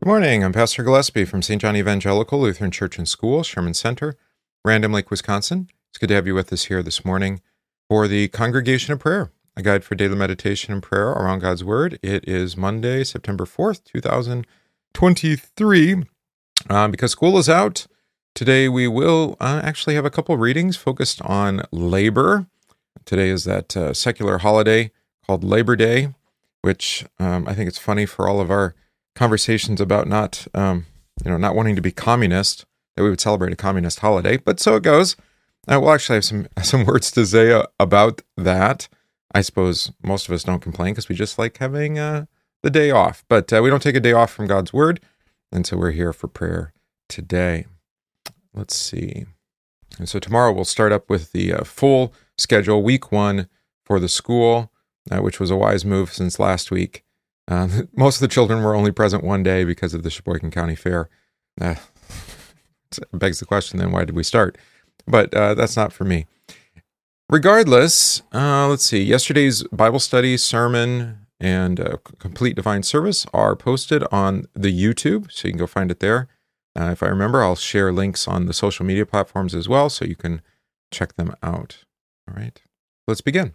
Good 0.00 0.06
morning. 0.06 0.44
I'm 0.44 0.52
Pastor 0.52 0.84
Gillespie 0.84 1.24
from 1.24 1.42
St. 1.42 1.60
John 1.60 1.74
Evangelical 1.74 2.38
Lutheran 2.38 2.70
Church 2.70 2.98
and 2.98 3.08
School, 3.08 3.42
Sherman 3.42 3.74
Center, 3.74 4.14
Random 4.64 4.92
Lake, 4.92 5.10
Wisconsin. 5.10 5.68
It's 5.90 5.98
good 5.98 6.06
to 6.10 6.14
have 6.14 6.24
you 6.24 6.36
with 6.36 6.52
us 6.52 6.66
here 6.66 6.84
this 6.84 7.04
morning 7.04 7.40
for 7.88 8.06
the 8.06 8.28
Congregation 8.28 8.92
of 8.92 9.00
Prayer, 9.00 9.32
a 9.56 9.62
guide 9.62 9.82
for 9.82 9.96
daily 9.96 10.14
meditation 10.14 10.72
and 10.72 10.84
prayer 10.84 11.08
around 11.08 11.40
God's 11.40 11.64
Word. 11.64 11.98
It 12.00 12.28
is 12.28 12.56
Monday, 12.56 13.02
September 13.02 13.44
4th, 13.44 13.82
2023. 13.82 16.04
Um, 16.70 16.92
because 16.92 17.10
school 17.10 17.36
is 17.36 17.48
out, 17.48 17.88
today 18.36 18.68
we 18.68 18.86
will 18.86 19.36
uh, 19.40 19.60
actually 19.64 19.96
have 19.96 20.04
a 20.04 20.10
couple 20.10 20.36
readings 20.36 20.76
focused 20.76 21.20
on 21.22 21.62
labor. 21.72 22.46
Today 23.04 23.30
is 23.30 23.42
that 23.46 23.76
uh, 23.76 23.92
secular 23.94 24.38
holiday 24.38 24.92
called 25.26 25.42
Labor 25.42 25.74
Day, 25.74 26.14
which 26.62 27.04
um, 27.18 27.48
I 27.48 27.54
think 27.54 27.66
it's 27.66 27.78
funny 27.78 28.06
for 28.06 28.28
all 28.28 28.40
of 28.40 28.48
our 28.48 28.76
conversations 29.18 29.80
about 29.80 30.06
not, 30.06 30.46
um, 30.54 30.86
you 31.24 31.30
know, 31.30 31.36
not 31.36 31.56
wanting 31.56 31.74
to 31.74 31.82
be 31.82 31.90
communist, 31.90 32.64
that 32.94 33.02
we 33.02 33.10
would 33.10 33.20
celebrate 33.20 33.52
a 33.52 33.56
communist 33.56 33.98
holiday. 33.98 34.36
But 34.36 34.60
so 34.60 34.76
it 34.76 34.84
goes. 34.84 35.16
Uh, 35.66 35.78
we'll 35.80 35.92
actually 35.92 36.16
have 36.16 36.24
some 36.24 36.46
some 36.62 36.84
words 36.84 37.10
to 37.10 37.26
say 37.26 37.52
uh, 37.52 37.64
about 37.80 38.22
that. 38.36 38.88
I 39.34 39.42
suppose 39.42 39.92
most 40.02 40.28
of 40.28 40.34
us 40.34 40.44
don't 40.44 40.62
complain 40.62 40.94
because 40.94 41.08
we 41.08 41.14
just 41.14 41.38
like 41.38 41.58
having 41.58 41.98
uh, 41.98 42.26
the 42.62 42.70
day 42.70 42.90
off. 42.90 43.24
But 43.28 43.52
uh, 43.52 43.60
we 43.62 43.68
don't 43.68 43.82
take 43.82 43.96
a 43.96 44.00
day 44.00 44.12
off 44.12 44.30
from 44.30 44.46
God's 44.46 44.72
word, 44.72 45.00
and 45.52 45.66
so 45.66 45.76
we're 45.76 45.90
here 45.90 46.12
for 46.12 46.28
prayer 46.28 46.72
today. 47.08 47.66
Let's 48.54 48.76
see. 48.76 49.26
And 49.98 50.08
so 50.08 50.18
tomorrow 50.20 50.52
we'll 50.52 50.64
start 50.64 50.92
up 50.92 51.10
with 51.10 51.32
the 51.32 51.52
uh, 51.52 51.64
full 51.64 52.14
schedule, 52.36 52.82
week 52.82 53.10
one 53.10 53.48
for 53.84 53.98
the 53.98 54.08
school, 54.08 54.70
uh, 55.10 55.18
which 55.18 55.40
was 55.40 55.50
a 55.50 55.56
wise 55.56 55.84
move 55.84 56.12
since 56.12 56.38
last 56.38 56.70
week. 56.70 57.04
Uh, 57.48 57.68
most 57.96 58.16
of 58.16 58.20
the 58.20 58.28
children 58.28 58.62
were 58.62 58.74
only 58.74 58.92
present 58.92 59.24
one 59.24 59.42
day 59.42 59.64
because 59.64 59.94
of 59.94 60.02
the 60.02 60.10
Sheboygan 60.10 60.50
County 60.50 60.76
Fair. 60.76 61.08
Uh, 61.60 61.76
begs 63.12 63.40
the 63.40 63.46
question 63.46 63.78
then, 63.78 63.90
why 63.90 64.04
did 64.04 64.14
we 64.14 64.22
start? 64.22 64.56
But 65.06 65.34
uh, 65.34 65.54
that's 65.54 65.76
not 65.76 65.92
for 65.92 66.04
me. 66.04 66.26
Regardless, 67.30 68.22
uh, 68.32 68.68
let's 68.68 68.84
see. 68.84 69.02
Yesterday's 69.02 69.62
Bible 69.64 69.98
study, 69.98 70.36
sermon, 70.36 71.26
and 71.40 71.78
uh, 71.78 71.96
complete 72.18 72.56
divine 72.56 72.82
service 72.82 73.26
are 73.34 73.54
posted 73.54 74.02
on 74.10 74.46
the 74.54 74.72
YouTube, 74.72 75.30
so 75.30 75.48
you 75.48 75.52
can 75.52 75.58
go 75.58 75.66
find 75.66 75.90
it 75.90 76.00
there. 76.00 76.28
Uh, 76.78 76.90
if 76.92 77.02
I 77.02 77.06
remember, 77.06 77.42
I'll 77.42 77.56
share 77.56 77.92
links 77.92 78.26
on 78.28 78.46
the 78.46 78.52
social 78.52 78.86
media 78.86 79.04
platforms 79.04 79.54
as 79.54 79.68
well, 79.68 79.90
so 79.90 80.04
you 80.04 80.16
can 80.16 80.40
check 80.90 81.16
them 81.16 81.34
out. 81.42 81.84
All 82.28 82.34
right, 82.34 82.60
let's 83.06 83.20
begin. 83.20 83.54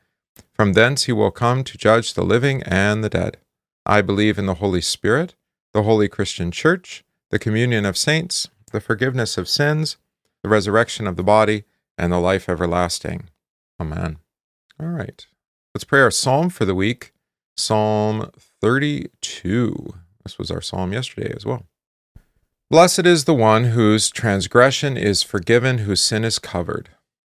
From 0.61 0.73
thence 0.73 1.05
he 1.05 1.11
will 1.11 1.31
come 1.31 1.63
to 1.63 1.75
judge 1.75 2.13
the 2.13 2.23
living 2.23 2.61
and 2.61 3.03
the 3.03 3.09
dead. 3.09 3.37
I 3.83 4.03
believe 4.03 4.37
in 4.37 4.45
the 4.45 4.61
Holy 4.61 4.79
Spirit, 4.79 5.33
the 5.73 5.81
holy 5.81 6.07
Christian 6.07 6.51
Church, 6.51 7.03
the 7.31 7.39
communion 7.39 7.83
of 7.83 7.97
saints, 7.97 8.47
the 8.71 8.79
forgiveness 8.79 9.39
of 9.39 9.49
sins, 9.49 9.97
the 10.43 10.49
resurrection 10.49 11.07
of 11.07 11.15
the 11.15 11.23
body, 11.23 11.63
and 11.97 12.13
the 12.13 12.19
life 12.19 12.47
everlasting. 12.47 13.31
Amen. 13.79 14.19
All 14.79 14.89
right. 14.89 15.25
Let's 15.73 15.83
pray 15.83 16.01
our 16.01 16.11
psalm 16.11 16.51
for 16.51 16.65
the 16.65 16.75
week 16.75 17.11
Psalm 17.57 18.29
32. 18.61 19.95
This 20.23 20.37
was 20.37 20.51
our 20.51 20.61
psalm 20.61 20.93
yesterday 20.93 21.33
as 21.35 21.43
well. 21.43 21.65
Blessed 22.69 23.07
is 23.07 23.25
the 23.25 23.33
one 23.33 23.63
whose 23.63 24.11
transgression 24.11 24.95
is 24.95 25.23
forgiven, 25.23 25.79
whose 25.79 26.01
sin 26.01 26.23
is 26.23 26.37
covered. 26.37 26.89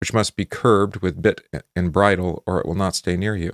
which 0.00 0.14
must 0.14 0.36
be 0.36 0.44
curbed 0.44 0.96
with 0.96 1.22
bit 1.22 1.42
and 1.76 1.92
bridle, 1.92 2.42
or 2.46 2.60
it 2.60 2.66
will 2.66 2.74
not 2.74 2.96
stay 2.96 3.16
near 3.16 3.36
you. 3.36 3.52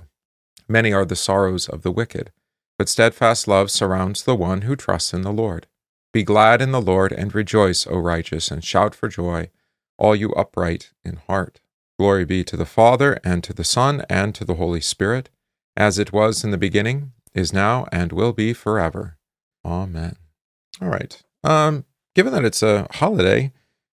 Many 0.67 0.93
are 0.93 1.05
the 1.05 1.15
sorrows 1.15 1.67
of 1.67 1.81
the 1.81 1.91
wicked, 1.91 2.31
but 2.77 2.89
steadfast 2.89 3.47
love 3.47 3.71
surrounds 3.71 4.23
the 4.23 4.35
one 4.35 4.61
who 4.61 4.75
trusts 4.75 5.13
in 5.13 5.21
the 5.21 5.31
Lord. 5.31 5.67
Be 6.13 6.23
glad 6.23 6.61
in 6.61 6.71
the 6.71 6.81
Lord 6.81 7.11
and 7.11 7.33
rejoice, 7.35 7.85
O 7.87 7.97
righteous, 7.97 8.49
and 8.49 8.63
shout 8.63 8.95
for 8.95 9.09
joy, 9.09 9.49
all 9.97 10.15
you 10.15 10.31
upright 10.33 10.91
in 11.03 11.17
heart. 11.27 11.59
Glory 11.99 12.25
be 12.25 12.43
to 12.43 12.55
the 12.55 12.65
Father, 12.65 13.19
and 13.23 13.43
to 13.43 13.53
the 13.53 13.63
Son, 13.63 14.05
and 14.09 14.33
to 14.35 14.45
the 14.45 14.55
Holy 14.55 14.81
Spirit, 14.81 15.29
as 15.75 15.99
it 15.99 16.13
was 16.13 16.43
in 16.43 16.51
the 16.51 16.57
beginning, 16.57 17.11
is 17.33 17.51
now, 17.51 17.87
and 17.91 18.11
will 18.11 18.33
be 18.33 18.53
forever. 18.53 19.17
Amen. 19.65 20.15
All 20.81 20.89
right. 20.89 21.21
Um, 21.43 21.85
given 22.15 22.33
that 22.33 22.45
it's 22.45 22.63
a 22.63 22.87
holiday, 22.91 23.51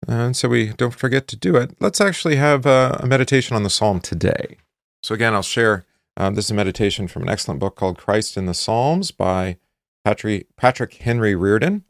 and 0.08 0.36
so 0.36 0.48
we 0.48 0.68
don't 0.68 0.94
forget 0.94 1.28
to 1.28 1.36
do 1.36 1.56
it. 1.56 1.76
Let's 1.80 2.00
actually 2.00 2.36
have 2.36 2.66
a, 2.66 2.98
a 3.02 3.06
meditation 3.06 3.54
on 3.54 3.62
the 3.62 3.70
psalm 3.70 4.00
today. 4.00 4.56
So, 5.02 5.14
again, 5.14 5.34
I'll 5.34 5.42
share 5.42 5.84
um, 6.16 6.34
this 6.34 6.46
is 6.46 6.50
a 6.50 6.54
meditation 6.54 7.06
from 7.06 7.22
an 7.22 7.28
excellent 7.28 7.60
book 7.60 7.76
called 7.76 7.98
Christ 7.98 8.36
in 8.36 8.46
the 8.46 8.54
Psalms 8.54 9.10
by 9.10 9.58
Patrick, 10.04 10.46
Patrick 10.56 10.94
Henry 10.94 11.34
Reardon. 11.34 11.84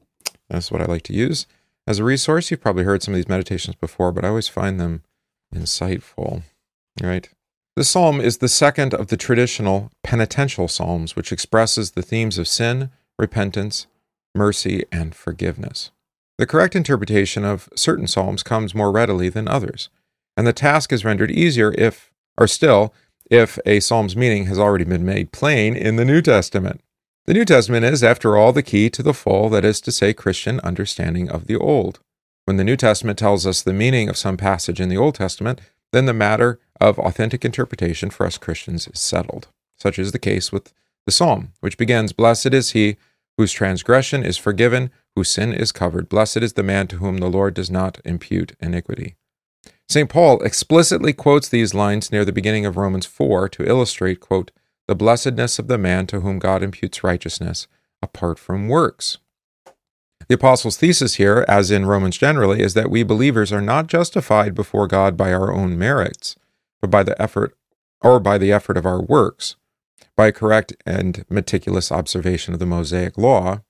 That's 0.51 0.71
what 0.71 0.83
I 0.83 0.85
like 0.85 1.03
to 1.05 1.15
use 1.15 1.47
as 1.87 1.99
a 1.99 2.05
resource. 2.05 2.51
You've 2.51 2.61
probably 2.61 2.85
heard 2.85 3.03
some 3.03 3.15
of 3.15 3.17
these 3.17 3.29
meditations 3.29 3.77
before, 3.77 4.13
but 4.13 4.25
I 4.25 4.29
always 4.29 4.49
find 4.49 4.79
them 4.79 5.03
insightful. 5.55 6.43
Right? 7.03 7.31
The 7.77 7.85
psalm 7.85 8.21
is 8.21 8.39
the 8.39 8.49
second 8.49 8.93
of 8.93 9.07
the 9.07 9.17
traditional 9.17 9.91
penitential 10.03 10.67
psalms, 10.69 11.15
which 11.15 11.31
expresses 11.33 11.93
the 11.93 12.03
themes 12.03 12.37
of 12.37 12.49
sin, 12.49 12.91
repentance, 13.19 13.87
mercy, 14.35 14.85
and 14.91 15.15
forgiveness. 15.15 15.93
The 16.39 16.47
correct 16.47 16.77
interpretation 16.77 17.45
of 17.45 17.69
certain 17.75 18.07
psalms 18.07 18.45
comes 18.45 18.73
more 18.73 18.93
readily 18.93 19.29
than 19.29 19.49
others, 19.49 19.89
and 20.37 20.47
the 20.47 20.53
task 20.53 20.93
is 20.93 21.05
rendered 21.05 21.33
easier 21.33 21.75
if, 21.77 22.13
or 22.39 22.47
still, 22.47 22.95
if 23.29 23.59
a 23.67 23.81
psalm's 23.81 24.17
meaning 24.17 24.47
has 24.47 24.59
already 24.59 24.85
been 24.85 25.05
made 25.05 25.33
plain 25.33 25.75
in 25.77 25.97
the 25.97 26.05
New 26.05 26.23
Testament. 26.23 26.81
The 27.27 27.35
New 27.35 27.45
Testament 27.45 27.85
is, 27.85 28.05
after 28.05 28.37
all, 28.37 28.53
the 28.53 28.63
key 28.63 28.89
to 28.89 29.03
the 29.03 29.13
full, 29.13 29.49
that 29.51 29.65
is 29.65 29.81
to 29.81 29.93
say, 29.93 30.15
Christian 30.15 30.61
understanding 30.61 31.29
of 31.29 31.47
the 31.47 31.57
Old. 31.57 31.99
When 32.45 32.57
the 32.57 32.65
New 32.65 32.77
Testament 32.77 33.19
tells 33.19 33.45
us 33.45 33.61
the 33.61 33.73
meaning 33.73 34.09
of 34.09 34.17
some 34.17 34.37
passage 34.37 34.81
in 34.81 34.89
the 34.89 34.97
Old 34.97 35.17
Testament, 35.17 35.61
then 35.93 36.07
the 36.07 36.15
matter 36.15 36.61
of 36.81 37.01
authentic 37.01 37.45
interpretation 37.45 38.11
for 38.11 38.25
us 38.25 38.39
Christians 38.39 38.87
is 38.87 39.01
settled. 39.01 39.49
Such 39.77 39.99
is 39.99 40.13
the 40.13 40.19
case 40.21 40.53
with 40.53 40.73
the 41.05 41.13
psalm, 41.13 41.53
which 41.61 41.77
begins, 41.77 42.13
Blessed 42.13 42.55
is 42.55 42.71
he 42.71 42.97
whose 43.37 43.53
transgression 43.53 44.25
is 44.25 44.37
forgiven, 44.37 44.91
whose 45.19 45.29
sin 45.29 45.53
is 45.53 45.73
covered. 45.73 46.09
Blessed 46.09 46.37
is 46.37 46.53
the 46.53 46.63
man 46.63 46.87
to 46.87 46.99
whom 46.99 47.19
the 47.19 47.29
Lord 47.29 47.53
does 47.55 47.69
not 47.69 47.99
impute 48.05 48.55
iniquity. 48.61 49.17
St. 49.89 50.09
Paul 50.09 50.41
explicitly 50.45 51.13
quotes 51.13 51.49
these 51.49 51.75
lines 51.75 52.13
near 52.13 52.25
the 52.25 52.31
beginning 52.31 52.65
of 52.65 52.77
Romans 52.77 53.05
4 53.05 53.49
to 53.49 53.69
illustrate, 53.69 54.21
quote, 54.21 54.53
the 54.87 54.95
blessedness 54.95 55.59
of 55.59 55.67
the 55.67 55.77
man 55.77 56.07
to 56.07 56.21
whom 56.21 56.39
God 56.39 56.63
imputes 56.63 57.03
righteousness 57.03 57.67
apart 58.01 58.39
from 58.39 58.69
works. 58.69 59.19
The 60.29 60.37
apostles' 60.37 60.77
thesis 60.77 61.17
here, 61.17 61.45
as 61.49 61.73
in 61.73 61.85
Romans 61.85 62.17
generally, 62.17 62.63
is 62.63 62.75
that 62.75 62.91
we 62.91 63.03
believers 63.03 63.53
are 63.53 63.61
not 63.61 63.89
justified 63.89 64.55
before 64.55 64.87
God 64.87 65.17
by 65.17 65.33
our 65.33 65.53
own 65.53 65.77
merits, 65.77 66.37
but 66.81 66.93
by 66.93 67.03
the 67.03 67.21
effort 67.21 67.57
or 68.01 68.21
by 68.21 68.39
the 68.39 68.53
effort 68.53 68.77
of 68.77 68.87
our 68.87 69.03
works, 69.03 69.57
by 70.17 70.31
correct 70.31 70.75
and 70.87 71.25
meticulous 71.29 71.91
observation 71.91 72.55
of 72.55 72.61
the 72.61 72.67
Mosaic 72.67 73.19
law, 73.19 73.63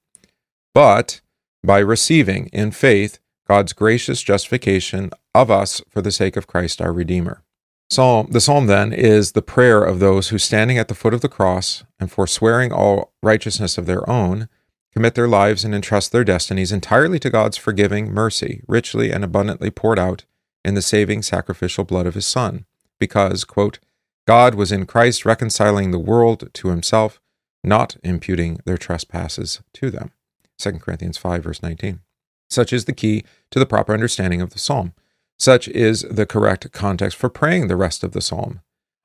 but 0.75 1.23
by 1.63 1.79
receiving 1.79 2.47
in 2.47 2.71
faith 2.71 3.19
God's 3.47 3.73
gracious 3.73 4.23
justification 4.23 5.11
of 5.35 5.51
us 5.51 5.81
for 5.89 6.03
the 6.03 6.13
sake 6.13 6.37
of 6.37 6.47
Christ 6.47 6.81
our 6.81 6.93
Redeemer. 6.93 7.43
Psalm, 7.91 8.29
the 8.31 8.41
psalm 8.41 8.67
then 8.67 8.93
is 8.93 9.33
the 9.33 9.41
prayer 9.41 9.83
of 9.83 9.99
those 9.99 10.29
who, 10.29 10.37
standing 10.37 10.77
at 10.77 10.89
the 10.89 10.95
foot 10.95 11.15
of 11.15 11.23
the 11.23 11.29
cross 11.29 11.85
and 11.99 12.13
forswearing 12.13 12.71
all 12.71 13.15
righteousness 13.23 13.79
of 13.79 13.87
their 13.87 14.09
own, 14.09 14.49
commit 14.93 15.15
their 15.15 15.29
lives 15.29 15.65
and 15.65 15.75
entrust 15.75 16.13
their 16.13 16.25
destinies 16.25 16.73
entirely 16.73 17.19
to 17.19 17.31
God's 17.31 17.57
forgiving 17.57 18.13
mercy, 18.13 18.63
richly 18.69 19.11
and 19.11 19.25
abundantly 19.25 19.71
poured 19.71 19.99
out 19.99 20.27
in 20.65 20.75
the 20.75 20.83
saving 20.83 21.23
sacrificial 21.23 21.85
blood 21.85 22.07
of 22.07 22.15
his 22.15 22.27
Son, 22.27 22.67
because, 22.99 23.45
quote, 23.45 23.79
God 24.27 24.55
was 24.55 24.71
in 24.71 24.85
Christ 24.85 25.25
reconciling 25.25 25.91
the 25.91 25.99
world 25.99 26.51
to 26.53 26.69
himself, 26.69 27.21
not 27.65 27.97
imputing 28.03 28.61
their 28.67 28.77
trespasses 28.77 29.63
to 29.73 29.91
them. 29.91 30.11
2 30.59 30.73
Corinthians 30.73 31.17
5, 31.19 31.43
verse 31.43 31.63
19. 31.63 32.01
Such 32.51 32.73
is 32.73 32.87
the 32.87 32.93
key 32.93 33.25
to 33.51 33.59
the 33.59 33.67
proper 33.67 33.93
understanding 33.93 34.41
of 34.41 34.51
the 34.51 34.59
psalm. 34.59 34.95
Such 35.39 35.69
is 35.69 36.03
the 36.03 36.27
correct 36.27 36.73
context 36.73 37.17
for 37.17 37.29
praying 37.29 37.69
the 37.69 37.77
rest 37.77 38.03
of 38.03 38.13
the 38.13 38.21
psalm. 38.21 38.61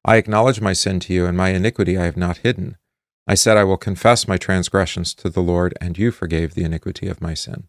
I 0.05 0.17
acknowledge 0.17 0.61
my 0.61 0.73
sin 0.73 0.99
to 1.01 1.13
you, 1.13 1.25
and 1.25 1.37
my 1.37 1.49
iniquity 1.49 1.97
I 1.97 2.05
have 2.05 2.17
not 2.17 2.37
hidden. 2.37 2.77
I 3.27 3.35
said, 3.35 3.55
I 3.55 3.63
will 3.63 3.77
confess 3.77 4.27
my 4.27 4.37
transgressions 4.37 5.13
to 5.15 5.29
the 5.29 5.41
Lord, 5.41 5.73
and 5.79 5.97
you 5.97 6.11
forgave 6.11 6.55
the 6.55 6.63
iniquity 6.63 7.07
of 7.07 7.21
my 7.21 7.33
sin. 7.33 7.67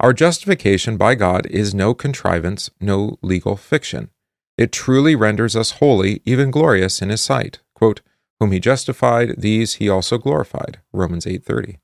Our 0.00 0.12
justification 0.12 0.96
by 0.96 1.14
God 1.14 1.46
is 1.46 1.74
no 1.74 1.94
contrivance, 1.94 2.70
no 2.80 3.18
legal 3.22 3.56
fiction. 3.56 4.10
It 4.58 4.72
truly 4.72 5.14
renders 5.14 5.54
us 5.54 5.72
holy, 5.72 6.22
even 6.24 6.50
glorious 6.50 7.00
in 7.00 7.10
his 7.10 7.20
sight. 7.20 7.60
Quote, 7.74 8.00
Whom 8.40 8.52
he 8.52 8.60
justified, 8.60 9.34
these 9.38 9.74
he 9.74 9.88
also 9.88 10.18
glorified. 10.18 10.80
Romans 10.92 11.24
8:30. 11.24 11.78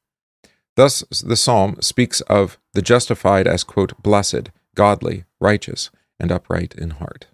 Thus 0.76 1.04
the 1.24 1.36
psalm 1.36 1.76
speaks 1.80 2.20
of 2.22 2.58
the 2.72 2.82
justified 2.82 3.46
as 3.46 3.64
quote, 3.64 4.00
blessed, 4.02 4.50
godly, 4.74 5.24
righteous, 5.40 5.90
and 6.18 6.32
upright 6.32 6.74
in 6.74 6.90
heart. 6.90 7.26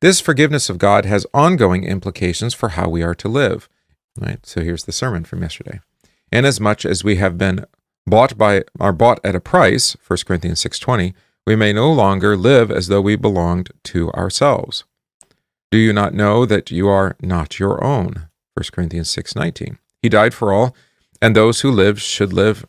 This 0.00 0.20
forgiveness 0.20 0.70
of 0.70 0.78
God 0.78 1.04
has 1.04 1.26
ongoing 1.34 1.84
implications 1.84 2.54
for 2.54 2.70
how 2.70 2.88
we 2.88 3.02
are 3.02 3.16
to 3.16 3.28
live. 3.28 3.68
Right? 4.16 4.44
So 4.46 4.62
here's 4.62 4.84
the 4.84 4.92
sermon 4.92 5.24
from 5.24 5.42
yesterday. 5.42 5.80
Inasmuch 6.32 6.84
as 6.84 7.02
we 7.02 7.16
have 7.16 7.36
been 7.36 7.66
bought 8.06 8.38
by 8.38 8.64
are 8.78 8.92
bought 8.92 9.20
at 9.24 9.34
a 9.34 9.40
price, 9.40 9.96
1 10.06 10.20
Corinthians 10.26 10.60
6:20, 10.60 11.14
we 11.46 11.56
may 11.56 11.72
no 11.72 11.92
longer 11.92 12.36
live 12.36 12.70
as 12.70 12.88
though 12.88 13.00
we 13.00 13.16
belonged 13.16 13.70
to 13.84 14.10
ourselves. 14.12 14.84
Do 15.70 15.78
you 15.78 15.92
not 15.92 16.14
know 16.14 16.46
that 16.46 16.70
you 16.70 16.88
are 16.88 17.16
not 17.20 17.58
your 17.58 17.82
own? 17.82 18.28
1 18.54 18.72
Corinthians 18.72 19.10
6:19. 19.10 19.78
He 20.02 20.08
died 20.08 20.34
for 20.34 20.52
all, 20.52 20.74
and 21.20 21.34
those 21.34 21.60
who 21.60 21.70
live 21.70 22.00
should 22.00 22.32
live 22.32 22.66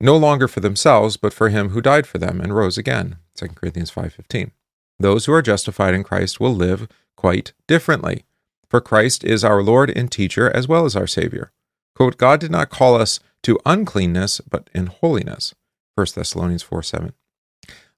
no 0.00 0.16
longer 0.16 0.48
for 0.48 0.60
themselves, 0.60 1.16
but 1.16 1.32
for 1.32 1.48
him 1.48 1.70
who 1.70 1.80
died 1.80 2.06
for 2.06 2.18
them 2.18 2.40
and 2.40 2.54
rose 2.54 2.76
again. 2.76 3.16
2 3.36 3.48
Corinthians 3.54 3.90
5:15. 3.90 4.50
Those 4.98 5.26
who 5.26 5.32
are 5.32 5.42
justified 5.42 5.94
in 5.94 6.04
Christ 6.04 6.40
will 6.40 6.54
live 6.54 6.88
quite 7.16 7.52
differently, 7.66 8.24
for 8.68 8.80
Christ 8.80 9.24
is 9.24 9.44
our 9.44 9.62
Lord 9.62 9.90
and 9.90 10.10
teacher 10.10 10.50
as 10.50 10.66
well 10.66 10.84
as 10.84 10.96
our 10.96 11.06
Savior. 11.06 11.52
Quote, 11.94 12.18
God 12.18 12.40
did 12.40 12.50
not 12.50 12.70
call 12.70 12.94
us 12.96 13.20
to 13.42 13.60
uncleanness, 13.66 14.40
but 14.40 14.70
in 14.74 14.86
holiness. 14.86 15.54
1 15.94 16.06
Thessalonians 16.14 16.62
4 16.62 16.82
7. 16.82 17.12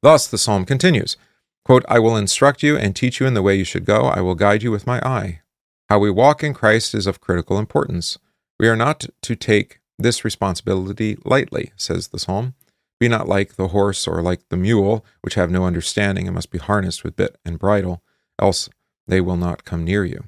Thus 0.02 0.26
the 0.26 0.38
psalm 0.38 0.64
continues 0.64 1.16
quote, 1.64 1.84
I 1.88 1.98
will 1.98 2.16
instruct 2.16 2.62
you 2.62 2.76
and 2.76 2.94
teach 2.94 3.20
you 3.20 3.26
in 3.26 3.34
the 3.34 3.42
way 3.42 3.56
you 3.56 3.64
should 3.64 3.86
go. 3.86 4.02
I 4.02 4.20
will 4.20 4.34
guide 4.34 4.62
you 4.62 4.70
with 4.70 4.86
my 4.86 5.00
eye. 5.00 5.40
How 5.88 5.98
we 5.98 6.10
walk 6.10 6.42
in 6.42 6.54
Christ 6.54 6.94
is 6.94 7.06
of 7.06 7.20
critical 7.20 7.58
importance. 7.58 8.18
We 8.58 8.68
are 8.68 8.76
not 8.76 9.06
to 9.22 9.36
take 9.36 9.80
this 9.98 10.24
responsibility 10.24 11.16
lightly, 11.24 11.72
says 11.76 12.08
the 12.08 12.18
psalm. 12.18 12.54
Be 13.00 13.08
not 13.08 13.28
like 13.28 13.56
the 13.56 13.68
horse 13.68 14.06
or 14.06 14.22
like 14.22 14.48
the 14.48 14.56
mule, 14.56 15.04
which 15.20 15.34
have 15.34 15.50
no 15.50 15.64
understanding 15.64 16.26
and 16.26 16.34
must 16.34 16.50
be 16.50 16.58
harnessed 16.58 17.04
with 17.04 17.16
bit 17.16 17.36
and 17.44 17.58
bridle, 17.58 18.02
else 18.40 18.68
they 19.06 19.20
will 19.20 19.36
not 19.36 19.64
come 19.64 19.84
near 19.84 20.04
you. 20.04 20.24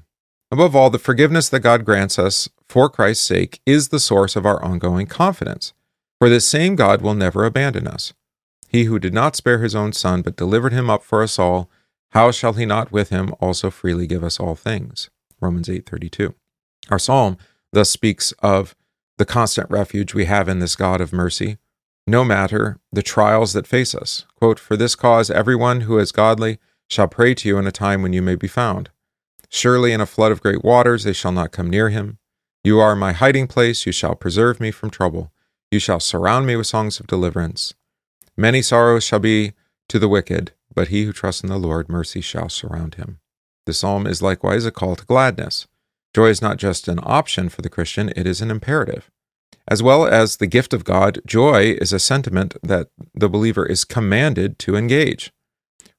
Above 0.51 0.77
all, 0.77 0.91
the 0.91 0.99
forgiveness 0.99 1.49
that 1.49 1.61
God 1.61 1.85
grants 1.85 2.19
us 2.19 2.49
for 2.69 2.89
Christ's 2.89 3.27
sake 3.27 3.61
is 3.67 3.89
the 3.89 4.01
source 4.01 4.37
of 4.37 4.47
our 4.47 4.63
ongoing 4.63 5.07
confidence. 5.07 5.73
For 6.19 6.29
this 6.29 6.47
same 6.47 6.77
God 6.77 7.03
will 7.03 7.15
never 7.15 7.45
abandon 7.45 7.87
us. 7.87 8.13
He 8.69 8.85
who 8.85 8.99
did 8.99 9.15
not 9.15 9.37
spare 9.37 9.59
his 9.59 9.75
own 9.75 9.93
Son, 9.93 10.23
but 10.23 10.37
delivered 10.37 10.73
him 10.73 10.91
up 10.91 11.03
for 11.03 11.23
us 11.23 11.39
all, 11.39 11.71
how 12.11 12.31
shall 12.31 12.55
he 12.55 12.65
not 12.65 12.93
with 12.93 13.11
him 13.11 13.35
also 13.41 13.71
freely 13.71 14.07
give 14.07 14.25
us 14.25 14.41
all 14.41 14.55
things? 14.55 15.11
Romans 15.41 15.69
8:32. 15.69 16.35
Our 16.91 16.99
psalm 16.99 17.37
thus 17.73 17.91
speaks 17.91 18.33
of 18.41 18.75
the 19.19 19.25
constant 19.25 19.71
refuge 19.71 20.15
we 20.15 20.27
have 20.27 20.49
in 20.49 20.59
this 20.59 20.77
God 20.77 21.01
of 21.01 21.13
mercy, 21.13 21.59
no 22.07 22.25
matter 22.25 22.79
the 22.93 23.03
trials 23.03 23.53
that 23.53 23.67
face 23.67 23.95
us. 23.95 24.27
Quote, 24.37 24.59
For 24.59 24.77
this 24.77 24.95
cause, 24.95 25.31
everyone 25.31 25.83
who 25.83 25.99
is 25.99 26.13
godly 26.13 26.59
shall 26.89 27.09
pray 27.09 27.35
to 27.35 27.49
you 27.49 27.59
in 27.59 27.67
a 27.67 27.73
time 27.73 28.03
when 28.03 28.13
you 28.13 28.23
may 28.23 28.37
be 28.37 28.49
found. 28.49 28.91
Surely 29.49 29.93
in 29.93 30.01
a 30.01 30.07
flood 30.07 30.33
of 30.33 30.43
great 30.43 30.65
waters 30.65 31.05
they 31.05 31.13
shall 31.13 31.33
not 31.33 31.53
come 31.53 31.71
near 31.71 31.89
him. 31.89 32.19
You 32.63 32.79
are 32.81 32.97
my 32.97 33.13
hiding 33.13 33.47
place, 33.47 33.87
you 33.87 33.93
shall 33.93 34.15
preserve 34.15 34.61
me 34.61 34.71
from 34.71 34.91
trouble. 34.91 35.33
You 35.71 35.79
shall 35.79 36.01
surround 36.01 36.47
me 36.47 36.57
with 36.57 36.67
songs 36.67 37.01
of 37.01 37.07
deliverance. 37.07 37.75
Many 38.37 38.63
sorrows 38.63 39.05
shall 39.05 39.19
be 39.19 39.53
to 39.89 39.99
the 39.99 40.09
wicked, 40.09 40.53
but 40.75 40.89
he 40.89 41.05
who 41.05 41.13
trusts 41.13 41.43
in 41.43 41.49
the 41.49 41.59
Lord, 41.59 41.89
mercy 41.89 42.21
shall 42.21 42.49
surround 42.49 42.97
him. 42.97 43.19
The 43.67 43.73
psalm 43.73 44.07
is 44.07 44.23
likewise 44.23 44.65
a 44.65 44.71
call 44.71 44.95
to 44.97 45.05
gladness. 45.05 45.67
Joy 46.17 46.29
is 46.29 46.41
not 46.41 46.57
just 46.57 46.89
an 46.89 46.99
option 47.03 47.51
for 47.51 47.61
the 47.61 47.69
Christian, 47.69 48.11
it 48.17 48.27
is 48.27 48.41
an 48.41 48.51
imperative. 48.51 49.11
As 49.69 49.83
well 49.83 50.07
as 50.07 50.39
the 50.39 50.47
gift 50.47 50.73
of 50.73 50.83
God, 50.83 51.21
joy 51.27 51.77
is 51.79 51.93
a 51.93 51.99
sentiment 51.99 52.57
that 52.63 52.89
the 53.13 53.29
believer 53.29 53.67
is 53.67 53.85
commanded 53.85 54.59
to 54.61 54.77
engage. 54.77 55.31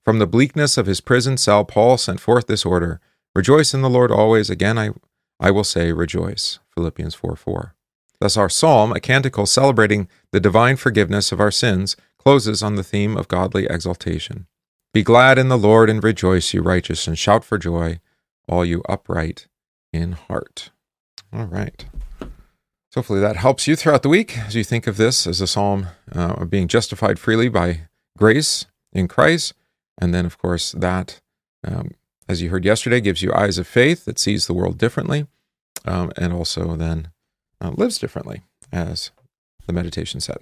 From 0.04 0.18
the 0.18 0.26
bleakness 0.26 0.76
of 0.76 0.88
his 0.88 1.02
prison 1.02 1.38
cell, 1.38 1.64
Paul 1.66 2.00
sent 2.00 2.20
forth 2.20 2.48
this 2.48 2.66
order 2.66 3.00
Rejoice 3.36 3.76
in 3.76 3.84
the 3.84 3.92
Lord 3.92 4.10
always. 4.10 4.50
Again, 4.50 4.80
I, 4.80 4.90
I 5.40 5.52
will 5.52 5.64
say, 5.64 5.92
rejoice. 5.92 6.58
Philippians 6.74 7.14
4 7.14 7.36
4. 7.36 7.76
Thus, 8.20 8.38
our 8.38 8.50
psalm, 8.50 8.94
a 8.94 9.00
canticle 9.00 9.46
celebrating 9.46 10.08
the 10.32 10.40
divine 10.40 10.78
forgiveness 10.78 11.32
of 11.32 11.40
our 11.40 11.52
sins, 11.52 11.96
closes 12.18 12.64
on 12.64 12.74
the 12.74 12.84
theme 12.84 13.16
of 13.16 13.28
godly 13.28 13.68
exaltation. 13.68 14.48
Be 14.96 15.04
glad 15.04 15.38
in 15.38 15.50
the 15.50 15.60
Lord 15.60 15.92
and 15.92 16.04
rejoice, 16.04 16.56
you 16.56 16.64
righteous, 16.64 17.08
and 17.08 17.20
shout 17.20 17.46
for 17.46 17.60
joy, 17.60 18.00
all 18.50 18.66
you 18.66 18.82
upright 18.90 19.46
in 19.94 20.14
heart. 20.14 20.72
All 21.34 21.46
right. 21.46 21.86
So 22.20 23.02
hopefully 23.02 23.20
that 23.20 23.36
helps 23.36 23.68
you 23.68 23.76
throughout 23.76 24.02
the 24.02 24.10
week 24.10 24.38
as 24.38 24.56
you 24.56 24.64
think 24.64 24.88
of 24.88 24.98
this 24.98 25.28
as 25.28 25.42
a 25.42 25.48
psalm 25.48 25.88
uh, 26.16 26.36
of 26.38 26.50
being 26.50 26.68
justified 26.68 27.20
freely 27.20 27.50
by 27.50 27.82
grace 28.18 28.66
in 28.94 29.08
Christ. 29.08 29.54
And 30.00 30.14
then, 30.14 30.26
of 30.26 30.38
course, 30.38 30.72
that, 30.74 31.20
um, 31.66 31.92
as 32.30 32.42
you 32.42 32.50
heard 32.50 32.66
yesterday, 32.66 33.02
gives 33.02 33.22
you 33.22 33.34
eyes 33.34 33.58
of 33.58 33.68
faith 33.68 34.06
that 34.06 34.20
sees 34.20 34.48
the 34.48 34.54
world 34.54 34.78
differently 34.78 35.28
um, 35.86 36.12
and 36.18 36.34
also 36.34 36.76
then 36.76 37.10
uh, 37.62 37.72
lives 37.72 37.98
differently, 37.98 38.44
as 38.72 39.12
the 39.66 39.74
meditation 39.74 40.20
said. 40.20 40.38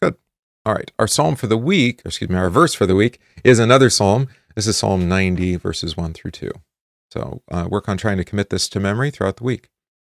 Good. 0.00 0.16
All 0.64 0.74
right. 0.74 0.90
Our 0.98 1.06
psalm 1.06 1.36
for 1.36 1.46
the 1.46 1.58
week, 1.58 2.02
excuse 2.04 2.30
me, 2.30 2.36
our 2.36 2.50
verse 2.50 2.74
for 2.74 2.86
the 2.86 2.94
week 2.94 3.20
is 3.44 3.58
another 3.58 3.90
psalm. 3.90 4.28
This 4.54 4.66
is 4.66 4.76
Psalm 4.76 5.08
90, 5.08 5.56
verses 5.56 5.96
1 5.96 6.12
through 6.12 6.32
2. 6.32 6.50
So 7.12 7.42
uh, 7.50 7.66
work 7.68 7.88
on 7.88 7.96
trying 7.96 8.18
to 8.18 8.24
commit 8.24 8.50
this 8.50 8.68
to 8.70 8.80
memory 8.80 9.10
throughout 9.10 9.36
the 9.36 9.44
week. 9.44 9.68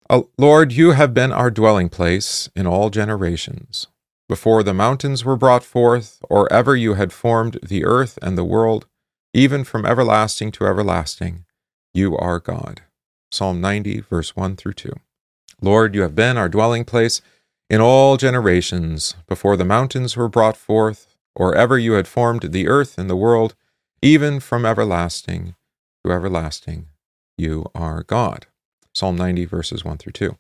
Uh, 0.09 0.23
Lord, 0.37 0.71
you 0.73 0.91
have 0.91 1.13
been 1.13 1.31
our 1.31 1.49
dwelling 1.49 1.89
place 1.89 2.49
in 2.55 2.67
all 2.67 2.89
generations. 2.89 3.87
Before 4.27 4.63
the 4.63 4.73
mountains 4.73 5.25
were 5.25 5.35
brought 5.35 5.63
forth, 5.63 6.23
or 6.29 6.51
ever 6.51 6.75
you 6.75 6.93
had 6.93 7.11
formed 7.11 7.59
the 7.63 7.83
earth 7.85 8.17
and 8.21 8.37
the 8.37 8.43
world, 8.43 8.85
even 9.33 9.63
from 9.63 9.85
everlasting 9.85 10.51
to 10.53 10.65
everlasting, 10.65 11.45
you 11.93 12.17
are 12.17 12.39
God. 12.39 12.81
Psalm 13.31 13.61
90, 13.61 14.01
verse 14.01 14.35
1 14.35 14.55
through 14.55 14.73
2. 14.73 14.93
Lord, 15.61 15.95
you 15.95 16.01
have 16.01 16.15
been 16.15 16.37
our 16.37 16.49
dwelling 16.49 16.85
place 16.85 17.21
in 17.69 17.81
all 17.81 18.17
generations. 18.17 19.15
Before 19.27 19.55
the 19.55 19.65
mountains 19.65 20.17
were 20.17 20.29
brought 20.29 20.57
forth, 20.57 21.15
or 21.35 21.55
ever 21.55 21.77
you 21.77 21.93
had 21.93 22.07
formed 22.07 22.51
the 22.51 22.67
earth 22.67 22.97
and 22.97 23.09
the 23.09 23.15
world, 23.15 23.55
even 24.01 24.39
from 24.39 24.65
everlasting 24.65 25.55
to 26.03 26.11
everlasting, 26.11 26.87
you 27.41 27.65
are 27.75 28.03
God. 28.03 28.45
Psalm 28.93 29.17
90, 29.17 29.45
verses 29.45 29.83
1 29.83 29.97
through 29.97 30.13
2. 30.13 30.37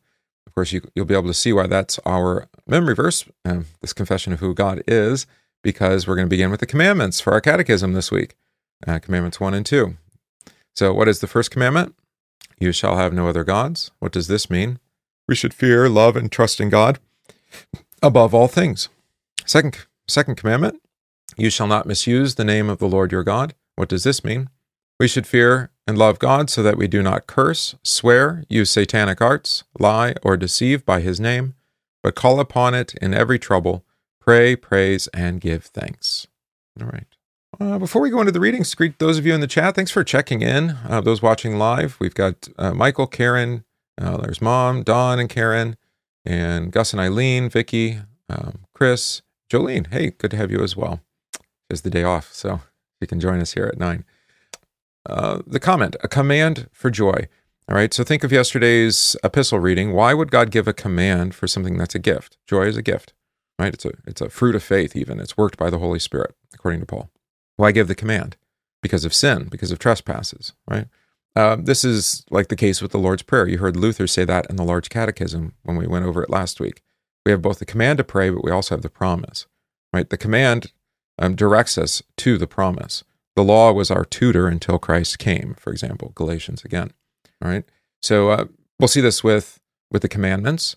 Of 0.47 0.55
course, 0.55 0.71
you, 0.71 0.81
will 0.95 1.05
be 1.05 1.13
able 1.13 1.27
to 1.27 1.33
see 1.33 1.53
why 1.53 1.67
that's 1.67 1.99
our 2.05 2.47
memory 2.67 2.95
verse, 2.95 3.25
uh, 3.45 3.61
this 3.81 3.93
confession 3.93 4.33
of 4.33 4.39
who 4.39 4.53
God 4.53 4.83
is, 4.87 5.25
because 5.63 6.07
we're 6.07 6.15
going 6.15 6.27
to 6.27 6.29
begin 6.29 6.51
with 6.51 6.59
the 6.59 6.65
commandments 6.65 7.19
for 7.19 7.33
our 7.33 7.41
catechism 7.41 7.93
this 7.93 8.11
week, 8.11 8.35
uh, 8.87 8.99
commandments 8.99 9.39
1 9.39 9.53
and 9.53 9.65
2. 9.65 9.95
So, 10.75 10.93
what 10.93 11.07
is 11.07 11.19
the 11.19 11.27
first 11.27 11.51
commandment? 11.51 11.95
You 12.59 12.71
shall 12.71 12.97
have 12.97 13.13
no 13.13 13.27
other 13.27 13.43
gods. 13.43 13.91
What 13.99 14.11
does 14.11 14.27
this 14.27 14.49
mean? 14.49 14.79
We 15.27 15.35
should 15.35 15.53
fear, 15.53 15.89
love, 15.89 16.15
and 16.15 16.31
trust 16.31 16.59
in 16.59 16.69
God 16.69 16.99
above 18.01 18.33
all 18.33 18.47
things. 18.47 18.89
Second 19.45 19.85
second 20.07 20.35
commandment 20.35 20.81
you 21.37 21.49
shall 21.49 21.67
not 21.67 21.85
misuse 21.85 22.35
the 22.35 22.43
name 22.43 22.69
of 22.69 22.79
the 22.79 22.87
Lord 22.87 23.11
your 23.11 23.23
God. 23.23 23.55
What 23.75 23.89
does 23.89 24.03
this 24.03 24.23
mean? 24.23 24.49
We 25.01 25.07
should 25.07 25.25
fear 25.25 25.71
and 25.87 25.97
love 25.97 26.19
God 26.19 26.51
so 26.51 26.61
that 26.61 26.77
we 26.77 26.87
do 26.87 27.01
not 27.01 27.25
curse, 27.25 27.73
swear, 27.81 28.43
use 28.49 28.69
satanic 28.69 29.19
arts, 29.19 29.63
lie, 29.79 30.13
or 30.21 30.37
deceive 30.37 30.85
by 30.85 30.99
his 30.99 31.19
name, 31.19 31.55
but 32.03 32.13
call 32.13 32.39
upon 32.39 32.75
it 32.75 32.93
in 33.01 33.11
every 33.11 33.39
trouble, 33.39 33.83
pray, 34.19 34.55
praise, 34.55 35.07
and 35.07 35.41
give 35.41 35.63
thanks. 35.63 36.27
All 36.79 36.85
right. 36.85 37.07
Uh, 37.59 37.79
before 37.79 37.99
we 37.99 38.11
go 38.11 38.19
into 38.19 38.31
the 38.31 38.39
readings, 38.39 38.75
greet 38.75 38.99
those 38.99 39.17
of 39.17 39.25
you 39.25 39.33
in 39.33 39.41
the 39.41 39.47
chat. 39.47 39.73
Thanks 39.73 39.89
for 39.89 40.03
checking 40.03 40.43
in. 40.43 40.77
Uh, 40.87 41.01
those 41.01 41.23
watching 41.23 41.57
live, 41.57 41.97
we've 41.99 42.13
got 42.13 42.47
uh, 42.59 42.75
Michael, 42.75 43.07
Karen, 43.07 43.65
uh, 43.99 44.17
there's 44.17 44.39
Mom, 44.39 44.83
Don, 44.83 45.17
and 45.17 45.29
Karen, 45.29 45.77
and 46.25 46.71
Gus 46.71 46.93
and 46.93 46.99
Eileen, 47.01 47.49
Vicky, 47.49 48.01
um, 48.29 48.65
Chris, 48.75 49.23
Jolene. 49.51 49.91
Hey, 49.91 50.11
good 50.11 50.29
to 50.29 50.37
have 50.37 50.51
you 50.51 50.61
as 50.61 50.77
well. 50.77 51.01
It's 51.71 51.81
the 51.81 51.89
day 51.89 52.03
off, 52.03 52.31
so 52.31 52.61
you 52.99 53.07
can 53.07 53.19
join 53.19 53.39
us 53.39 53.53
here 53.53 53.65
at 53.65 53.79
nine. 53.79 54.05
Uh, 55.05 55.39
the 55.47 55.59
comment, 55.59 55.95
a 56.03 56.07
command 56.07 56.69
for 56.71 56.89
joy. 56.89 57.27
All 57.67 57.75
right, 57.75 57.93
so 57.93 58.03
think 58.03 58.23
of 58.23 58.31
yesterday's 58.31 59.15
epistle 59.23 59.59
reading. 59.59 59.93
Why 59.93 60.13
would 60.13 60.31
God 60.31 60.51
give 60.51 60.67
a 60.67 60.73
command 60.73 61.33
for 61.33 61.47
something 61.47 61.77
that's 61.77 61.95
a 61.95 61.99
gift? 61.99 62.37
Joy 62.45 62.63
is 62.63 62.77
a 62.77 62.81
gift, 62.81 63.13
right? 63.57 63.73
It's 63.73 63.85
a 63.85 63.91
it's 64.05 64.21
a 64.21 64.29
fruit 64.29 64.55
of 64.55 64.63
faith. 64.63 64.95
Even 64.95 65.19
it's 65.19 65.37
worked 65.37 65.57
by 65.57 65.69
the 65.69 65.79
Holy 65.79 65.99
Spirit, 65.99 66.35
according 66.53 66.81
to 66.81 66.85
Paul. 66.85 67.09
Why 67.55 67.71
give 67.71 67.87
the 67.87 67.95
command? 67.95 68.35
Because 68.81 69.05
of 69.05 69.13
sin, 69.13 69.47
because 69.49 69.71
of 69.71 69.79
trespasses, 69.79 70.53
right? 70.67 70.87
Uh, 71.35 71.55
this 71.55 71.85
is 71.85 72.25
like 72.29 72.49
the 72.49 72.55
case 72.55 72.81
with 72.81 72.91
the 72.91 72.99
Lord's 72.99 73.23
Prayer. 73.23 73.47
You 73.47 73.59
heard 73.59 73.77
Luther 73.77 74.07
say 74.07 74.25
that 74.25 74.47
in 74.49 74.55
the 74.55 74.65
Large 74.65 74.89
Catechism 74.89 75.53
when 75.63 75.77
we 75.77 75.87
went 75.87 76.05
over 76.05 76.23
it 76.23 76.29
last 76.29 76.59
week. 76.59 76.81
We 77.25 77.31
have 77.31 77.41
both 77.41 77.59
the 77.59 77.65
command 77.65 77.97
to 77.99 78.03
pray, 78.03 78.29
but 78.29 78.43
we 78.43 78.51
also 78.51 78.75
have 78.75 78.81
the 78.81 78.89
promise, 78.89 79.45
right? 79.93 80.09
The 80.09 80.17
command 80.17 80.71
um, 81.19 81.35
directs 81.35 81.77
us 81.77 82.01
to 82.17 82.37
the 82.37 82.47
promise. 82.47 83.03
The 83.35 83.43
law 83.43 83.71
was 83.71 83.89
our 83.89 84.05
tutor 84.05 84.47
until 84.47 84.77
Christ 84.77 85.19
came, 85.19 85.55
for 85.57 85.71
example, 85.71 86.11
Galatians 86.15 86.63
again. 86.65 86.91
All 87.43 87.49
right. 87.49 87.63
So 88.01 88.29
uh, 88.29 88.45
we'll 88.79 88.87
see 88.87 89.01
this 89.01 89.23
with 89.23 89.59
with 89.89 90.01
the 90.01 90.09
commandments. 90.09 90.75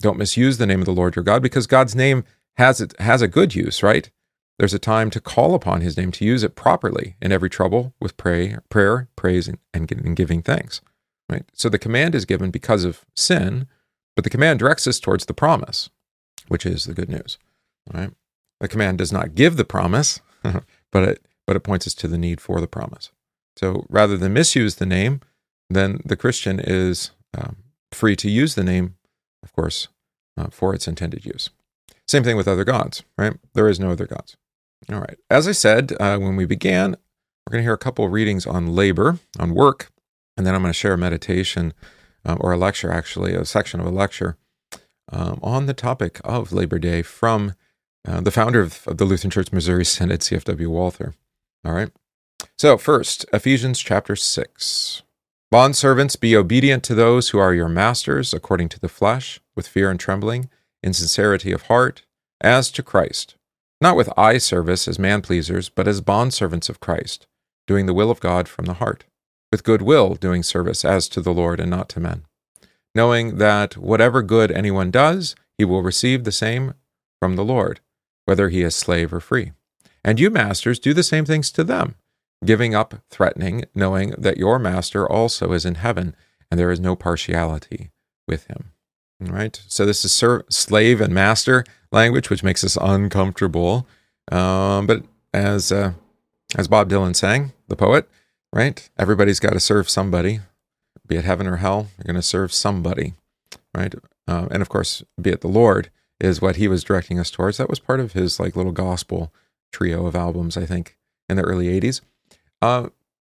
Don't 0.00 0.18
misuse 0.18 0.58
the 0.58 0.66
name 0.66 0.80
of 0.80 0.86
the 0.86 0.92
Lord 0.92 1.16
your 1.16 1.24
God 1.24 1.42
because 1.42 1.66
God's 1.66 1.94
name 1.94 2.24
has 2.56 2.80
it 2.80 2.98
has 3.00 3.22
a 3.22 3.28
good 3.28 3.54
use, 3.54 3.82
right? 3.82 4.10
There's 4.58 4.74
a 4.74 4.78
time 4.78 5.10
to 5.10 5.20
call 5.20 5.54
upon 5.54 5.82
his 5.82 5.96
name 5.96 6.10
to 6.12 6.24
use 6.24 6.42
it 6.42 6.54
properly 6.54 7.16
in 7.20 7.30
every 7.30 7.50
trouble 7.50 7.94
with 8.00 8.16
pray, 8.16 8.56
prayer, 8.70 9.08
praise, 9.14 9.48
and, 9.48 9.58
and 9.74 10.16
giving 10.16 10.42
thanks. 10.42 10.80
Right? 11.28 11.44
So 11.52 11.68
the 11.68 11.78
command 11.78 12.14
is 12.14 12.24
given 12.24 12.50
because 12.50 12.84
of 12.84 13.04
sin, 13.14 13.66
but 14.14 14.24
the 14.24 14.30
command 14.30 14.60
directs 14.60 14.86
us 14.86 15.00
towards 15.00 15.26
the 15.26 15.34
promise, 15.34 15.90
which 16.48 16.64
is 16.64 16.84
the 16.84 16.94
good 16.94 17.10
news. 17.10 17.38
Right? 17.92 18.12
The 18.60 18.68
command 18.68 18.98
does 18.98 19.12
not 19.12 19.34
give 19.34 19.56
the 19.56 19.64
promise, 19.64 20.20
but 20.42 21.02
it 21.02 21.26
but 21.46 21.56
it 21.56 21.60
points 21.60 21.86
us 21.86 21.94
to 21.94 22.08
the 22.08 22.18
need 22.18 22.40
for 22.40 22.60
the 22.60 22.66
promise. 22.66 23.10
So 23.56 23.86
rather 23.88 24.16
than 24.16 24.32
misuse 24.32 24.76
the 24.76 24.86
name, 24.86 25.20
then 25.70 26.00
the 26.04 26.16
Christian 26.16 26.60
is 26.60 27.10
um, 27.36 27.56
free 27.92 28.16
to 28.16 28.30
use 28.30 28.54
the 28.54 28.64
name, 28.64 28.96
of 29.42 29.52
course, 29.52 29.88
uh, 30.36 30.48
for 30.50 30.74
its 30.74 30.86
intended 30.86 31.24
use. 31.24 31.50
Same 32.06 32.22
thing 32.22 32.36
with 32.36 32.48
other 32.48 32.64
gods, 32.64 33.02
right? 33.18 33.34
There 33.54 33.68
is 33.68 33.80
no 33.80 33.90
other 33.90 34.06
gods. 34.06 34.36
All 34.92 35.00
right. 35.00 35.18
As 35.30 35.48
I 35.48 35.52
said 35.52 35.92
uh, 35.98 36.18
when 36.18 36.36
we 36.36 36.44
began, 36.44 36.96
we're 37.46 37.52
going 37.52 37.62
to 37.62 37.66
hear 37.66 37.72
a 37.72 37.78
couple 37.78 38.08
readings 38.08 38.46
on 38.46 38.74
labor, 38.74 39.18
on 39.38 39.54
work, 39.54 39.90
and 40.36 40.46
then 40.46 40.54
I'm 40.54 40.62
going 40.62 40.72
to 40.72 40.78
share 40.78 40.94
a 40.94 40.98
meditation 40.98 41.72
um, 42.24 42.38
or 42.40 42.52
a 42.52 42.56
lecture, 42.56 42.92
actually, 42.92 43.34
a 43.34 43.44
section 43.44 43.80
of 43.80 43.86
a 43.86 43.90
lecture 43.90 44.36
um, 45.10 45.38
on 45.42 45.66
the 45.66 45.74
topic 45.74 46.20
of 46.24 46.52
Labor 46.52 46.78
Day 46.78 47.02
from 47.02 47.54
uh, 48.06 48.20
the 48.20 48.30
founder 48.30 48.60
of, 48.60 48.86
of, 48.86 48.98
the 48.98 49.04
Lutheran 49.04 49.30
Church 49.30 49.52
Missouri 49.52 49.84
Synod, 49.84 50.20
CFW 50.20 50.68
Walther. 50.68 51.14
All 51.66 51.72
right. 51.72 51.90
So, 52.56 52.78
first, 52.78 53.26
Ephesians 53.32 53.80
chapter 53.80 54.14
6. 54.14 55.02
Bondservants, 55.52 56.18
be 56.18 56.36
obedient 56.36 56.84
to 56.84 56.94
those 56.94 57.30
who 57.30 57.38
are 57.38 57.52
your 57.52 57.68
masters 57.68 58.32
according 58.32 58.68
to 58.68 58.78
the 58.78 58.88
flesh, 58.88 59.40
with 59.56 59.66
fear 59.66 59.90
and 59.90 59.98
trembling, 59.98 60.48
in 60.84 60.92
sincerity 60.92 61.50
of 61.50 61.62
heart, 61.62 62.02
as 62.40 62.70
to 62.70 62.84
Christ, 62.84 63.34
not 63.80 63.96
with 63.96 64.16
eye 64.16 64.38
service 64.38 64.86
as 64.86 64.98
man 64.98 65.22
pleasers, 65.22 65.68
but 65.68 65.88
as 65.88 66.00
bondservants 66.00 66.68
of 66.68 66.78
Christ, 66.78 67.26
doing 67.66 67.86
the 67.86 67.94
will 67.94 68.12
of 68.12 68.20
God 68.20 68.46
from 68.46 68.66
the 68.66 68.74
heart, 68.74 69.04
with 69.50 69.64
good 69.64 69.82
will 69.82 70.14
doing 70.14 70.44
service 70.44 70.84
as 70.84 71.08
to 71.08 71.20
the 71.20 71.34
Lord 71.34 71.58
and 71.58 71.70
not 71.70 71.88
to 71.90 72.00
men, 72.00 72.26
knowing 72.94 73.38
that 73.38 73.76
whatever 73.76 74.22
good 74.22 74.52
anyone 74.52 74.92
does, 74.92 75.34
he 75.58 75.64
will 75.64 75.82
receive 75.82 76.22
the 76.22 76.32
same 76.32 76.74
from 77.20 77.34
the 77.34 77.44
Lord, 77.44 77.80
whether 78.24 78.50
he 78.50 78.62
is 78.62 78.76
slave 78.76 79.12
or 79.12 79.20
free. 79.20 79.50
And 80.06 80.20
you, 80.20 80.30
masters, 80.30 80.78
do 80.78 80.94
the 80.94 81.02
same 81.02 81.24
things 81.24 81.50
to 81.50 81.64
them, 81.64 81.96
giving 82.44 82.76
up 82.76 82.94
threatening, 83.10 83.64
knowing 83.74 84.10
that 84.16 84.36
your 84.36 84.60
master 84.60 85.04
also 85.04 85.50
is 85.50 85.66
in 85.66 85.74
heaven, 85.74 86.14
and 86.48 86.60
there 86.60 86.70
is 86.70 86.78
no 86.78 86.94
partiality 86.94 87.90
with 88.28 88.46
him. 88.46 88.70
All 89.20 89.32
right? 89.32 89.60
So 89.66 89.84
this 89.84 90.04
is 90.04 90.12
ser- 90.12 90.44
slave 90.48 91.00
and 91.00 91.12
master 91.12 91.64
language, 91.90 92.30
which 92.30 92.44
makes 92.44 92.62
us 92.62 92.78
uncomfortable. 92.80 93.88
Um, 94.30 94.86
but 94.86 95.02
as 95.34 95.72
uh, 95.72 95.94
as 96.56 96.68
Bob 96.68 96.88
Dylan 96.88 97.16
sang, 97.16 97.52
the 97.66 97.74
poet, 97.74 98.08
right? 98.52 98.88
Everybody's 98.96 99.40
got 99.40 99.54
to 99.54 99.60
serve 99.60 99.90
somebody, 99.90 100.38
be 101.04 101.16
it 101.16 101.24
heaven 101.24 101.48
or 101.48 101.56
hell. 101.56 101.88
You're 101.98 102.12
going 102.12 102.14
to 102.14 102.22
serve 102.22 102.52
somebody, 102.52 103.14
right? 103.74 103.92
Uh, 104.28 104.46
and 104.52 104.62
of 104.62 104.68
course, 104.68 105.02
be 105.20 105.30
it 105.30 105.40
the 105.40 105.48
Lord 105.48 105.90
is 106.20 106.40
what 106.40 106.56
he 106.56 106.68
was 106.68 106.84
directing 106.84 107.18
us 107.18 107.32
towards. 107.32 107.56
That 107.58 107.68
was 107.68 107.80
part 107.80 107.98
of 107.98 108.12
his 108.12 108.38
like 108.38 108.54
little 108.54 108.70
gospel 108.70 109.32
trio 109.72 110.06
of 110.06 110.16
albums, 110.16 110.56
I 110.56 110.66
think, 110.66 110.96
in 111.28 111.36
the 111.36 111.42
early 111.42 111.68
80s. 111.80 112.00
Uh, 112.62 112.88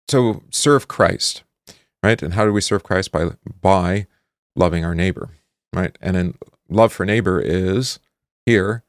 so 0.09 0.43
serve 0.51 0.89
Christ, 0.89 1.43
right? 2.03 2.21
And 2.23 2.35
how 2.35 2.45
do 2.45 2.53
we 2.53 2.61
serve 2.61 2.83
Christ? 2.83 3.13
By, 3.13 3.31
by 3.61 4.07
loving 4.55 4.85
our 4.85 4.95
neighbor, 4.95 5.31
right? 5.73 5.97
And 6.01 6.17
then 6.17 6.35
love 6.69 6.93
for 6.93 7.07
neighbor 7.07 7.41
is 7.41 7.99
here 8.47 8.85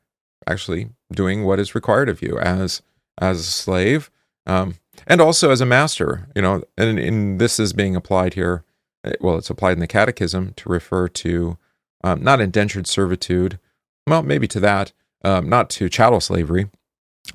actually 0.47 0.89
doing 1.11 1.43
what 1.43 1.59
is 1.59 1.75
required 1.75 2.09
of 2.09 2.21
you 2.21 2.37
as 2.39 2.81
as 3.19 3.39
a 3.39 3.43
slave 3.43 4.11
um, 4.45 4.75
and 5.07 5.21
also 5.21 5.51
as 5.51 5.61
a 5.61 5.65
master 5.65 6.27
you 6.35 6.41
know 6.41 6.63
and, 6.77 6.99
and 6.99 7.39
this 7.39 7.59
is 7.59 7.73
being 7.73 7.95
applied 7.95 8.33
here 8.33 8.63
eh, 9.03 9.13
well 9.21 9.37
it's 9.37 9.49
applied 9.49 9.73
in 9.73 9.79
the 9.79 9.87
catechism 9.87 10.53
to 10.55 10.69
refer 10.69 11.07
to 11.07 11.57
um, 12.03 12.21
not 12.23 12.41
indentured 12.41 12.87
servitude 12.87 13.59
well 14.07 14.21
maybe 14.21 14.47
to 14.47 14.59
that 14.59 14.91
um, 15.23 15.49
not 15.49 15.69
to 15.69 15.89
chattel 15.89 16.19
slavery 16.19 16.69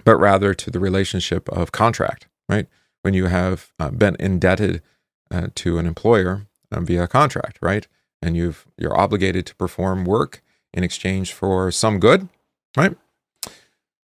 but 0.04 0.16
rather 0.16 0.54
to 0.54 0.70
the 0.70 0.80
relationship 0.80 1.49
of 1.49 1.73
contract, 1.73 2.26
right? 2.49 2.66
When 3.02 3.14
you 3.14 3.26
have 3.26 3.73
uh, 3.78 3.90
been 3.90 4.16
indebted 4.18 4.82
uh, 5.30 5.49
to 5.56 5.78
an 5.78 5.87
employer 5.87 6.47
uh, 6.73 6.80
via 6.80 7.06
contract, 7.06 7.59
right? 7.62 7.87
And 8.23 8.37
you've 8.37 8.66
you're 8.76 8.97
obligated 8.97 9.47
to 9.47 9.54
perform 9.56 10.04
work 10.04 10.42
in 10.75 10.85
exchange 10.85 11.32
for 11.32 11.70
some 11.70 11.99
good, 11.99 12.28
right? 12.76 12.97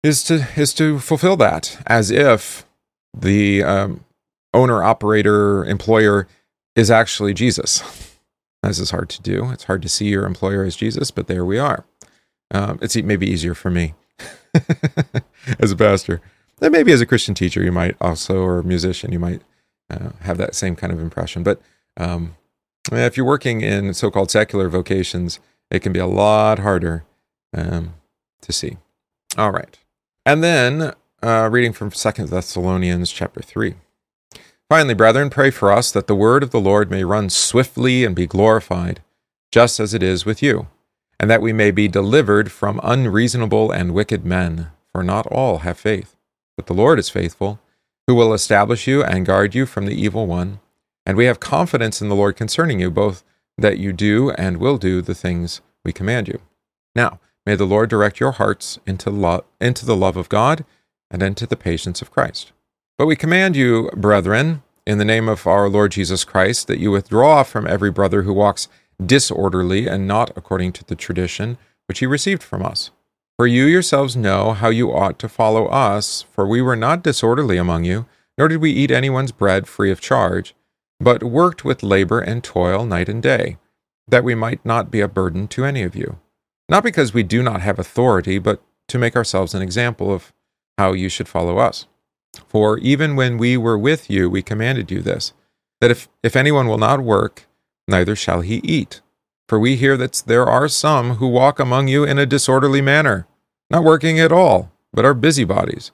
Is 0.03 0.23
to 0.25 0.47
is 0.57 0.73
to 0.75 0.99
fulfill 0.99 1.37
that 1.37 1.83
as 1.87 2.11
if 2.11 2.67
the 3.15 3.63
um, 3.63 4.05
owner, 4.55 4.83
operator, 4.83 5.65
employer 5.65 6.27
is 6.75 6.91
actually 6.91 7.35
Jesus. 7.35 7.83
This 8.63 8.79
is 8.79 8.91
hard 8.91 9.09
to 9.11 9.23
do. 9.23 9.51
It's 9.51 9.65
hard 9.65 9.83
to 9.83 9.89
see 9.89 10.09
your 10.09 10.27
employer 10.27 10.65
as 10.65 10.75
Jesus, 10.77 11.11
but 11.11 11.29
there 11.29 11.45
we 11.45 11.59
are. 11.59 11.85
Um, 12.51 12.79
it's 12.83 12.97
maybe 12.97 13.29
easier 13.29 13.55
for 13.55 13.71
me 13.71 13.95
as 15.59 15.73
a 15.73 15.77
pastor. 15.77 16.21
And 16.61 16.73
maybe 16.73 16.93
as 16.93 17.01
a 17.01 17.07
Christian 17.07 17.35
teacher, 17.35 17.63
you 17.63 17.73
might 17.73 17.97
also, 18.01 18.43
or 18.43 18.59
a 18.59 18.65
musician, 18.65 19.13
you 19.13 19.19
might 19.19 19.43
uh, 19.91 20.11
have 20.21 20.39
that 20.39 20.55
same 20.55 20.77
kind 20.77 20.93
of 20.93 21.01
impression. 21.01 21.43
But 21.43 21.61
um, 21.97 22.37
if 22.91 23.17
you're 23.17 23.27
working 23.27 23.61
in 23.61 23.95
so 23.95 24.11
called 24.11 24.31
secular 24.31 24.69
vocations, 24.69 25.39
it 25.71 25.81
can 25.81 25.93
be 25.93 25.99
a 25.99 26.07
lot 26.07 26.61
harder 26.61 27.05
um, 27.55 27.95
to 28.41 28.53
see. 28.53 28.79
All 29.37 29.51
right. 29.51 29.79
And 30.25 30.43
then 30.43 30.95
uh, 31.23 31.49
reading 31.53 31.73
from 31.73 31.93
Second 31.93 32.31
Thessalonians 32.31 33.11
chapter 33.11 33.43
3. 33.43 33.75
Finally, 34.69 34.95
brethren, 34.95 35.31
pray 35.31 35.51
for 35.51 35.71
us 35.71 35.93
that 35.93 36.07
the 36.07 36.17
word 36.17 36.43
of 36.43 36.51
the 36.51 36.61
Lord 36.61 36.91
may 36.91 37.05
run 37.05 37.31
swiftly 37.31 38.05
and 38.05 38.17
be 38.17 38.27
glorified, 38.27 39.01
just 39.53 39.79
as 39.79 39.95
it 39.95 40.03
is 40.03 40.25
with 40.25 40.43
you 40.43 40.67
and 41.19 41.31
that 41.31 41.43
we 41.43 41.53
may 41.53 41.71
be 41.71 41.89
delivered 41.89 42.53
from 42.53 42.81
unreasonable 42.83 43.71
and 43.71 43.95
wicked 43.95 44.25
men, 44.25 44.71
for 44.93 45.03
not 45.03 45.27
all 45.29 45.59
have 45.59 45.79
faith. 45.79 46.17
But 46.57 46.67
the 46.67 46.75
Lord 46.75 46.99
is 46.99 47.09
faithful, 47.09 47.59
who 48.07 48.15
will 48.15 48.33
establish 48.33 48.87
you 48.87 49.03
and 49.03 49.27
guard 49.27 49.55
you 49.55 49.67
from 49.67 49.87
the 49.87 50.01
evil 50.01 50.27
one. 50.27 50.61
And 51.05 51.17
we 51.17 51.27
have 51.27 51.41
confidence 51.41 52.03
in 52.03 52.09
the 52.09 52.15
Lord 52.15 52.37
concerning 52.37 52.81
you, 52.81 52.91
both 52.91 53.25
that 53.59 53.79
you 53.79 53.93
do 53.93 54.31
and 54.33 54.59
will 54.59 54.79
do 54.79 55.01
the 55.01 55.15
things 55.15 55.61
we 55.85 55.93
command 55.93 56.29
you. 56.29 56.41
Now, 56.95 57.21
may 57.45 57.57
the 57.57 57.65
Lord 57.65 57.91
direct 57.91 58.21
your 58.21 58.33
hearts 58.33 58.79
into, 58.87 59.11
lo- 59.11 59.45
into 59.61 59.87
the 59.87 59.97
love 59.97 60.17
of 60.17 60.29
God 60.29 60.65
and 61.11 61.23
into 61.23 61.47
the 61.47 61.57
patience 61.57 62.03
of 62.03 62.11
Christ. 62.11 62.53
But 62.99 63.07
we 63.07 63.17
command 63.17 63.57
you, 63.57 63.91
brethren, 63.95 64.63
in 64.87 64.99
the 64.99 65.05
name 65.05 65.29
of 65.29 65.47
our 65.47 65.69
Lord 65.69 65.93
Jesus 65.93 66.25
Christ, 66.25 66.67
that 66.67 66.79
you 66.79 66.91
withdraw 66.91 67.43
from 67.43 67.67
every 67.67 67.91
brother 67.91 68.23
who 68.23 68.33
walks 68.33 68.69
disorderly 69.05 69.87
and 69.87 70.07
not 70.07 70.31
according 70.37 70.73
to 70.73 70.85
the 70.85 70.97
tradition 70.97 71.59
which 71.87 72.01
he 72.01 72.07
received 72.07 72.43
from 72.43 72.65
us. 72.65 72.91
For 73.37 73.47
you 73.47 73.65
yourselves 73.65 74.17
know 74.17 74.53
how 74.53 74.71
you 74.71 74.93
ought 74.93 75.19
to 75.19 75.29
follow 75.29 75.67
us, 75.67 76.23
for 76.33 76.47
we 76.47 76.63
were 76.63 76.77
not 76.77 77.03
disorderly 77.03 77.59
among 77.59 77.85
you, 77.85 78.07
nor 78.39 78.49
did 78.49 78.61
we 78.61 78.73
eat 78.73 78.91
anyone's 78.91 79.33
bread 79.33 79.69
free 79.69 79.91
of 79.91 80.01
charge, 80.01 80.55
but 80.99 81.23
worked 81.23 81.65
with 81.65 81.83
labor 81.83 82.21
and 82.21 82.43
toil 82.43 82.87
night 82.87 83.09
and 83.09 83.23
day, 83.23 83.59
that 84.09 84.25
we 84.25 84.35
might 84.35 84.65
not 84.65 84.91
be 84.91 85.01
a 85.01 85.09
burden 85.09 85.49
to 85.49 85.65
any 85.65 85.83
of 85.83 85.95
you. 85.95 86.19
Not 86.69 86.83
because 86.83 87.13
we 87.13 87.23
do 87.23 87.43
not 87.43 87.61
have 87.61 87.79
authority, 87.79 88.39
but 88.39 88.63
to 88.89 88.99
make 88.99 89.15
ourselves 89.15 89.55
an 89.55 89.63
example 89.63 90.13
of 90.13 90.33
how 90.79 90.93
you 90.93 91.09
should 91.09 91.29
follow 91.29 91.59
us. 91.59 91.87
For 92.49 92.79
even 92.79 93.17
when 93.17 93.39
we 93.39 93.57
were 93.57 93.79
with 93.79 94.11
you, 94.11 94.29
we 94.29 94.43
commanded 94.43 94.91
you 94.91 95.01
this, 95.01 95.33
that 95.81 95.91
if, 95.91 96.09
if 96.23 96.37
anyone 96.37 96.69
will 96.69 96.79
not 96.79 97.01
work, 97.01 97.47
neither 97.89 98.17
shall 98.17 98.41
he 98.41 98.57
eat. 98.57 99.01
For 99.49 99.59
we 99.59 99.77
hear 99.77 99.97
that 99.97 100.25
there 100.27 100.47
are 100.47 100.69
some 100.69 101.15
who 101.15 101.29
walk 101.29 101.59
among 101.59 101.89
you 101.89 102.05
in 102.05 102.19
a 102.19 102.27
disorderly 102.27 102.81
manner, 102.81 103.27
not 103.71 103.85
working 103.85 104.19
at 104.19 104.33
all, 104.33 104.73
but 104.93 105.05
are 105.05 105.15
busybodies. 105.15 105.93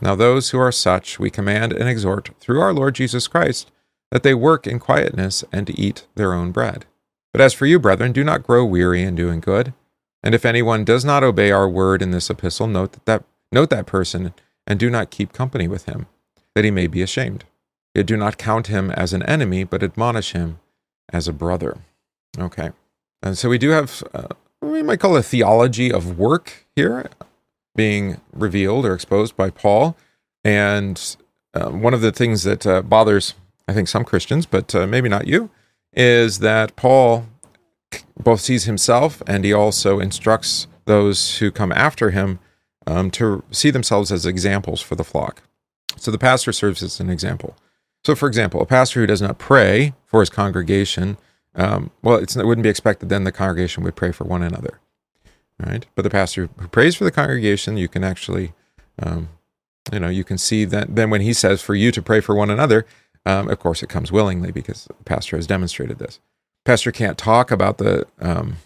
Now, 0.00 0.14
those 0.14 0.50
who 0.50 0.58
are 0.58 0.72
such 0.72 1.18
we 1.18 1.30
command 1.30 1.72
and 1.72 1.88
exhort 1.88 2.30
through 2.40 2.60
our 2.60 2.72
Lord 2.72 2.94
Jesus 2.94 3.28
Christ 3.28 3.70
that 4.10 4.22
they 4.22 4.34
work 4.34 4.66
in 4.66 4.78
quietness 4.78 5.44
and 5.52 5.78
eat 5.78 6.06
their 6.14 6.32
own 6.32 6.50
bread. 6.50 6.86
But 7.32 7.40
as 7.40 7.52
for 7.52 7.66
you, 7.66 7.78
brethren, 7.78 8.12
do 8.12 8.24
not 8.24 8.42
grow 8.42 8.64
weary 8.64 9.02
in 9.02 9.14
doing 9.14 9.40
good. 9.40 9.74
And 10.22 10.34
if 10.34 10.44
anyone 10.44 10.84
does 10.84 11.04
not 11.04 11.22
obey 11.22 11.50
our 11.50 11.68
word 11.68 12.00
in 12.00 12.10
this 12.10 12.30
epistle, 12.30 12.66
note 12.66 12.92
that, 12.92 13.04
that 13.06 13.24
note 13.52 13.70
that 13.70 13.86
person 13.86 14.32
and 14.66 14.78
do 14.78 14.88
not 14.88 15.10
keep 15.10 15.32
company 15.32 15.68
with 15.68 15.84
him, 15.84 16.06
that 16.54 16.64
he 16.64 16.70
may 16.70 16.86
be 16.86 17.02
ashamed. 17.02 17.44
Yet 17.94 18.06
do 18.06 18.16
not 18.16 18.38
count 18.38 18.68
him 18.68 18.90
as 18.90 19.12
an 19.12 19.22
enemy, 19.24 19.64
but 19.64 19.82
admonish 19.82 20.32
him 20.32 20.58
as 21.12 21.28
a 21.28 21.32
brother. 21.32 21.78
Okay. 22.38 22.70
And 23.22 23.38
so 23.38 23.48
we 23.48 23.58
do 23.58 23.70
have, 23.70 24.02
uh, 24.12 24.28
we 24.60 24.82
might 24.82 25.00
call 25.00 25.16
a 25.16 25.22
theology 25.22 25.92
of 25.92 26.18
work 26.18 26.66
here 26.76 27.08
being 27.74 28.20
revealed 28.32 28.84
or 28.86 28.94
exposed 28.94 29.36
by 29.36 29.50
Paul. 29.50 29.96
And 30.44 31.16
uh, 31.54 31.70
one 31.70 31.94
of 31.94 32.00
the 32.00 32.12
things 32.12 32.42
that 32.42 32.66
uh, 32.66 32.82
bothers, 32.82 33.34
I 33.66 33.72
think, 33.72 33.88
some 33.88 34.04
Christians, 34.04 34.46
but 34.46 34.74
uh, 34.74 34.86
maybe 34.86 35.08
not 35.08 35.26
you, 35.26 35.50
is 35.92 36.40
that 36.40 36.76
Paul 36.76 37.26
both 38.18 38.40
sees 38.40 38.64
himself 38.64 39.22
and 39.26 39.44
he 39.44 39.52
also 39.52 40.00
instructs 40.00 40.66
those 40.84 41.38
who 41.38 41.50
come 41.50 41.72
after 41.72 42.10
him 42.10 42.38
um, 42.86 43.10
to 43.12 43.42
see 43.50 43.70
themselves 43.70 44.12
as 44.12 44.26
examples 44.26 44.80
for 44.80 44.94
the 44.96 45.04
flock. 45.04 45.42
So 45.96 46.10
the 46.10 46.18
pastor 46.18 46.52
serves 46.52 46.82
as 46.82 47.00
an 47.00 47.08
example. 47.08 47.56
So, 48.04 48.14
for 48.14 48.28
example, 48.28 48.60
a 48.60 48.66
pastor 48.66 49.00
who 49.00 49.06
does 49.06 49.22
not 49.22 49.38
pray 49.38 49.94
for 50.06 50.20
his 50.20 50.30
congregation 50.30 51.16
um, 51.54 51.90
well, 52.02 52.16
it 52.16 52.34
wouldn't 52.36 52.62
be 52.62 52.68
expected 52.68 53.08
then 53.08 53.24
the 53.24 53.32
congregation 53.32 53.84
would 53.84 53.96
pray 53.96 54.12
for 54.12 54.24
one 54.24 54.42
another, 54.42 54.80
right? 55.64 55.86
But 55.94 56.02
the 56.02 56.10
pastor 56.10 56.48
who 56.56 56.68
prays 56.68 56.96
for 56.96 57.04
the 57.04 57.12
congregation, 57.12 57.76
you 57.76 57.88
can 57.88 58.02
actually, 58.02 58.52
um, 59.00 59.28
you 59.92 60.00
know, 60.00 60.08
you 60.08 60.24
can 60.24 60.38
see 60.38 60.64
that 60.64 60.96
then 60.96 61.10
when 61.10 61.20
he 61.20 61.32
says 61.32 61.62
for 61.62 61.74
you 61.74 61.92
to 61.92 62.02
pray 62.02 62.20
for 62.20 62.34
one 62.34 62.50
another, 62.50 62.86
um, 63.24 63.48
of 63.48 63.58
course 63.58 63.82
it 63.82 63.88
comes 63.88 64.10
willingly 64.10 64.50
because 64.50 64.84
the 64.84 65.04
pastor 65.04 65.36
has 65.36 65.46
demonstrated 65.46 65.98
this. 65.98 66.18
Pastor 66.64 66.90
can't 66.90 67.18
talk 67.18 67.50
about 67.50 67.78
the 67.78 68.06
um, 68.20 68.56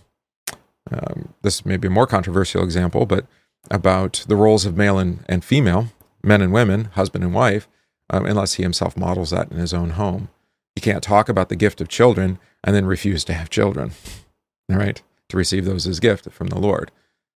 um, 0.91 1.35
this 1.43 1.67
may 1.67 1.77
be 1.77 1.89
a 1.89 1.91
more 1.91 2.07
controversial 2.07 2.63
example, 2.63 3.05
but 3.05 3.27
about 3.71 4.25
the 4.29 4.37
roles 4.37 4.65
of 4.65 4.77
male 4.77 4.99
and, 4.99 5.23
and 5.29 5.45
female, 5.45 5.89
men 6.23 6.41
and 6.41 6.53
women, 6.53 6.87
husband 6.95 7.23
and 7.23 7.35
wife, 7.35 7.69
um, 8.11 8.27
unless 8.27 8.55
he 8.55 8.63
himself 8.63 8.97
models 8.97 9.31
that 9.31 9.51
in 9.51 9.59
his 9.59 9.75
own 9.75 9.91
home. 9.91 10.29
He 10.75 10.81
can't 10.81 11.03
talk 11.03 11.29
about 11.29 11.49
the 11.49 11.57
gift 11.57 11.81
of 11.81 11.89
children 11.89 12.39
and 12.63 12.75
then 12.75 12.87
refuse 12.87 13.25
to 13.25 13.35
have 13.35 13.51
children, 13.51 13.93
all 14.71 14.79
right, 14.79 15.03
to 15.29 15.37
receive 15.37 15.65
those 15.65 15.87
as 15.87 16.01
gift 16.01 16.31
from 16.31 16.49
the 16.49 16.59
Lord, 16.59 16.91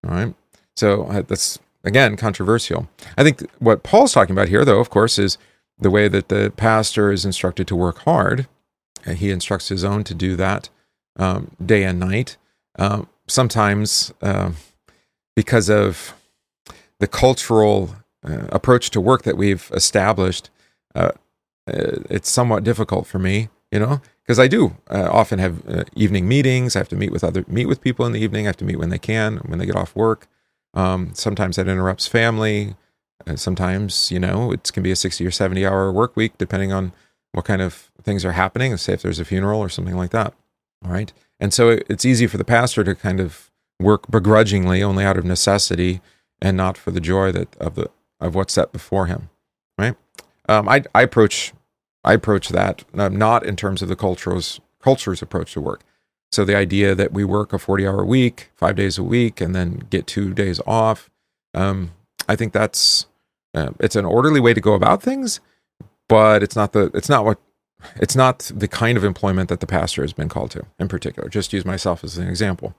all 0.07 0.15
right. 0.15 0.35
So 0.77 1.05
uh, 1.05 1.23
that's 1.23 1.59
again 1.85 2.17
controversial. 2.17 2.89
I 3.17 3.25
think 3.25 3.43
what 3.59 3.83
Paul's 3.83 4.13
talking 4.13 4.35
about 4.35 4.49
here, 4.49 4.65
though, 4.65 4.81
of 4.81 4.91
course, 4.91 5.19
is 5.19 5.39
the 5.79 5.91
way 5.91 6.09
that 6.09 6.29
the 6.29 6.53
pastor 6.57 7.13
is 7.13 7.25
instructed 7.25 7.67
to 7.69 7.77
work 7.77 7.99
hard. 8.01 8.47
And 9.05 9.19
he 9.19 9.31
instructs 9.31 9.69
his 9.69 9.85
own 9.85 10.05
to 10.05 10.15
do 10.15 10.37
that 10.37 10.69
um, 11.17 11.51
day 11.65 11.83
and 11.83 11.99
night. 11.99 12.37
Um, 12.79 13.09
sometimes 13.27 14.13
uh, 14.23 14.53
because 15.35 15.69
of 15.69 16.15
the 17.01 17.09
cultural 17.09 17.97
uh, 18.25 18.47
approach 18.51 18.91
to 18.91 19.01
work 19.01 19.23
that 19.23 19.37
we've 19.37 19.71
established, 19.75 20.51
uh, 20.95 21.13
uh 21.69 21.99
it's 22.11 22.31
somewhat 22.31 22.65
difficult 22.65 23.07
for 23.07 23.19
me, 23.19 23.49
you 23.71 23.79
know, 23.79 24.01
because 24.25 24.39
I 24.39 24.49
do 24.49 24.77
uh, 24.91 25.09
often 25.11 25.39
have 25.39 25.69
uh, 25.69 25.85
evening 25.95 26.29
meetings. 26.29 26.77
I 26.77 26.81
have 26.81 26.89
to 26.91 26.97
meet 26.97 27.13
with 27.13 27.25
other 27.25 27.45
meet 27.49 27.67
with 27.67 27.81
people 27.81 28.07
in 28.07 28.13
the 28.13 28.21
evening. 28.21 28.47
I 28.47 28.49
have 28.49 28.57
to 28.59 28.65
meet 28.65 28.79
when 28.79 28.91
they 28.91 28.99
can, 28.99 29.39
when 29.39 29.59
they 29.59 29.67
get 29.67 29.77
off 29.77 29.95
work. 29.97 30.27
Um, 30.75 31.13
sometimes 31.15 31.57
that 31.57 31.69
interrupts 31.69 32.07
family. 32.07 32.75
Uh, 33.27 33.37
sometimes 33.37 34.11
you 34.11 34.19
know 34.19 34.53
it 34.53 34.73
can 34.73 34.83
be 34.83 34.91
a 34.91 34.97
sixty 34.97 35.27
or 35.27 35.31
seventy 35.31 35.67
hour 35.67 35.93
work 35.93 36.17
week, 36.17 36.39
depending 36.39 36.73
on 36.73 36.93
what 37.33 37.45
kind 37.45 37.63
of 37.63 37.91
things 38.03 38.25
are 38.25 38.33
happening. 38.33 38.77
Say 38.77 38.95
if 38.95 39.03
there's 39.03 39.21
a 39.21 39.25
funeral 39.25 39.61
or 39.61 39.69
something 39.69 39.97
like 39.97 40.11
that. 40.11 40.35
All 40.85 40.93
right, 40.93 41.13
and 41.39 41.53
so 41.53 41.71
it, 41.71 41.87
it's 41.89 42.05
easy 42.05 42.27
for 42.27 42.39
the 42.39 42.45
pastor 42.45 42.85
to 42.85 42.95
kind 42.95 43.21
of 43.21 43.51
work 43.81 44.11
begrudgingly, 44.11 44.83
only 44.83 45.05
out 45.05 45.17
of 45.17 45.25
necessity, 45.25 46.01
and 46.41 46.57
not 46.57 46.77
for 46.77 46.91
the 46.91 47.01
joy 47.01 47.33
that 47.33 47.55
of 47.57 47.75
the 47.75 47.91
of 48.21 48.35
what's 48.35 48.55
set 48.55 48.73
before 48.73 49.07
him. 49.07 49.29
Um, 50.53 50.69
I, 50.69 50.85
I 50.95 51.03
approach 51.03 51.53
I 52.05 52.13
approach 52.15 52.49
that 52.51 52.85
um, 52.95 53.17
not 53.17 53.47
in 53.47 53.57
terms 53.57 53.81
of 53.81 53.89
the 53.89 53.97
culture's 53.97 54.61
culture's 54.83 55.23
approach 55.23 55.53
to 55.55 55.61
work. 55.61 55.83
So 56.31 56.45
the 56.45 56.57
idea 56.57 56.95
that 56.95 57.13
we 57.13 57.25
work 57.25 57.53
a 57.53 57.59
40 57.59 57.87
hour 57.87 58.05
week, 58.05 58.51
five 58.55 58.77
days 58.77 58.99
a 58.99 59.03
week, 59.03 59.41
and 59.41 59.55
then 59.55 59.85
get 59.91 60.07
two 60.07 60.35
days 60.35 60.61
off, 60.67 61.11
um, 61.55 61.93
I 62.29 62.37
think 62.37 62.53
that's 62.53 63.07
uh, 63.55 63.71
it's 63.81 63.97
an 63.97 64.05
orderly 64.05 64.41
way 64.41 64.55
to 64.55 64.61
go 64.61 64.75
about 64.75 65.03
things, 65.03 65.41
but 66.09 66.43
it's 66.43 66.57
not 66.57 66.73
the 66.73 66.91
it's 66.95 67.09
not 67.09 67.25
what 67.25 67.39
it's 67.97 68.17
not 68.17 68.51
the 68.55 68.69
kind 68.69 68.99
of 68.99 69.05
employment 69.05 69.49
that 69.49 69.61
the 69.61 69.67
pastor 69.67 70.03
has 70.03 70.13
been 70.13 70.29
called 70.29 70.51
to 70.53 70.67
in 70.79 70.89
particular. 70.89 71.29
Just 71.29 71.53
use 71.53 71.65
myself 71.65 72.05
as 72.05 72.19
an 72.19 72.29
example, 72.29 72.75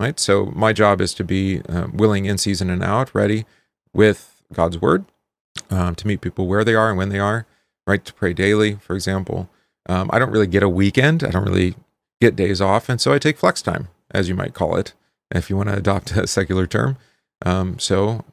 right? 0.00 0.18
So 0.18 0.46
my 0.54 0.72
job 0.72 1.00
is 1.00 1.12
to 1.14 1.24
be 1.24 1.60
uh, 1.68 1.88
willing 1.92 2.24
in 2.24 2.38
season 2.38 2.70
and 2.70 2.82
out, 2.82 3.14
ready 3.14 3.44
with 3.92 4.42
God's 4.52 4.80
word 4.80 5.04
um, 5.70 5.94
to 5.94 6.06
meet 6.06 6.20
people 6.20 6.46
where 6.46 6.64
they 6.64 6.74
are 6.74 6.88
and 6.88 6.98
when 6.98 7.08
they 7.08 7.18
are 7.18 7.46
right? 7.88 8.04
To 8.04 8.12
pray 8.12 8.34
daily, 8.34 8.74
for 8.74 8.94
example. 8.94 9.48
Um, 9.88 10.10
I 10.12 10.18
don't 10.18 10.30
really 10.30 10.46
get 10.46 10.62
a 10.62 10.68
weekend. 10.68 11.24
I 11.24 11.30
don't 11.30 11.46
really 11.46 11.74
get 12.20 12.36
days 12.36 12.60
off. 12.60 12.88
And 12.90 13.00
so 13.00 13.14
I 13.14 13.18
take 13.18 13.38
flex 13.38 13.62
time, 13.62 13.88
as 14.10 14.28
you 14.28 14.34
might 14.34 14.52
call 14.52 14.76
it, 14.76 14.92
if 15.34 15.48
you 15.48 15.56
want 15.56 15.70
to 15.70 15.76
adopt 15.76 16.10
a 16.16 16.26
secular 16.26 16.66
term. 16.66 16.98
Um, 17.44 17.78
so 17.78 18.24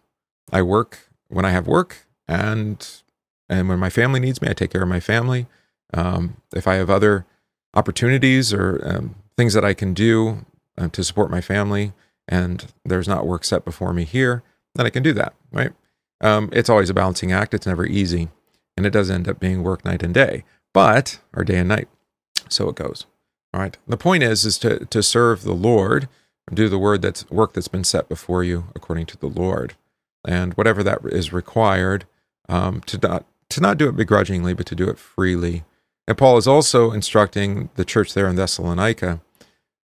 I 0.51 0.61
work 0.61 1.09
when 1.29 1.45
I 1.45 1.51
have 1.51 1.65
work 1.65 2.05
and 2.27 2.85
and 3.47 3.69
when 3.69 3.77
my 3.77 3.91
family 3.91 4.19
needs 4.19 4.41
me, 4.41 4.49
I 4.49 4.53
take 4.53 4.71
care 4.71 4.81
of 4.81 4.89
my 4.89 4.99
family. 4.99 5.45
Um, 5.93 6.37
if 6.55 6.67
I 6.67 6.75
have 6.75 6.89
other 6.89 7.27
opportunities 7.75 8.51
or 8.51 8.81
um, 8.83 9.15
things 9.37 9.53
that 9.53 9.63
I 9.63 9.75
can 9.75 9.93
do 9.93 10.45
uh, 10.79 10.87
to 10.87 11.03
support 11.03 11.29
my 11.29 11.41
family 11.41 11.93
and 12.27 12.65
there's 12.83 13.07
not 13.07 13.27
work 13.27 13.45
set 13.45 13.63
before 13.63 13.93
me 13.93 14.03
here, 14.03 14.41
then 14.73 14.87
I 14.87 14.89
can 14.89 15.03
do 15.03 15.13
that, 15.13 15.35
right? 15.51 15.73
Um, 16.21 16.49
it's 16.53 16.69
always 16.69 16.89
a 16.89 16.93
balancing 16.93 17.31
act. 17.31 17.53
It's 17.53 17.67
never 17.67 17.85
easy 17.85 18.29
and 18.77 18.85
it 18.85 18.91
does 18.91 19.09
end 19.09 19.27
up 19.27 19.39
being 19.39 19.63
work 19.63 19.85
night 19.85 20.03
and 20.03 20.13
day, 20.13 20.43
but 20.73 21.19
or 21.35 21.43
day 21.43 21.57
and 21.57 21.69
night. 21.69 21.87
So 22.49 22.69
it 22.69 22.75
goes. 22.75 23.05
All 23.53 23.61
right. 23.61 23.77
The 23.87 23.97
point 23.97 24.23
is 24.23 24.45
is 24.45 24.57
to 24.59 24.85
to 24.85 25.01
serve 25.01 25.43
the 25.43 25.53
Lord, 25.53 26.09
do 26.53 26.69
the 26.69 26.79
word 26.79 27.01
that's 27.01 27.29
work 27.29 27.53
that's 27.53 27.67
been 27.67 27.83
set 27.83 28.09
before 28.09 28.43
you 28.43 28.65
according 28.75 29.05
to 29.07 29.17
the 29.17 29.27
Lord, 29.27 29.75
and 30.27 30.53
whatever 30.53 30.83
that 30.83 30.99
is 31.05 31.31
required, 31.33 32.05
um, 32.49 32.81
to 32.81 32.99
not 33.01 33.25
to 33.49 33.61
not 33.61 33.77
do 33.77 33.87
it 33.87 33.95
begrudgingly, 33.95 34.53
but 34.53 34.65
to 34.67 34.75
do 34.75 34.89
it 34.89 34.99
freely. 34.99 35.63
And 36.07 36.17
Paul 36.17 36.37
is 36.37 36.47
also 36.47 36.91
instructing 36.91 37.69
the 37.75 37.85
church 37.85 38.13
there 38.13 38.27
in 38.27 38.35
Thessalonica 38.35 39.21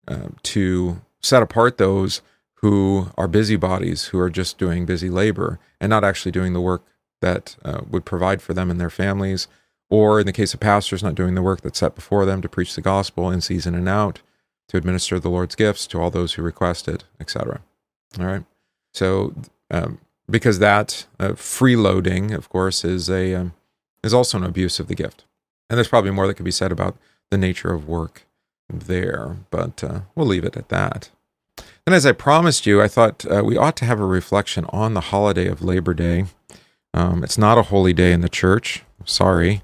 uh, 0.08 0.30
to 0.44 1.02
set 1.22 1.44
apart 1.44 1.78
those 1.78 2.22
who 2.62 3.08
are 3.18 3.28
busybodies, 3.28 4.06
who 4.06 4.20
are 4.20 4.30
just 4.30 4.58
doing 4.58 4.86
busy 4.86 5.10
labor 5.10 5.60
and 5.80 5.90
not 5.90 6.04
actually 6.04 6.32
doing 6.32 6.54
the 6.54 6.62
work 6.62 6.84
that 7.22 7.56
uh, 7.64 7.82
would 7.90 8.06
provide 8.06 8.42
for 8.42 8.54
them 8.54 8.70
and 8.70 8.80
their 8.80 8.90
families, 8.90 9.48
or 9.90 10.20
in 10.20 10.26
the 10.26 10.34
case 10.34 10.54
of 10.54 10.60
pastors, 10.60 11.02
not 11.02 11.16
doing 11.16 11.36
the 11.36 11.42
work 11.42 11.62
that's 11.62 11.80
set 11.80 11.96
before 11.96 12.26
them 12.26 12.42
to 12.42 12.50
preach 12.50 12.76
the 12.76 12.82
gospel 12.82 13.32
in 13.32 13.42
season 13.42 13.76
and 13.76 13.88
out, 13.88 14.22
to 14.68 14.78
administer 14.78 15.20
the 15.20 15.30
Lord's 15.30 15.56
gifts 15.56 15.88
to 15.88 16.00
all 16.00 16.10
those 16.10 16.34
who 16.34 16.42
request 16.42 16.88
it, 16.88 17.06
etc. 17.20 17.62
All 18.20 18.26
right. 18.26 18.44
So, 18.94 19.34
um, 19.72 20.00
because 20.30 20.60
that 20.60 21.08
uh, 21.20 21.30
freeloading, 21.30 22.36
of 22.36 22.50
course, 22.50 22.84
is 22.86 23.10
a 23.10 23.34
um, 23.36 23.54
is 24.04 24.14
also 24.14 24.38
an 24.38 24.44
abuse 24.44 24.80
of 24.80 24.88
the 24.88 24.96
gift, 24.96 25.26
and 25.70 25.78
there's 25.78 25.88
probably 25.88 26.12
more 26.12 26.28
that 26.28 26.36
could 26.36 26.46
be 26.46 26.52
said 26.52 26.72
about 26.72 26.96
the 27.32 27.38
nature 27.38 27.74
of 27.74 27.88
work 27.88 28.24
there, 28.70 29.38
but 29.50 29.84
uh, 29.84 30.02
we'll 30.16 30.28
leave 30.28 30.46
it 30.46 30.56
at 30.56 30.70
that. 30.70 31.10
And 31.90 31.96
as 31.96 32.06
I 32.06 32.12
promised 32.12 32.68
you, 32.68 32.84
I 32.84 32.88
thought 32.88 33.26
uh, 33.26 33.42
we 33.44 33.58
ought 33.58 33.76
to 33.78 33.86
have 33.86 34.00
a 34.00 34.06
reflection 34.06 34.66
on 34.66 34.94
the 34.94 35.02
holiday 35.02 35.48
of 35.48 35.64
Labor 35.64 35.96
Day. 35.96 36.26
Um, 36.94 37.24
it's 37.24 37.36
not 37.36 37.58
a 37.58 37.64
holy 37.64 37.94
day 37.94 38.12
in 38.12 38.22
the 38.22 38.30
church. 38.30 38.84
Sorry. 39.06 39.64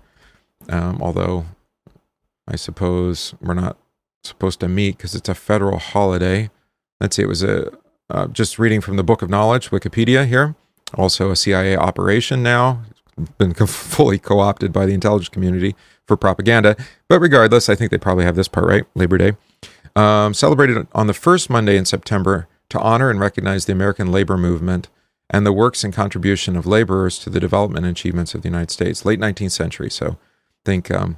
Um, 0.67 0.97
although 1.03 1.45
I 2.47 2.55
suppose 2.55 3.35
we're 3.39 3.53
not 3.53 3.77
supposed 4.23 4.59
to 4.61 4.67
meet 4.67 4.97
because 4.97 5.13
it's 5.13 5.29
a 5.29 5.35
federal 5.35 5.77
holiday. 5.77 6.49
Let's 6.99 7.15
see, 7.15 7.21
it 7.21 7.27
was 7.27 7.43
a 7.43 7.71
uh, 8.09 8.25
just 8.29 8.57
reading 8.57 8.81
from 8.81 8.95
the 8.95 9.03
Book 9.03 9.21
of 9.21 9.29
Knowledge, 9.29 9.69
Wikipedia 9.69 10.25
here. 10.25 10.55
Also, 10.95 11.29
a 11.29 11.35
CIA 11.35 11.77
operation 11.77 12.41
now, 12.41 12.81
been 13.37 13.53
fully 13.67 14.17
co 14.17 14.39
opted 14.39 14.73
by 14.73 14.87
the 14.87 14.95
intelligence 14.95 15.29
community 15.29 15.75
for 16.07 16.17
propaganda. 16.17 16.75
But 17.07 17.19
regardless, 17.19 17.69
I 17.69 17.75
think 17.75 17.91
they 17.91 17.99
probably 17.99 18.25
have 18.25 18.35
this 18.35 18.47
part 18.47 18.65
right 18.65 18.83
Labor 18.95 19.19
Day. 19.19 19.33
Um, 19.95 20.33
celebrated 20.33 20.87
on 20.93 21.07
the 21.07 21.13
first 21.13 21.49
Monday 21.49 21.77
in 21.77 21.85
September 21.85 22.47
to 22.69 22.79
honor 22.79 23.09
and 23.09 23.19
recognize 23.19 23.65
the 23.65 23.71
American 23.71 24.11
labor 24.11 24.37
movement 24.37 24.89
and 25.29 25.45
the 25.45 25.53
works 25.53 25.83
and 25.83 25.93
contribution 25.93 26.55
of 26.55 26.65
laborers 26.65 27.17
to 27.19 27.29
the 27.29 27.39
development 27.39 27.85
and 27.85 27.91
achievements 27.91 28.35
of 28.35 28.41
the 28.41 28.49
United 28.49 28.71
States, 28.71 29.05
late 29.05 29.19
19th 29.19 29.51
century. 29.51 29.89
So 29.89 30.07
I 30.07 30.65
think 30.65 30.91
um, 30.91 31.17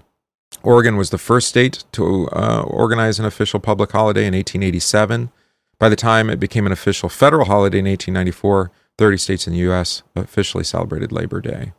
Oregon 0.64 0.96
was 0.96 1.10
the 1.10 1.18
first 1.18 1.48
state 1.48 1.84
to 1.94 2.28
uh, 2.30 2.64
organize 2.66 3.20
an 3.20 3.26
official 3.26 3.60
public 3.60 3.92
holiday 3.92 4.22
in 4.22 4.34
1887. 4.34 5.32
By 5.80 5.90
the 5.90 5.96
time 5.96 6.30
it 6.30 6.40
became 6.40 6.66
an 6.66 6.72
official 6.72 7.10
federal 7.10 7.46
holiday 7.46 7.80
in 7.80 7.86
1894, 7.86 8.72
30 8.98 9.18
states 9.18 9.48
in 9.48 9.54
the 9.54 9.60
U.S. 9.60 10.04
officially 10.16 10.64
celebrated 10.64 11.12
Labor 11.12 11.42
Day. 11.42 11.74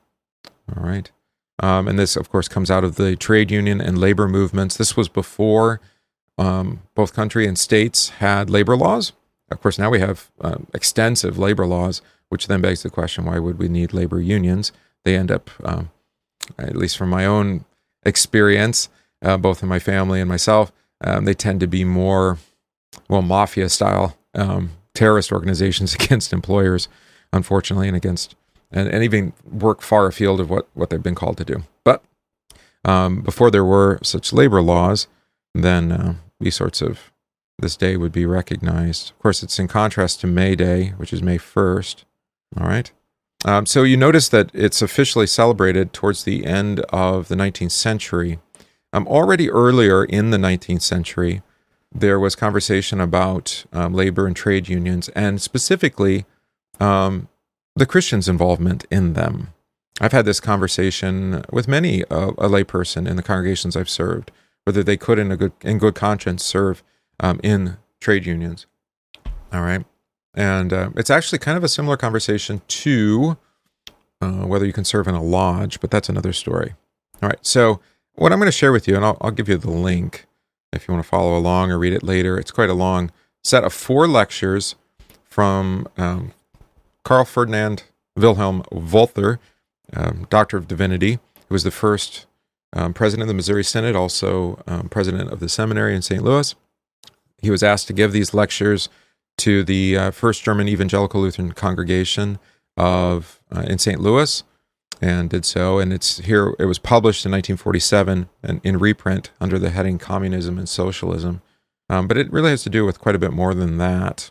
All 0.76 0.82
right. 0.82 1.10
Um, 1.60 1.88
and 1.88 1.98
this, 1.98 2.14
of 2.14 2.30
course, 2.30 2.46
comes 2.46 2.70
out 2.70 2.84
of 2.84 2.96
the 2.96 3.16
trade 3.16 3.50
union 3.50 3.80
and 3.80 3.98
labor 3.98 4.28
movements. 4.28 4.76
This 4.76 4.96
was 4.96 5.08
before 5.08 5.80
um, 6.38 6.82
both 6.94 7.14
country 7.14 7.46
and 7.46 7.58
states 7.58 8.10
had 8.10 8.48
labor 8.48 8.76
laws. 8.76 9.12
Of 9.50 9.60
course, 9.60 9.78
now 9.78 9.90
we 9.90 10.00
have 10.00 10.30
uh, 10.40 10.58
extensive 10.72 11.38
labor 11.38 11.66
laws, 11.66 12.00
which 12.28 12.46
then 12.46 12.60
begs 12.60 12.82
the 12.82 12.90
question 12.90 13.24
why 13.24 13.38
would 13.38 13.58
we 13.58 13.68
need 13.68 13.92
labor 13.92 14.20
unions? 14.20 14.72
They 15.04 15.16
end 15.16 15.30
up, 15.30 15.50
um, 15.64 15.90
at 16.58 16.76
least 16.76 16.96
from 16.96 17.10
my 17.10 17.24
own 17.24 17.64
experience, 18.04 18.88
uh, 19.22 19.36
both 19.36 19.62
in 19.62 19.68
my 19.68 19.78
family 19.78 20.20
and 20.20 20.28
myself, 20.28 20.70
um, 21.02 21.24
they 21.24 21.34
tend 21.34 21.60
to 21.60 21.66
be 21.66 21.84
more, 21.84 22.38
well, 23.08 23.22
mafia 23.22 23.68
style 23.68 24.16
um, 24.34 24.70
terrorist 24.94 25.32
organizations 25.32 25.94
against 26.00 26.32
employers, 26.32 26.88
unfortunately, 27.32 27.88
and 27.88 27.96
against 27.96 28.34
and, 28.70 28.88
and 28.88 29.02
even 29.02 29.32
work 29.50 29.80
far 29.80 30.06
afield 30.06 30.40
of 30.40 30.50
what, 30.50 30.68
what 30.74 30.90
they've 30.90 31.02
been 31.02 31.14
called 31.14 31.38
to 31.38 31.44
do. 31.44 31.62
But 31.84 32.02
um, 32.84 33.22
before 33.22 33.50
there 33.50 33.64
were 33.64 33.98
such 34.02 34.32
labor 34.32 34.60
laws, 34.60 35.06
then 35.54 35.90
uh, 35.90 36.14
these 36.40 36.56
sorts 36.56 36.80
of 36.80 37.12
this 37.58 37.76
day 37.76 37.96
would 37.96 38.12
be 38.12 38.26
recognized. 38.26 39.10
Of 39.10 39.18
course, 39.18 39.42
it's 39.42 39.58
in 39.58 39.68
contrast 39.68 40.20
to 40.20 40.26
May 40.26 40.54
Day, 40.54 40.90
which 40.96 41.12
is 41.12 41.22
May 41.22 41.38
1st. 41.38 42.04
All 42.58 42.66
right. 42.66 42.90
Um, 43.44 43.66
so 43.66 43.82
you 43.82 43.96
notice 43.96 44.28
that 44.28 44.50
it's 44.52 44.82
officially 44.82 45.26
celebrated 45.26 45.92
towards 45.92 46.24
the 46.24 46.44
end 46.44 46.80
of 46.90 47.28
the 47.28 47.34
19th 47.34 47.72
century. 47.72 48.38
Um, 48.92 49.06
already 49.06 49.50
earlier 49.50 50.04
in 50.04 50.30
the 50.30 50.38
19th 50.38 50.82
century, 50.82 51.42
there 51.92 52.18
was 52.18 52.34
conversation 52.34 53.00
about 53.00 53.64
um, 53.72 53.94
labor 53.94 54.26
and 54.26 54.36
trade 54.36 54.68
unions, 54.68 55.08
and 55.10 55.40
specifically 55.40 56.26
um, 56.80 57.28
the 57.76 57.86
Christians' 57.86 58.28
involvement 58.28 58.84
in 58.90 59.14
them. 59.14 59.48
I've 60.00 60.12
had 60.12 60.24
this 60.24 60.40
conversation 60.40 61.44
with 61.50 61.66
many 61.66 62.04
uh, 62.04 62.30
a 62.30 62.48
layperson 62.48 63.08
in 63.08 63.16
the 63.16 63.22
congregations 63.22 63.76
I've 63.76 63.88
served, 63.88 64.30
whether 64.64 64.82
they 64.82 64.96
could, 64.96 65.18
in 65.18 65.32
a 65.32 65.36
good 65.36 65.52
in 65.62 65.78
good 65.78 65.94
conscience, 65.94 66.44
serve 66.44 66.82
um, 67.20 67.40
in 67.42 67.76
trade 68.00 68.26
unions. 68.26 68.66
All 69.52 69.62
right, 69.62 69.84
and 70.34 70.72
uh, 70.72 70.90
it's 70.96 71.10
actually 71.10 71.38
kind 71.38 71.56
of 71.56 71.64
a 71.64 71.68
similar 71.68 71.96
conversation 71.96 72.62
to 72.68 73.36
uh, 74.20 74.46
whether 74.46 74.66
you 74.66 74.72
can 74.72 74.84
serve 74.84 75.08
in 75.08 75.14
a 75.14 75.22
lodge, 75.22 75.80
but 75.80 75.90
that's 75.90 76.08
another 76.08 76.32
story. 76.32 76.74
All 77.22 77.28
right, 77.28 77.44
so 77.44 77.80
what 78.14 78.32
I'm 78.32 78.38
going 78.38 78.48
to 78.48 78.52
share 78.52 78.72
with 78.72 78.86
you, 78.88 78.96
and 78.96 79.04
I'll, 79.04 79.16
I'll 79.20 79.30
give 79.30 79.48
you 79.48 79.56
the 79.56 79.70
link 79.70 80.26
if 80.72 80.86
you 80.86 80.92
want 80.92 81.04
to 81.04 81.08
follow 81.08 81.36
along 81.36 81.70
or 81.70 81.78
read 81.78 81.92
it 81.92 82.02
later. 82.02 82.38
It's 82.38 82.50
quite 82.50 82.70
a 82.70 82.74
long 82.74 83.10
set 83.42 83.64
of 83.64 83.72
four 83.72 84.06
lectures 84.06 84.74
from 85.24 85.86
um, 85.96 86.32
Karl 87.04 87.24
Ferdinand 87.24 87.84
Wilhelm 88.16 88.64
Walther, 88.70 89.40
um, 89.94 90.26
Doctor 90.28 90.56
of 90.56 90.68
Divinity, 90.68 91.20
who 91.48 91.54
was 91.54 91.64
the 91.64 91.70
first 91.70 92.26
um, 92.72 92.92
president 92.92 93.22
of 93.22 93.28
the 93.28 93.34
Missouri 93.34 93.64
Synod, 93.64 93.96
also 93.96 94.62
um, 94.66 94.88
president 94.88 95.30
of 95.30 95.40
the 95.40 95.48
seminary 95.48 95.94
in 95.94 96.02
St. 96.02 96.22
Louis. 96.22 96.54
He 97.40 97.50
was 97.50 97.62
asked 97.62 97.86
to 97.86 97.92
give 97.92 98.12
these 98.12 98.34
lectures 98.34 98.88
to 99.38 99.62
the 99.62 99.96
uh, 99.96 100.10
First 100.10 100.42
German 100.42 100.68
Evangelical 100.68 101.20
Lutheran 101.20 101.52
Congregation 101.52 102.38
of 102.76 103.40
uh, 103.54 103.62
in 103.62 103.78
St. 103.78 104.00
Louis, 104.00 104.42
and 105.00 105.30
did 105.30 105.44
so. 105.44 105.78
And 105.78 105.92
it's 105.92 106.18
here. 106.18 106.54
It 106.58 106.66
was 106.66 106.78
published 106.78 107.24
in 107.24 107.32
1947 107.32 108.28
and 108.42 108.60
in 108.64 108.78
reprint 108.78 109.30
under 109.40 109.58
the 109.58 109.70
heading 109.70 109.98
"Communism 109.98 110.58
and 110.58 110.68
Socialism." 110.68 111.40
Um, 111.88 112.06
but 112.06 112.18
it 112.18 112.30
really 112.30 112.50
has 112.50 112.62
to 112.64 112.70
do 112.70 112.84
with 112.84 113.00
quite 113.00 113.14
a 113.14 113.18
bit 113.18 113.32
more 113.32 113.54
than 113.54 113.78
that. 113.78 114.30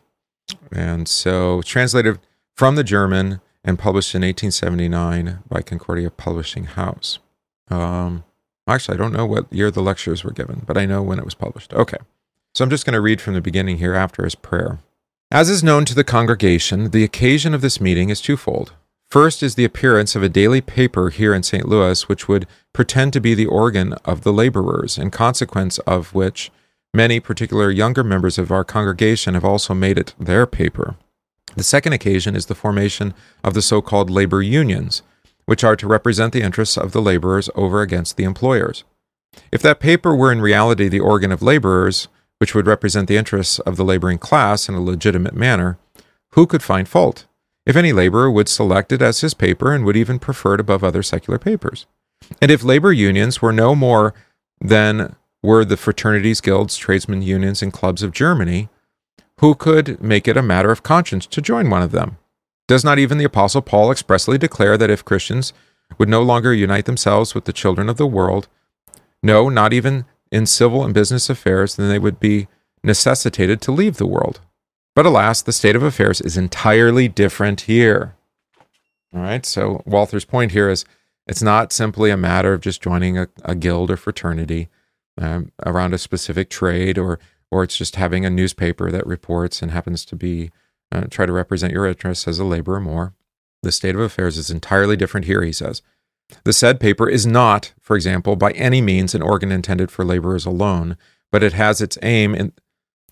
And 0.72 1.08
so, 1.08 1.62
translated 1.64 2.20
from 2.56 2.76
the 2.76 2.84
German 2.84 3.42
and 3.64 3.80
published 3.80 4.14
in 4.16 4.22
1879 4.22 5.40
by 5.48 5.62
Concordia 5.62 6.10
Publishing 6.10 6.66
House. 6.66 7.20
Um, 7.70 8.24
actually, 8.68 8.96
I 8.96 8.98
don't 8.98 9.14
know 9.14 9.26
what 9.26 9.52
year 9.52 9.72
the 9.72 9.82
lectures 9.82 10.24
were 10.24 10.32
given, 10.32 10.64
but 10.66 10.78
I 10.78 10.86
know 10.86 11.02
when 11.02 11.20
it 11.20 11.26
was 11.26 11.36
published. 11.36 11.74
Okay. 11.74 11.98
So 12.54 12.64
I'm 12.64 12.70
just 12.70 12.86
going 12.86 12.94
to 12.94 13.02
read 13.02 13.22
from 13.22 13.34
the 13.34 13.42
beginning 13.42 13.78
here 13.78 13.94
after 13.94 14.24
his 14.24 14.36
prayer. 14.36 14.80
As 15.30 15.50
is 15.50 15.64
known 15.64 15.86
to 15.86 15.96
the 15.96 16.04
congregation, 16.04 16.92
the 16.92 17.04
occasion 17.04 17.54
of 17.54 17.62
this 17.62 17.82
meeting 17.82 18.10
is 18.10 18.22
twofold. 18.22 18.74
First 19.10 19.44
is 19.44 19.56
the 19.56 19.66
appearance 19.66 20.16
of 20.16 20.24
a 20.24 20.30
daily 20.30 20.60
paper 20.60 21.10
here 21.10 21.34
in 21.34 21.44
St. 21.44 21.68
Louis, 21.68 22.10
which 22.10 22.28
would 22.28 22.48
pretend 22.74 23.14
to 23.14 23.22
be 23.22 23.34
the 23.34 23.46
organ 23.46 23.94
of 24.06 24.22
the 24.22 24.34
laborers, 24.34 24.98
in 24.98 25.12
consequence 25.12 25.80
of 25.80 26.14
which 26.14 26.52
many 26.94 27.20
particular 27.20 27.72
younger 27.72 28.04
members 28.04 28.38
of 28.38 28.52
our 28.52 28.64
congregation 28.64 29.34
have 29.34 29.46
also 29.46 29.74
made 29.74 29.98
it 29.98 30.14
their 30.20 30.46
paper. 30.46 30.96
The 31.56 31.64
second 31.64 31.94
occasion 31.94 32.36
is 32.36 32.48
the 32.48 32.56
formation 32.56 33.14
of 33.44 33.54
the 33.54 33.62
so 33.62 33.82
called 33.82 34.10
labor 34.10 34.42
unions, 34.42 35.02
which 35.48 35.64
are 35.64 35.76
to 35.76 35.88
represent 35.88 36.34
the 36.34 36.44
interests 36.44 36.78
of 36.78 36.92
the 36.92 37.02
laborers 37.02 37.50
over 37.56 37.82
against 37.82 38.18
the 38.18 38.24
employers. 38.24 38.84
If 39.52 39.62
that 39.64 39.80
paper 39.80 40.16
were 40.16 40.32
in 40.32 40.42
reality 40.42 40.88
the 40.88 41.00
organ 41.00 41.32
of 41.32 41.42
laborers, 41.42 42.08
which 42.38 42.54
would 42.54 42.68
represent 42.68 43.08
the 43.08 43.18
interests 43.18 43.58
of 43.60 43.78
the 43.78 43.86
laboring 43.86 44.20
class 44.20 44.70
in 44.70 44.76
a 44.76 44.82
legitimate 44.82 45.34
manner, 45.34 45.80
who 46.34 46.46
could 46.46 46.62
find 46.62 46.88
fault? 46.88 47.26
If 47.66 47.76
any 47.76 47.94
laborer 47.94 48.30
would 48.30 48.48
select 48.48 48.92
it 48.92 49.02
as 49.02 49.22
his 49.22 49.34
paper 49.34 49.74
and 49.74 49.86
would 49.86 49.98
even 49.98 50.20
prefer 50.20 50.54
it 50.54 50.60
above 50.60 50.84
other 50.84 51.02
secular 51.02 51.40
papers. 51.40 51.86
And 52.42 52.52
if 52.52 52.64
labor 52.64 52.92
unions 52.92 53.42
were 53.42 53.54
no 53.54 53.74
more 53.74 54.14
than 54.60 55.16
were 55.42 55.64
the 55.64 55.78
fraternities, 55.78 56.42
guilds, 56.42 56.78
tradesmen 56.78 57.22
unions, 57.22 57.62
and 57.62 57.72
clubs 57.72 58.04
of 58.04 58.12
Germany, 58.12 58.70
who 59.40 59.56
could 59.56 60.02
make 60.02 60.28
it 60.28 60.38
a 60.38 60.42
matter 60.42 60.72
of 60.72 60.84
conscience 60.84 61.26
to 61.28 61.42
join 61.42 61.70
one 61.70 61.82
of 61.82 61.92
them? 61.92 62.18
Does 62.68 62.84
not 62.84 63.00
even 63.00 63.18
the 63.18 63.26
Apostle 63.26 63.62
Paul 63.62 63.92
expressly 63.92 64.38
declare 64.38 64.78
that 64.78 64.90
if 64.90 65.06
Christians 65.06 65.54
would 65.98 66.10
no 66.10 66.22
longer 66.22 66.54
unite 66.54 66.86
themselves 66.86 67.34
with 67.34 67.46
the 67.46 67.54
children 67.54 67.88
of 67.88 67.98
the 67.98 68.08
world, 68.08 68.48
no, 69.24 69.50
not 69.50 69.74
even 69.74 70.06
in 70.32 70.46
civil 70.46 70.84
and 70.84 70.94
business 70.94 71.30
affairs, 71.30 71.76
then 71.76 71.90
they 71.90 72.00
would 72.00 72.20
be 72.20 72.48
necessitated 72.84 73.62
to 73.62 73.72
leave 73.72 73.98
the 73.98 74.06
world? 74.06 74.42
But 74.96 75.06
alas, 75.06 75.42
the 75.42 75.54
state 75.54 75.76
of 75.76 75.84
affairs 75.84 76.20
is 76.22 76.38
entirely 76.38 77.08
different 77.08 77.62
here. 77.62 78.16
All 79.14 79.22
right, 79.22 79.46
so 79.46 79.82
Walther's 79.86 80.26
point 80.26 80.52
here 80.52 80.70
is 80.70 80.84
it's 81.28 81.42
not 81.42 81.72
simply 81.72 82.10
a 82.10 82.18
matter 82.18 82.54
of 82.54 82.62
just 82.62 82.82
joining 82.82 83.18
a, 83.18 83.28
a 83.44 83.56
guild 83.56 83.92
or 83.92 83.98
fraternity 83.98 84.70
um, 85.18 85.52
around 85.66 85.94
a 85.94 85.98
specific 85.98 86.50
trade 86.50 86.98
or 86.98 87.20
or 87.50 87.64
it's 87.64 87.78
just 87.78 87.96
having 87.96 88.26
a 88.26 88.30
newspaper 88.30 88.92
that 88.92 89.08
reports 89.08 89.62
and 89.62 89.72
happens 89.72 90.04
to 90.04 90.18
be 90.18 90.52
uh, 90.92 91.06
try 91.10 91.26
to 91.26 91.32
represent 91.32 91.74
your 91.74 91.86
interests 91.86 92.28
as 92.28 92.40
a 92.40 92.44
laborer 92.44 92.80
more. 92.80 93.14
The 93.64 93.72
state 93.72 93.96
of 93.96 94.02
affairs 94.02 94.38
is 94.38 94.50
entirely 94.50 94.96
different 94.96 95.26
here, 95.26 95.44
he 95.44 95.52
says. 95.52 95.82
The 96.44 96.54
said 96.54 96.80
paper 96.80 97.10
is 97.10 97.26
not, 97.26 97.74
for 97.82 97.96
example, 97.96 98.36
by 98.36 98.52
any 98.52 98.82
means 98.82 99.16
an 99.16 99.22
organ 99.22 99.52
intended 99.52 99.92
for 99.92 100.06
laborers 100.06 100.46
alone, 100.46 100.98
but 101.32 101.44
it 101.44 101.54
has 101.54 101.82
its 101.82 101.98
aim 102.02 102.36
in 102.36 102.54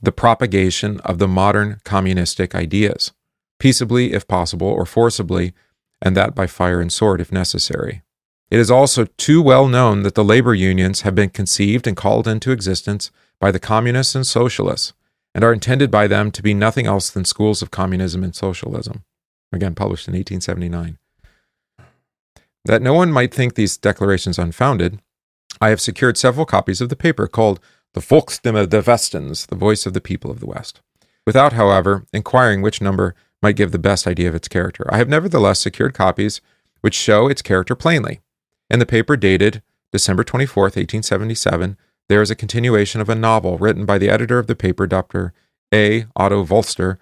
the 0.02 0.12
propagation 0.12 1.00
of 1.02 1.18
the 1.18 1.28
modern 1.28 1.80
communistic 1.84 2.54
ideas, 2.54 3.12
peaceably 3.60 4.14
if 4.14 4.28
possible, 4.28 4.68
or 4.68 4.86
forcibly, 4.86 5.54
and 6.02 6.16
that 6.16 6.36
by 6.36 6.46
fire 6.46 6.82
and 6.82 6.92
sword 6.92 7.22
if 7.22 7.32
necessary. 7.32 8.02
It 8.52 8.60
is 8.60 8.70
also 8.70 9.06
too 9.18 9.42
well 9.42 9.68
known 9.68 10.04
that 10.04 10.16
the 10.16 10.24
labor 10.24 10.54
unions 10.54 11.02
have 11.02 11.16
been 11.16 11.30
conceived 11.30 11.88
and 11.88 11.98
called 11.98 12.28
into 12.28 12.52
existence 12.52 13.12
by 13.40 13.52
the 13.52 13.60
communists 13.60 14.16
and 14.16 14.28
socialists, 14.28 14.94
and 15.36 15.44
are 15.44 15.54
intended 15.54 15.92
by 15.92 16.08
them 16.08 16.32
to 16.32 16.42
be 16.42 16.54
nothing 16.54 16.88
else 16.88 17.10
than 17.10 17.26
schools 17.26 17.62
of 17.62 17.70
communism 17.70 18.24
and 18.24 18.34
socialism. 18.34 19.04
Again, 19.52 19.76
published 19.76 20.08
in 20.08 20.14
1879. 20.14 20.98
That 22.64 22.82
no 22.82 22.94
one 22.94 23.12
might 23.12 23.34
think 23.34 23.54
these 23.54 23.78
declarations 23.78 24.40
unfounded, 24.40 25.02
I 25.60 25.70
have 25.70 25.82
secured 25.82 26.18
several 26.18 26.46
copies 26.46 26.80
of 26.80 26.88
the 26.88 26.96
paper 26.96 27.28
called 27.28 27.60
The 27.94 28.02
Volksstimme 28.02 28.68
des 28.68 28.82
Westens, 28.82 29.46
the 29.46 29.56
voice 29.56 29.86
of 29.86 29.94
the 29.94 30.02
people 30.02 30.32
of 30.32 30.40
the 30.40 30.48
West, 30.48 30.82
without, 31.28 31.54
however, 31.54 32.06
inquiring 32.14 32.62
which 32.62 32.82
number 32.82 33.14
might 33.42 33.58
give 33.58 33.72
the 33.72 33.78
best 33.78 34.08
idea 34.08 34.30
of 34.30 34.36
its 34.36 34.48
character. 34.48 34.88
I 34.90 34.98
have 34.98 35.10
nevertheless 35.10 35.60
secured 35.60 35.94
copies 35.94 36.40
which 36.80 36.96
show 36.96 37.28
its 37.28 37.42
character 37.42 37.76
plainly. 37.76 38.22
In 38.70 38.80
the 38.80 38.86
paper 38.86 39.18
dated 39.18 39.62
December 39.92 40.24
24th, 40.24 40.76
1877, 40.78 41.78
there 42.08 42.22
is 42.22 42.32
a 42.32 42.36
continuation 42.36 43.02
of 43.02 43.10
a 43.10 43.16
novel 43.16 43.58
written 43.58 43.86
by 43.86 43.98
the 43.98 44.10
editor 44.10 44.40
of 44.40 44.48
the 44.48 44.56
paper, 44.56 44.86
Dr. 44.88 45.34
A. 45.74 46.06
Otto 46.16 46.46
Walster, 46.46 46.98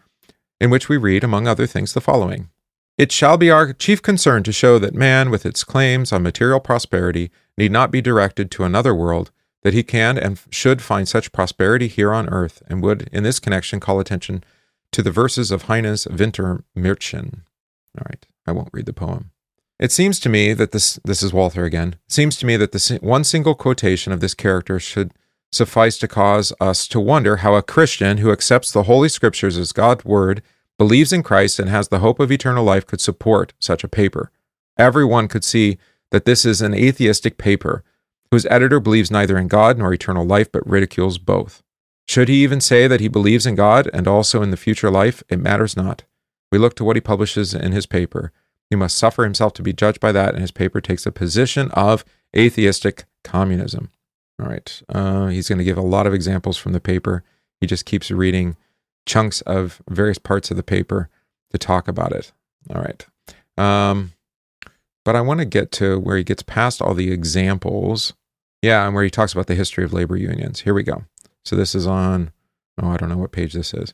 in 0.60 0.70
which 0.70 0.88
we 0.88 0.98
read, 0.98 1.24
among 1.24 1.48
other 1.48 1.68
things, 1.68 1.94
the 1.94 2.02
following 2.02 2.50
It 2.98 3.12
shall 3.12 3.38
be 3.38 3.52
our 3.52 3.74
chief 3.74 4.02
concern 4.02 4.44
to 4.44 4.52
show 4.52 4.80
that 4.80 4.94
man, 4.94 5.30
with 5.30 5.46
its 5.46 5.64
claims 5.64 6.14
on 6.14 6.24
material 6.24 6.60
prosperity, 6.60 7.32
need 7.58 7.72
not 7.72 7.92
be 7.92 8.02
directed 8.02 8.50
to 8.52 8.64
another 8.64 8.96
world, 8.96 9.32
that 9.64 9.74
he 9.74 9.84
can 9.84 10.18
and 10.18 10.42
should 10.50 10.82
find 10.82 11.08
such 11.08 11.32
prosperity 11.32 11.88
here 11.88 12.14
on 12.14 12.30
earth, 12.30 12.64
and 12.68 12.82
would, 12.82 13.10
in 13.12 13.24
this 13.24 13.40
connection, 13.40 13.80
call 13.80 14.00
attention 14.00 14.44
to 14.92 15.02
the 15.02 15.12
verses 15.12 15.52
of 15.52 15.64
Heine's 15.64 16.06
Wintermärchen. 16.06 17.42
All 17.98 18.06
right, 18.06 18.26
I 18.48 18.52
won't 18.52 18.70
read 18.72 18.86
the 18.86 18.94
poem. 18.94 19.32
It 19.84 19.92
seems 19.92 20.18
to 20.22 20.30
me 20.30 20.54
that 20.54 20.72
this 20.72 20.98
this 21.04 21.22
is 21.22 21.34
Walther 21.34 21.66
again. 21.66 21.96
Seems 22.08 22.38
to 22.38 22.46
me 22.46 22.56
that 22.56 22.72
this 22.72 22.90
one 23.02 23.26
single 23.26 23.54
quotation 23.54 24.14
of 24.14 24.22
this 24.22 24.34
character 24.34 24.80
should 24.80 25.12
suffice 25.52 25.98
to 25.98 26.08
cause 26.08 26.54
us 26.62 26.88
to 26.88 27.02
wonder 27.02 27.38
how 27.38 27.56
a 27.56 27.62
Christian 27.62 28.20
who 28.20 28.32
accepts 28.32 28.72
the 28.72 28.84
Holy 28.84 29.10
Scriptures 29.10 29.58
as 29.58 29.74
God's 29.74 30.06
word, 30.06 30.42
believes 30.78 31.12
in 31.12 31.22
Christ, 31.22 31.60
and 31.60 31.68
has 31.68 31.90
the 31.90 32.00
hope 32.00 32.22
of 32.22 32.32
eternal 32.32 32.64
life 32.64 32.88
could 32.88 33.02
support 33.02 33.52
such 33.60 33.84
a 33.84 33.90
paper. 33.90 34.32
Everyone 34.78 35.28
could 35.28 35.44
see 35.44 35.78
that 36.12 36.24
this 36.24 36.46
is 36.46 36.62
an 36.62 36.74
atheistic 36.74 37.38
paper, 37.38 37.84
whose 38.32 38.46
editor 38.46 38.80
believes 38.80 39.12
neither 39.12 39.38
in 39.38 39.50
God 39.50 39.78
nor 39.78 39.94
eternal 39.94 40.26
life, 40.26 40.50
but 40.50 40.66
ridicules 40.66 41.18
both. 41.18 41.62
Should 42.08 42.30
he 42.30 42.42
even 42.42 42.62
say 42.62 42.88
that 42.88 43.02
he 43.02 43.10
believes 43.10 43.46
in 43.46 43.56
God 43.56 43.90
and 43.94 44.08
also 44.08 44.42
in 44.42 44.50
the 44.50 44.56
future 44.56 44.90
life? 44.90 45.24
It 45.28 45.40
matters 45.40 45.76
not. 45.76 46.04
We 46.54 46.58
look 46.58 46.78
to 46.78 46.86
what 46.86 46.96
he 46.96 47.02
publishes 47.02 47.54
in 47.54 47.74
his 47.74 47.86
paper. 47.86 48.32
He 48.74 48.76
must 48.76 48.98
suffer 48.98 49.24
himself 49.24 49.54
to 49.54 49.62
be 49.62 49.72
judged 49.72 50.00
by 50.00 50.12
that, 50.14 50.34
and 50.34 50.42
his 50.42 50.50
paper 50.50 50.82
takes 50.82 51.06
a 51.06 51.12
position 51.12 51.70
of 51.74 52.04
atheistic 52.36 53.06
communism. 53.24 53.92
All 54.42 54.48
right. 54.48 54.82
Uh, 54.90 55.28
he's 55.28 55.48
going 55.48 55.60
to 55.60 55.64
give 55.64 55.78
a 55.78 55.82
lot 55.82 56.08
of 56.08 56.14
examples 56.16 56.58
from 56.58 56.74
the 56.74 56.80
paper. 56.80 57.24
He 57.62 57.68
just 57.68 57.86
keeps 57.86 58.10
reading 58.10 58.58
chunks 59.06 59.42
of 59.42 59.80
various 59.88 60.18
parts 60.18 60.50
of 60.50 60.58
the 60.58 60.64
paper 60.64 61.08
to 61.52 61.60
talk 61.60 61.88
about 61.88 62.14
it. 62.14 62.32
All 62.74 62.82
right. 62.82 63.06
Um, 63.60 64.14
but 65.06 65.16
I 65.16 65.22
want 65.22 65.40
to 65.42 65.46
get 65.46 65.72
to 65.74 66.00
where 66.00 66.18
he 66.18 66.24
gets 66.24 66.42
past 66.42 66.82
all 66.82 66.96
the 66.96 67.12
examples. 67.12 68.14
Yeah, 68.64 68.88
and 68.88 68.96
where 68.96 69.04
he 69.04 69.12
talks 69.12 69.34
about 69.34 69.46
the 69.46 69.54
history 69.54 69.84
of 69.84 69.94
labor 69.94 70.18
unions. 70.18 70.62
Here 70.62 70.74
we 70.74 70.82
go. 70.82 71.04
So 71.46 71.56
this 71.56 71.76
is 71.76 71.86
on, 71.86 72.32
oh, 72.82 72.90
I 72.90 72.98
don't 72.98 73.10
know 73.10 73.18
what 73.18 73.34
page 73.34 73.54
this 73.54 73.72
is. 73.72 73.94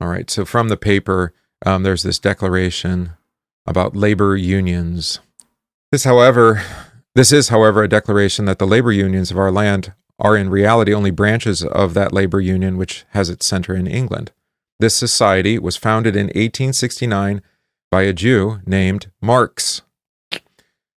All 0.00 0.08
right. 0.08 0.28
So 0.28 0.44
from 0.44 0.70
the 0.70 0.76
paper, 0.76 1.32
um, 1.64 1.84
there's 1.84 2.02
this 2.02 2.18
declaration 2.18 3.12
about 3.66 3.96
labor 3.96 4.36
unions. 4.36 5.20
This, 5.90 6.04
however, 6.04 6.62
this 7.14 7.32
is, 7.32 7.48
however, 7.48 7.82
a 7.82 7.88
declaration 7.88 8.44
that 8.46 8.58
the 8.58 8.66
labor 8.66 8.92
unions 8.92 9.30
of 9.30 9.38
our 9.38 9.50
land 9.50 9.92
are 10.18 10.36
in 10.36 10.50
reality 10.50 10.94
only 10.94 11.10
branches 11.10 11.64
of 11.64 11.94
that 11.94 12.12
labor 12.12 12.40
union 12.40 12.76
which 12.76 13.04
has 13.10 13.28
its 13.28 13.44
center 13.46 13.74
in 13.74 13.86
England. 13.86 14.32
This 14.80 14.94
society 14.94 15.58
was 15.58 15.76
founded 15.76 16.16
in 16.16 16.26
1869 16.26 17.42
by 17.90 18.02
a 18.02 18.12
Jew 18.12 18.60
named 18.66 19.10
Marx. 19.20 19.82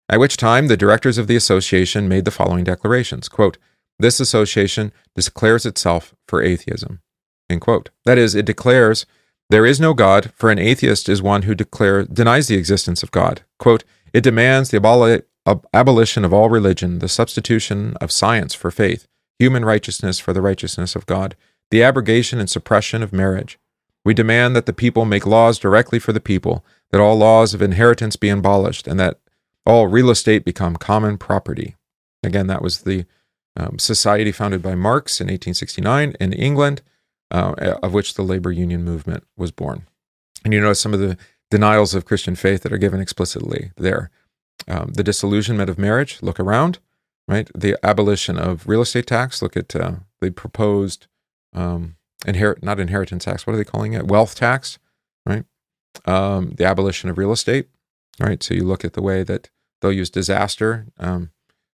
At 0.08 0.20
which 0.20 0.36
time 0.36 0.66
the 0.66 0.76
directors 0.76 1.16
of 1.16 1.26
the 1.26 1.36
association 1.36 2.08
made 2.08 2.26
the 2.26 2.30
following 2.30 2.64
declarations 2.64 3.28
quote, 3.28 3.56
This 3.98 4.20
association 4.20 4.92
declares 5.16 5.64
itself 5.64 6.14
for 6.28 6.42
atheism. 6.42 7.00
End 7.48 7.60
quote. 7.60 7.90
That 8.04 8.18
is, 8.18 8.34
it 8.34 8.44
declares 8.44 9.06
there 9.52 9.66
is 9.66 9.78
no 9.78 9.92
God, 9.92 10.32
for 10.34 10.50
an 10.50 10.58
atheist 10.58 11.10
is 11.10 11.20
one 11.20 11.42
who 11.42 11.54
declare, 11.54 12.04
denies 12.04 12.48
the 12.48 12.56
existence 12.56 13.02
of 13.02 13.10
God. 13.10 13.42
Quote, 13.58 13.84
it 14.14 14.22
demands 14.22 14.70
the 14.70 14.80
aboli- 14.80 15.24
ab- 15.44 15.66
abolition 15.74 16.24
of 16.24 16.32
all 16.32 16.48
religion, 16.48 17.00
the 17.00 17.08
substitution 17.08 17.94
of 18.00 18.10
science 18.10 18.54
for 18.54 18.70
faith, 18.70 19.06
human 19.38 19.62
righteousness 19.62 20.18
for 20.18 20.32
the 20.32 20.40
righteousness 20.40 20.96
of 20.96 21.04
God, 21.04 21.36
the 21.70 21.82
abrogation 21.82 22.40
and 22.40 22.48
suppression 22.48 23.02
of 23.02 23.12
marriage. 23.12 23.58
We 24.06 24.14
demand 24.14 24.56
that 24.56 24.64
the 24.64 24.72
people 24.72 25.04
make 25.04 25.26
laws 25.26 25.58
directly 25.58 25.98
for 25.98 26.14
the 26.14 26.20
people, 26.20 26.64
that 26.90 27.00
all 27.02 27.16
laws 27.16 27.52
of 27.52 27.60
inheritance 27.60 28.16
be 28.16 28.30
abolished, 28.30 28.88
and 28.88 28.98
that 29.00 29.20
all 29.66 29.86
real 29.86 30.08
estate 30.08 30.46
become 30.46 30.76
common 30.76 31.18
property. 31.18 31.76
Again, 32.22 32.46
that 32.46 32.62
was 32.62 32.80
the 32.80 33.04
um, 33.54 33.78
society 33.78 34.32
founded 34.32 34.62
by 34.62 34.74
Marx 34.74 35.20
in 35.20 35.26
1869 35.26 36.14
in 36.18 36.32
England, 36.32 36.80
uh, 37.32 37.78
of 37.82 37.92
which 37.92 38.14
the 38.14 38.22
labor 38.22 38.52
union 38.52 38.84
movement 38.84 39.24
was 39.36 39.50
born. 39.50 39.86
And 40.44 40.52
you 40.52 40.60
notice 40.60 40.80
some 40.80 40.94
of 40.94 41.00
the 41.00 41.16
denials 41.50 41.94
of 41.94 42.04
Christian 42.04 42.36
faith 42.36 42.62
that 42.62 42.72
are 42.72 42.78
given 42.78 43.00
explicitly 43.00 43.72
there. 43.76 44.10
Um, 44.68 44.92
the 44.94 45.02
disillusionment 45.02 45.68
of 45.68 45.78
marriage, 45.78 46.22
look 46.22 46.38
around, 46.38 46.78
right? 47.26 47.50
The 47.54 47.76
abolition 47.82 48.38
of 48.38 48.68
real 48.68 48.82
estate 48.82 49.06
tax, 49.06 49.42
look 49.42 49.56
at 49.56 49.74
uh, 49.74 49.96
the 50.20 50.30
proposed 50.30 51.06
um, 51.52 51.96
inherit, 52.26 52.62
not 52.62 52.78
inheritance 52.78 53.24
tax, 53.24 53.46
what 53.46 53.54
are 53.54 53.56
they 53.56 53.64
calling 53.64 53.94
it? 53.94 54.06
Wealth 54.06 54.34
tax, 54.34 54.78
right? 55.26 55.44
Um, 56.04 56.52
the 56.56 56.64
abolition 56.64 57.10
of 57.10 57.18
real 57.18 57.32
estate, 57.32 57.68
right? 58.20 58.42
So 58.42 58.54
you 58.54 58.64
look 58.64 58.84
at 58.84 58.92
the 58.92 59.02
way 59.02 59.22
that 59.24 59.50
they'll 59.80 59.92
use 59.92 60.10
disaster 60.10 60.86
um, 60.98 61.30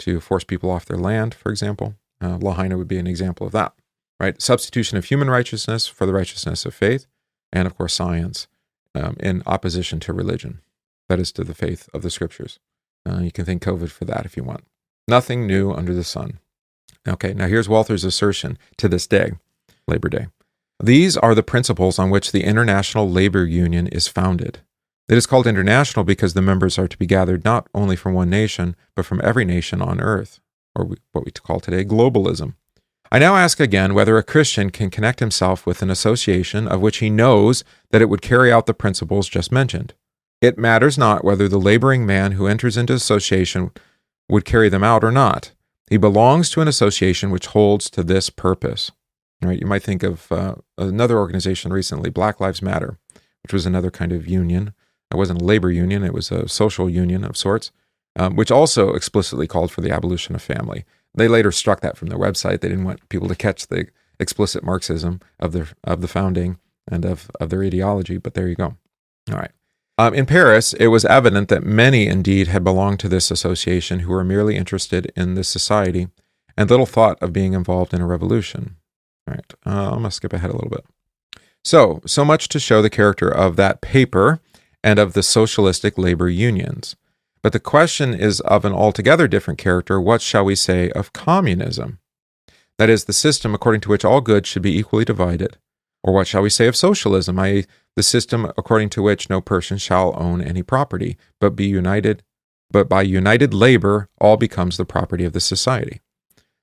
to 0.01 0.21
force 0.21 0.45
people 0.45 0.71
off 0.71 0.87
their 0.87 0.99
land, 0.99 1.35
for 1.35 1.51
example. 1.51 1.95
Uh, 2.21 2.39
Lahaina 2.41 2.77
would 2.79 2.89
be 2.89 2.99
an 2.99 3.07
example 3.07 3.47
of 3.47 3.53
that, 3.53 3.73
right? 4.23 4.41
Substitution 4.41 4.97
of 4.97 5.07
human 5.07 5.29
righteousness 5.29 5.89
for 5.89 6.07
the 6.07 6.13
righteousness 6.13 6.65
of 6.65 6.75
faith, 6.75 7.07
and 7.53 7.67
of 7.67 7.77
course, 7.77 7.93
science 7.93 8.47
um, 8.95 9.17
in 9.19 9.43
opposition 9.47 9.99
to 10.01 10.13
religion, 10.13 10.61
that 11.09 11.19
is, 11.19 11.33
to 11.33 11.45
the 11.45 11.55
faith 11.55 11.89
of 11.93 12.03
the 12.03 12.11
scriptures. 12.11 12.61
Uh, 13.05 13.19
you 13.19 13.33
can 13.33 13.45
thank 13.45 13.63
COVID 13.63 13.91
for 13.91 14.05
that 14.05 14.25
if 14.25 14.37
you 14.37 14.45
want. 14.45 14.65
Nothing 15.09 15.47
new 15.47 15.73
under 15.73 15.93
the 15.93 16.05
sun. 16.05 16.39
Okay, 17.07 17.35
now 17.35 17.49
here's 17.49 17.69
Walther's 17.69 18.05
assertion 18.05 18.59
to 18.77 18.89
this 18.89 19.09
day, 19.09 19.33
Labor 19.89 20.09
Day. 20.09 20.29
These 20.81 21.17
are 21.17 21.35
the 21.35 21.43
principles 21.43 21.99
on 21.99 22.11
which 22.11 22.31
the 22.31 22.45
International 22.45 23.11
Labor 23.11 23.45
Union 23.45 23.89
is 23.89 24.07
founded. 24.07 24.61
It 25.09 25.19
is 25.19 25.27
called 25.27 25.49
international 25.49 26.05
because 26.05 26.35
the 26.35 26.43
members 26.43 26.79
are 26.79 26.87
to 26.87 26.97
be 26.97 27.07
gathered 27.07 27.45
not 27.45 27.69
only 27.75 27.97
from 27.97 28.15
one 28.15 28.31
nation, 28.31 28.77
but 28.95 29.05
from 29.05 29.21
every 29.25 29.45
nation 29.45 29.83
on 29.83 30.01
earth, 30.01 30.39
or 30.77 30.95
what 31.11 31.25
we 31.25 31.33
call 31.33 31.59
today 31.59 31.85
globalism. 31.85 32.55
I 33.13 33.19
now 33.19 33.37
ask 33.37 33.61
again 33.61 33.93
whether 33.93 34.17
a 34.17 34.23
Christian 34.23 34.71
can 34.71 34.89
connect 34.89 35.21
himself 35.21 35.67
with 35.67 35.83
an 35.83 35.91
association 35.91 36.67
of 36.67 36.81
which 36.81 36.97
he 36.97 37.11
knows 37.11 37.63
that 37.91 38.01
it 38.01 38.09
would 38.09 38.23
carry 38.23 38.51
out 38.51 38.65
the 38.65 38.73
principles 38.73 39.29
just 39.29 39.53
mentioned. 39.53 39.93
It 40.41 40.57
matters 40.57 40.97
not 40.97 41.23
whether 41.23 41.47
the 41.47 41.61
laboring 41.61 42.07
man 42.07 42.33
who 42.33 42.47
enters 42.47 42.79
into 42.79 42.95
association 42.95 43.71
would 44.31 44.47
carry 44.47 44.71
them 44.71 44.83
out 44.83 45.05
or 45.05 45.13
not. 45.13 45.53
He 45.91 45.99
belongs 45.99 46.49
to 46.53 46.63
an 46.63 46.69
association 46.69 47.31
which 47.31 47.49
holds 47.49 47.91
to 47.91 48.03
this 48.03 48.31
purpose. 48.31 48.91
Right? 49.43 49.61
You 49.61 49.67
might 49.67 49.83
think 49.83 50.03
of 50.03 50.33
uh, 50.33 50.55
another 50.79 51.19
organization 51.19 51.71
recently, 51.71 52.09
Black 52.09 52.41
Lives 52.41 52.63
Matter, 52.63 52.99
which 53.43 53.53
was 53.53 53.67
another 53.67 53.91
kind 53.91 54.13
of 54.13 54.27
union 54.27 54.73
it 55.13 55.19
wasn't 55.19 55.43
a 55.43 55.45
labor 55.45 55.71
union, 55.71 56.03
it 56.05 56.15
was 56.15 56.33
a 56.33 56.49
social 56.49 56.89
union 56.89 57.23
of 57.23 57.37
sorts, 57.37 57.71
um, 58.17 58.35
which 58.35 58.51
also 58.51 58.95
explicitly 58.95 59.47
called 59.47 59.71
for 59.71 59.83
the 59.83 59.91
abolition 59.91 60.35
of 60.35 60.41
family. 60.41 60.87
They 61.15 61.29
later 61.29 61.53
struck 61.53 61.81
that 61.81 61.97
from 61.97 62.09
their 62.09 62.19
website. 62.19 62.61
They 62.61 62.69
didn't 62.69 62.85
want 62.85 63.09
people 63.09 63.29
to 63.29 63.35
catch 63.35 63.67
the 63.67 63.89
explicit 64.19 64.65
Marxism 64.65 65.21
of 65.39 65.53
their 65.53 65.69
of 65.85 66.01
the 66.01 66.09
founding 66.09 66.59
and 66.89 67.05
of, 67.05 67.31
of 67.41 67.51
their 67.51 67.63
ideology, 67.63 68.19
but 68.19 68.35
there 68.35 68.49
you 68.49 68.55
go. 68.55 68.77
All 69.31 69.39
right. 69.39 69.53
Um, 69.99 70.15
in 70.15 70.27
Paris, 70.27 70.73
it 70.75 70.89
was 70.89 71.05
evident 71.05 71.49
that 71.49 71.63
many 71.63 72.07
indeed 72.07 72.49
had 72.49 72.65
belonged 72.65 72.99
to 73.01 73.09
this 73.09 73.31
association 73.31 74.01
who 74.01 74.11
were 74.11 74.25
merely 74.25 74.57
interested 74.57 75.13
in 75.15 75.35
this 75.35 75.49
society 75.49 76.09
and 76.57 76.69
little 76.69 76.87
thought 76.87 77.23
of 77.23 77.33
being 77.33 77.53
involved 77.53 77.93
in 77.93 78.01
a 78.01 78.07
revolution. 78.07 78.77
All 79.29 79.35
right, 79.35 79.53
uh, 79.67 79.93
I'm 79.93 79.99
going 79.99 80.05
to 80.05 80.11
skip 80.11 80.33
ahead 80.33 80.51
a 80.51 80.55
little 80.55 80.71
bit. 80.71 80.85
So, 81.63 82.01
so 82.07 82.25
much 82.25 82.49
to 82.49 82.59
show 82.59 82.83
the 82.83 82.91
character 82.91 83.29
of 83.29 83.57
that 83.57 83.81
paper 83.81 84.41
and 84.83 84.99
of 84.99 85.13
the 85.13 85.23
socialistic 85.23 85.97
labor 85.97 86.29
unions. 86.29 86.97
But 87.43 87.53
the 87.53 87.61
question 87.61 88.15
is 88.15 88.41
of 88.41 88.65
an 88.65 88.73
altogether 88.73 89.27
different 89.27 89.59
character. 89.59 90.01
What 90.01 90.23
shall 90.23 90.45
we 90.45 90.55
say 90.55 90.91
of 90.91 91.13
communism? 91.13 91.99
That 92.79 92.89
is, 92.89 93.05
the 93.05 93.13
system 93.13 93.55
according 93.55 93.81
to 93.83 93.89
which 93.89 94.05
all 94.05 94.21
goods 94.21 94.49
should 94.49 94.63
be 94.63 94.79
equally 94.79 95.05
divided. 95.05 95.59
Or 96.05 96.13
what 96.13 96.27
shall 96.27 96.43
we 96.43 96.51
say 96.51 96.67
of 96.67 96.77
socialism, 96.77 97.39
i.e., 97.39 97.67
the 97.95 98.03
system 98.03 98.47
according 98.57 98.91
to 98.91 99.03
which 99.03 99.29
no 99.29 99.41
person 99.41 99.79
shall 99.79 100.15
own 100.17 100.41
any 100.41 100.63
property, 100.63 101.17
but 101.41 101.57
be 101.57 101.67
united, 101.67 102.23
but 102.71 102.89
by 102.89 103.03
united 103.03 103.53
labor 103.53 104.09
all 104.19 104.37
becomes 104.37 104.77
the 104.77 104.85
property 104.85 105.25
of 105.25 105.33
the 105.33 105.41
society. 105.41 106.01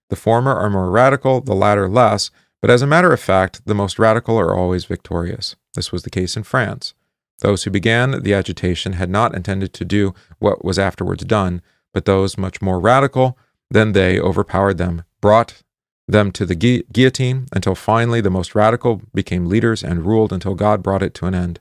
The 0.09 0.15
former 0.15 0.53
are 0.53 0.69
more 0.69 0.89
radical, 0.89 1.39
the 1.39 1.53
latter 1.53 1.87
less, 1.87 2.31
but 2.61 2.71
as 2.71 2.81
a 2.81 2.87
matter 2.87 3.13
of 3.13 3.19
fact, 3.19 3.61
the 3.65 3.75
most 3.75 3.99
radical 3.99 4.37
are 4.37 4.55
always 4.55 4.85
victorious. 4.85 5.55
This 5.75 5.91
was 5.91 6.03
the 6.03 6.09
case 6.09 6.35
in 6.35 6.43
France. 6.43 6.93
Those 7.41 7.63
who 7.63 7.71
began 7.71 8.23
the 8.23 8.33
agitation 8.33 8.93
had 8.93 9.09
not 9.09 9.35
intended 9.35 9.73
to 9.73 9.85
do 9.85 10.13
what 10.39 10.63
was 10.63 10.77
afterwards 10.77 11.23
done, 11.23 11.61
but 11.93 12.05
those 12.05 12.37
much 12.37 12.61
more 12.61 12.79
radical 12.79 13.37
than 13.69 13.93
they 13.93 14.19
overpowered 14.19 14.77
them, 14.77 15.03
brought 15.21 15.61
them 16.07 16.31
to 16.31 16.45
the 16.45 16.55
gu- 16.55 16.83
guillotine 16.91 17.47
until 17.53 17.75
finally 17.75 18.19
the 18.19 18.29
most 18.29 18.55
radical 18.55 19.01
became 19.13 19.47
leaders 19.47 19.83
and 19.83 20.05
ruled 20.05 20.33
until 20.33 20.55
God 20.55 20.81
brought 20.81 21.03
it 21.03 21.13
to 21.15 21.27
an 21.27 21.35
end. 21.35 21.59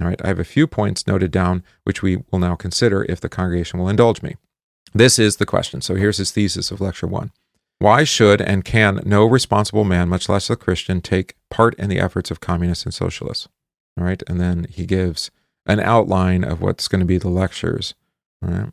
All 0.00 0.08
right, 0.08 0.20
I 0.24 0.28
have 0.28 0.40
a 0.40 0.44
few 0.44 0.66
points 0.66 1.06
noted 1.06 1.30
down 1.30 1.62
which 1.84 2.02
we 2.02 2.24
will 2.30 2.40
now 2.40 2.56
consider 2.56 3.04
if 3.08 3.20
the 3.20 3.28
congregation 3.28 3.78
will 3.78 3.88
indulge 3.88 4.22
me. 4.22 4.36
This 4.92 5.18
is 5.18 5.36
the 5.36 5.46
question. 5.46 5.80
So 5.80 5.94
here's 5.94 6.18
his 6.18 6.32
thesis 6.32 6.70
of 6.70 6.80
lecture 6.80 7.06
one. 7.06 7.30
Why 7.78 8.04
should 8.04 8.40
and 8.40 8.64
can 8.64 9.00
no 9.04 9.24
responsible 9.24 9.84
man, 9.84 10.08
much 10.08 10.28
less 10.28 10.50
a 10.50 10.56
Christian, 10.56 11.00
take 11.00 11.34
part 11.50 11.74
in 11.74 11.88
the 11.88 11.98
efforts 11.98 12.30
of 12.30 12.40
communists 12.40 12.84
and 12.84 12.94
socialists? 12.94 13.48
All 13.98 14.04
right. 14.04 14.22
And 14.26 14.40
then 14.40 14.66
he 14.70 14.86
gives 14.86 15.30
an 15.66 15.80
outline 15.80 16.44
of 16.44 16.60
what's 16.60 16.88
going 16.88 17.00
to 17.00 17.06
be 17.06 17.18
the 17.18 17.28
lectures. 17.28 17.94
All 18.42 18.50
right. 18.50 18.72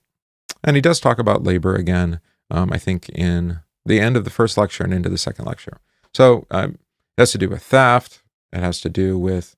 And 0.64 0.76
he 0.76 0.82
does 0.82 1.00
talk 1.00 1.20
about 1.20 1.44
labor 1.44 1.76
again, 1.76 2.20
um, 2.50 2.72
I 2.72 2.78
think, 2.78 3.10
in 3.10 3.62
the 3.86 4.00
end 4.00 4.16
of 4.16 4.24
the 4.24 4.30
first 4.30 4.58
lecture 4.58 4.84
and 4.84 4.94
into 4.94 5.10
the 5.10 5.18
second 5.18 5.46
lecture. 5.46 5.78
So 6.14 6.46
um, 6.52 6.78
it 7.18 7.22
has 7.22 7.32
to 7.32 7.38
do 7.38 7.50
with 7.50 7.64
theft. 7.64 8.22
It 8.52 8.60
has 8.60 8.82
to 8.82 8.90
do 8.90 9.18
with 9.18 9.56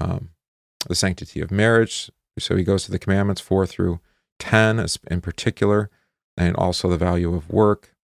um, 0.00 0.30
the 0.88 0.94
sanctity 0.94 1.40
of 1.40 1.50
marriage. 1.50 2.10
So 2.38 2.56
he 2.56 2.64
goes 2.64 2.84
to 2.84 2.90
the 2.90 2.98
commandments 2.98 3.40
four 3.40 3.66
through 3.66 4.00
10 4.38 4.86
in 5.10 5.20
particular, 5.20 5.90
and 6.36 6.54
also 6.56 6.88
the 6.88 6.98
value 6.98 7.34
of 7.34 7.50
work. 7.50 7.94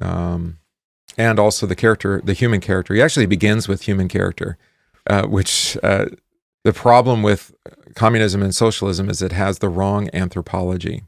Um, 0.00 0.58
and 1.16 1.38
also 1.38 1.66
the 1.66 1.76
character, 1.76 2.20
the 2.22 2.34
human 2.34 2.60
character. 2.60 2.94
He 2.94 3.00
actually 3.00 3.26
begins 3.26 3.68
with 3.68 3.82
human 3.82 4.08
character, 4.08 4.58
uh, 5.06 5.22
which 5.22 5.78
uh, 5.82 6.06
the 6.66 6.72
problem 6.72 7.22
with 7.22 7.54
communism 7.94 8.42
and 8.42 8.52
socialism 8.52 9.08
is 9.08 9.22
it 9.22 9.30
has 9.30 9.60
the 9.60 9.68
wrong 9.68 10.10
anthropology. 10.12 11.04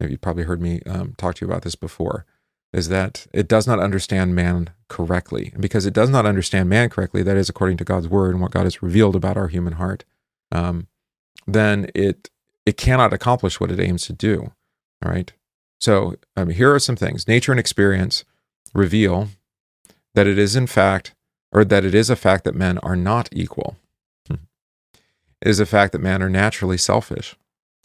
You've 0.00 0.22
probably 0.22 0.44
heard 0.44 0.62
me 0.62 0.80
um, 0.86 1.14
talk 1.18 1.34
to 1.34 1.44
you 1.44 1.50
about 1.50 1.60
this 1.60 1.74
before. 1.74 2.24
Is 2.72 2.88
that 2.88 3.26
it 3.34 3.48
does 3.48 3.66
not 3.66 3.80
understand 3.80 4.34
man 4.34 4.70
correctly, 4.88 5.50
and 5.52 5.60
because 5.60 5.84
it 5.84 5.92
does 5.92 6.08
not 6.08 6.24
understand 6.24 6.70
man 6.70 6.88
correctly, 6.88 7.22
that 7.22 7.36
is 7.36 7.50
according 7.50 7.76
to 7.78 7.84
God's 7.84 8.08
word 8.08 8.30
and 8.30 8.40
what 8.40 8.50
God 8.50 8.64
has 8.64 8.82
revealed 8.82 9.14
about 9.14 9.36
our 9.36 9.48
human 9.48 9.74
heart. 9.74 10.04
Um, 10.50 10.86
then 11.46 11.90
it 11.94 12.30
it 12.64 12.78
cannot 12.78 13.12
accomplish 13.12 13.60
what 13.60 13.70
it 13.70 13.80
aims 13.80 14.06
to 14.06 14.14
do. 14.14 14.52
All 15.04 15.12
right. 15.12 15.30
So 15.80 16.16
um, 16.34 16.48
here 16.48 16.74
are 16.74 16.78
some 16.78 16.96
things: 16.96 17.28
nature 17.28 17.52
and 17.52 17.60
experience 17.60 18.24
reveal 18.72 19.28
that 20.14 20.26
it 20.26 20.38
is 20.38 20.56
in 20.56 20.66
fact, 20.66 21.14
or 21.52 21.62
that 21.62 21.84
it 21.84 21.94
is 21.94 22.08
a 22.08 22.16
fact 22.16 22.44
that 22.44 22.54
men 22.54 22.78
are 22.78 22.96
not 22.96 23.28
equal. 23.32 23.76
Is 25.40 25.60
a 25.60 25.66
fact 25.66 25.92
that 25.92 26.00
men 26.00 26.22
are 26.22 26.28
naturally 26.28 26.78
selfish. 26.78 27.36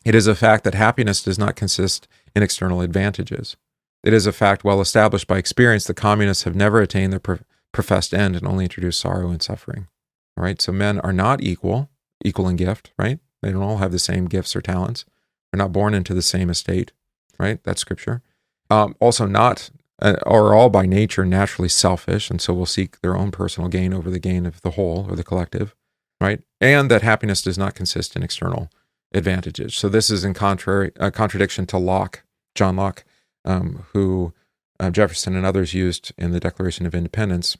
It 0.03 0.15
is 0.15 0.27
a 0.27 0.35
fact 0.35 0.63
that 0.63 0.73
happiness 0.73 1.23
does 1.23 1.37
not 1.39 1.55
consist 1.55 2.07
in 2.35 2.43
external 2.43 2.81
advantages. 2.81 3.55
It 4.03 4.13
is 4.13 4.25
a 4.25 4.33
fact 4.33 4.63
well 4.63 4.81
established 4.81 5.27
by 5.27 5.37
experience 5.37 5.85
that 5.85 5.95
communists 5.95 6.43
have 6.43 6.55
never 6.55 6.81
attained 6.81 7.13
their 7.13 7.19
pro- 7.19 7.39
professed 7.71 8.13
end 8.13 8.35
and 8.35 8.47
only 8.47 8.65
introduced 8.65 8.99
sorrow 8.99 9.29
and 9.29 9.41
suffering. 9.41 9.87
All 10.35 10.43
right, 10.43 10.61
so 10.61 10.71
men 10.71 10.99
are 11.01 11.13
not 11.13 11.41
equal, 11.41 11.89
equal 12.25 12.49
in 12.49 12.55
gift, 12.55 12.91
right? 12.97 13.19
They 13.41 13.51
don't 13.51 13.63
all 13.63 13.77
have 13.77 13.91
the 13.91 13.99
same 13.99 14.25
gifts 14.25 14.55
or 14.55 14.61
talents. 14.61 15.05
They're 15.51 15.59
not 15.59 15.71
born 15.71 15.93
into 15.93 16.13
the 16.13 16.21
same 16.21 16.49
estate, 16.49 16.91
right? 17.39 17.63
That's 17.63 17.81
scripture. 17.81 18.21
Um, 18.69 18.95
also, 18.99 19.25
not 19.25 19.69
uh, 20.01 20.15
are 20.25 20.53
all 20.53 20.69
by 20.69 20.85
nature 20.85 21.25
naturally 21.25 21.69
selfish, 21.69 22.29
and 22.29 22.41
so 22.41 22.53
will 22.53 22.65
seek 22.65 22.99
their 23.01 23.15
own 23.15 23.31
personal 23.31 23.69
gain 23.69 23.93
over 23.93 24.09
the 24.09 24.19
gain 24.19 24.45
of 24.45 24.61
the 24.61 24.71
whole 24.71 25.05
or 25.09 25.15
the 25.15 25.23
collective, 25.23 25.75
right? 26.23 26.41
And 26.61 26.89
that 26.89 27.01
happiness 27.01 27.41
does 27.41 27.57
not 27.57 27.75
consist 27.75 28.15
in 28.15 28.23
external 28.23 28.71
advantages. 29.13 29.75
So 29.75 29.89
this 29.89 30.09
is 30.09 30.23
in 30.23 30.33
contrary 30.33 30.91
uh, 30.97 31.11
contradiction 31.11 31.65
to 31.67 31.77
Locke, 31.77 32.23
John 32.55 32.77
Locke, 32.77 33.03
um, 33.43 33.85
who 33.91 34.33
uh, 34.79 34.89
Jefferson 34.89 35.35
and 35.35 35.45
others 35.45 35.73
used 35.73 36.13
in 36.17 36.31
the 36.31 36.39
Declaration 36.39 36.85
of 36.85 36.95
Independence 36.95 37.57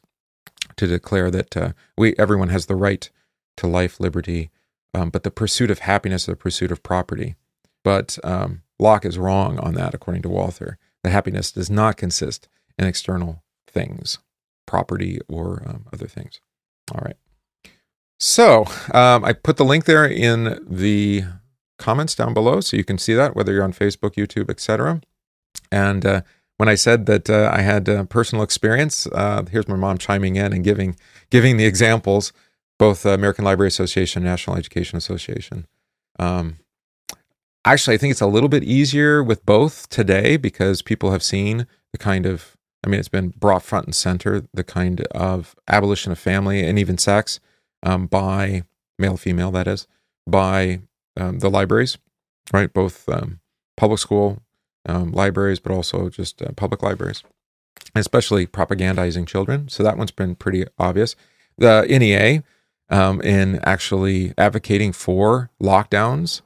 to 0.78 0.88
declare 0.88 1.30
that 1.30 1.58
uh, 1.58 1.74
we 1.98 2.16
everyone 2.18 2.50
has 2.50 2.68
the 2.68 2.76
right 2.76 3.10
to 3.58 3.68
life, 3.68 4.00
liberty, 4.00 4.50
um, 4.94 5.10
but 5.10 5.24
the 5.24 5.30
pursuit 5.32 5.70
of 5.70 5.80
happiness, 5.80 6.26
the 6.26 6.36
pursuit 6.36 6.72
of 6.72 6.82
property. 6.82 7.36
But 7.84 8.18
um, 8.24 8.62
Locke 8.80 9.06
is 9.06 9.18
wrong 9.20 9.60
on 9.60 9.74
that, 9.74 9.94
according 9.94 10.22
to 10.24 10.30
Walther. 10.30 10.78
That 11.04 11.12
happiness 11.12 11.52
does 11.52 11.70
not 11.70 11.98
consist 11.98 12.48
in 12.80 12.86
external 12.86 13.44
things, 13.68 14.20
property 14.66 15.20
or 15.28 15.64
um, 15.68 15.86
other 15.92 16.08
things. 16.08 16.40
All 16.94 17.02
right. 17.04 17.18
So 18.24 18.64
um, 18.94 19.26
I 19.26 19.34
put 19.34 19.58
the 19.58 19.66
link 19.66 19.84
there 19.84 20.06
in 20.06 20.58
the 20.66 21.26
comments 21.78 22.16
down 22.16 22.34
below, 22.34 22.62
so 22.62 22.78
you 22.78 22.86
can 22.86 22.98
see 22.98 23.14
that 23.16 23.36
whether 23.36 23.52
you're 23.52 23.66
on 23.66 23.74
Facebook, 23.74 24.12
YouTube, 24.12 24.50
etc. 24.50 25.02
And 25.74 26.06
uh, 26.06 26.22
when 26.56 26.70
I 26.70 26.76
said 26.76 27.06
that 27.08 27.30
uh, 27.30 27.52
I 27.54 27.60
had 27.64 27.90
uh, 27.90 28.06
personal 28.06 28.42
experience, 28.42 29.08
uh, 29.08 29.44
here's 29.52 29.68
my 29.68 29.76
mom 29.76 29.98
chiming 29.98 30.38
in 30.38 30.54
and 30.54 30.64
giving 30.64 30.96
giving 31.32 31.58
the 31.58 31.66
examples, 31.66 32.32
both 32.80 33.06
American 33.06 33.44
Library 33.44 33.68
Association, 33.68 34.22
and 34.22 34.32
National 34.32 34.56
Education 34.56 34.98
Association. 34.98 35.68
Um, 36.18 36.60
actually, 37.66 37.96
I 37.96 37.98
think 37.98 38.12
it's 38.12 38.22
a 38.22 38.26
little 38.26 38.48
bit 38.48 38.64
easier 38.64 39.22
with 39.22 39.46
both 39.46 39.90
today 39.90 40.38
because 40.38 40.82
people 40.82 41.12
have 41.12 41.24
seen 41.24 41.68
the 41.92 41.98
kind 41.98 42.26
of, 42.26 42.56
I 42.86 42.88
mean, 42.88 43.02
it's 43.02 43.10
been 43.10 43.34
brought 43.38 43.64
front 43.64 43.88
and 43.88 43.94
center, 43.94 44.44
the 44.54 44.64
kind 44.64 45.02
of 45.08 45.58
abolition 45.68 46.14
of 46.14 46.20
family 46.20 46.66
and 46.66 46.80
even 46.80 46.98
sex 46.98 47.42
um, 47.84 48.08
by 48.08 48.64
male, 48.98 49.18
female, 49.18 49.52
that 49.52 49.68
is, 49.68 49.88
by 50.26 50.82
um, 51.18 51.40
the 51.40 51.50
libraries, 51.50 51.98
right? 52.52 52.74
Both 52.74 53.08
um, 53.10 53.40
public 53.78 54.00
school 54.00 54.42
um, 54.86 55.12
libraries, 55.12 55.60
but 55.60 55.72
also 55.72 56.10
just 56.10 56.42
uh, 56.42 56.52
public 56.56 56.82
libraries, 56.82 57.24
especially 57.96 58.48
propagandizing 58.48 59.28
children. 59.28 59.70
So 59.70 59.84
that 59.84 59.98
one's 59.98 60.12
been 60.12 60.36
pretty 60.36 60.66
obvious. 60.80 61.16
The 61.58 61.86
NEA 61.88 62.44
um, 62.90 63.22
in 63.22 63.60
actually 63.64 64.34
advocating 64.38 64.92
for 64.92 65.50
lockdowns 65.62 66.42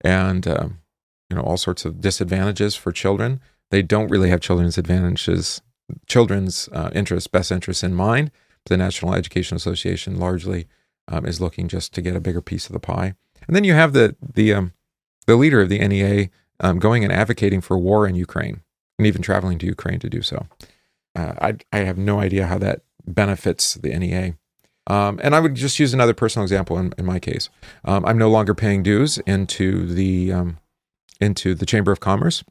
and 0.00 0.46
um, 0.46 0.78
you 1.30 1.36
know 1.36 1.42
all 1.42 1.56
sorts 1.56 1.84
of 1.84 2.00
disadvantages 2.00 2.74
for 2.74 2.92
children. 2.92 3.40
They 3.70 3.82
don't 3.82 4.10
really 4.10 4.28
have 4.28 4.40
children's 4.40 4.76
advantages, 4.76 5.62
children's 6.06 6.68
uh, 6.72 6.90
interests, 6.94 7.26
best 7.26 7.50
interests 7.50 7.82
in 7.82 7.94
mind. 7.94 8.30
The 8.66 8.76
National 8.76 9.14
Education 9.14 9.56
Association 9.56 10.18
largely 10.18 10.66
um, 11.08 11.26
is 11.26 11.40
looking 11.40 11.68
just 11.68 11.92
to 11.94 12.02
get 12.02 12.16
a 12.16 12.20
bigger 12.20 12.42
piece 12.42 12.66
of 12.66 12.72
the 12.72 12.80
pie. 12.80 13.14
And 13.46 13.56
then 13.56 13.64
you 13.64 13.74
have 13.74 13.92
the 13.92 14.16
the 14.20 14.54
um, 14.54 14.72
the 15.26 15.36
leader 15.36 15.60
of 15.60 15.68
the 15.68 15.78
NEA 15.86 16.30
um, 16.60 16.78
going 16.78 17.04
and 17.04 17.12
advocating 17.12 17.60
for 17.60 17.78
war 17.78 18.06
in 18.06 18.14
Ukraine, 18.14 18.62
and 18.98 19.06
even 19.06 19.22
traveling 19.22 19.58
to 19.58 19.66
Ukraine 19.66 19.98
to 20.00 20.10
do 20.10 20.22
so. 20.22 20.46
Uh, 21.14 21.34
I 21.40 21.56
I 21.72 21.78
have 21.80 21.98
no 21.98 22.20
idea 22.20 22.46
how 22.46 22.58
that 22.58 22.82
benefits 23.06 23.74
the 23.74 23.96
NEA. 23.96 24.36
Um, 24.88 25.20
and 25.22 25.34
I 25.34 25.40
would 25.40 25.54
just 25.54 25.78
use 25.78 25.94
another 25.94 26.14
personal 26.14 26.42
example 26.42 26.76
in, 26.76 26.92
in 26.98 27.04
my 27.04 27.20
case. 27.20 27.48
Um, 27.84 28.04
I'm 28.04 28.18
no 28.18 28.28
longer 28.28 28.52
paying 28.52 28.82
dues 28.82 29.18
into 29.18 29.86
the 29.86 30.32
um, 30.32 30.58
into 31.20 31.54
the 31.54 31.66
Chamber 31.66 31.92
of 31.92 32.00
Commerce, 32.00 32.42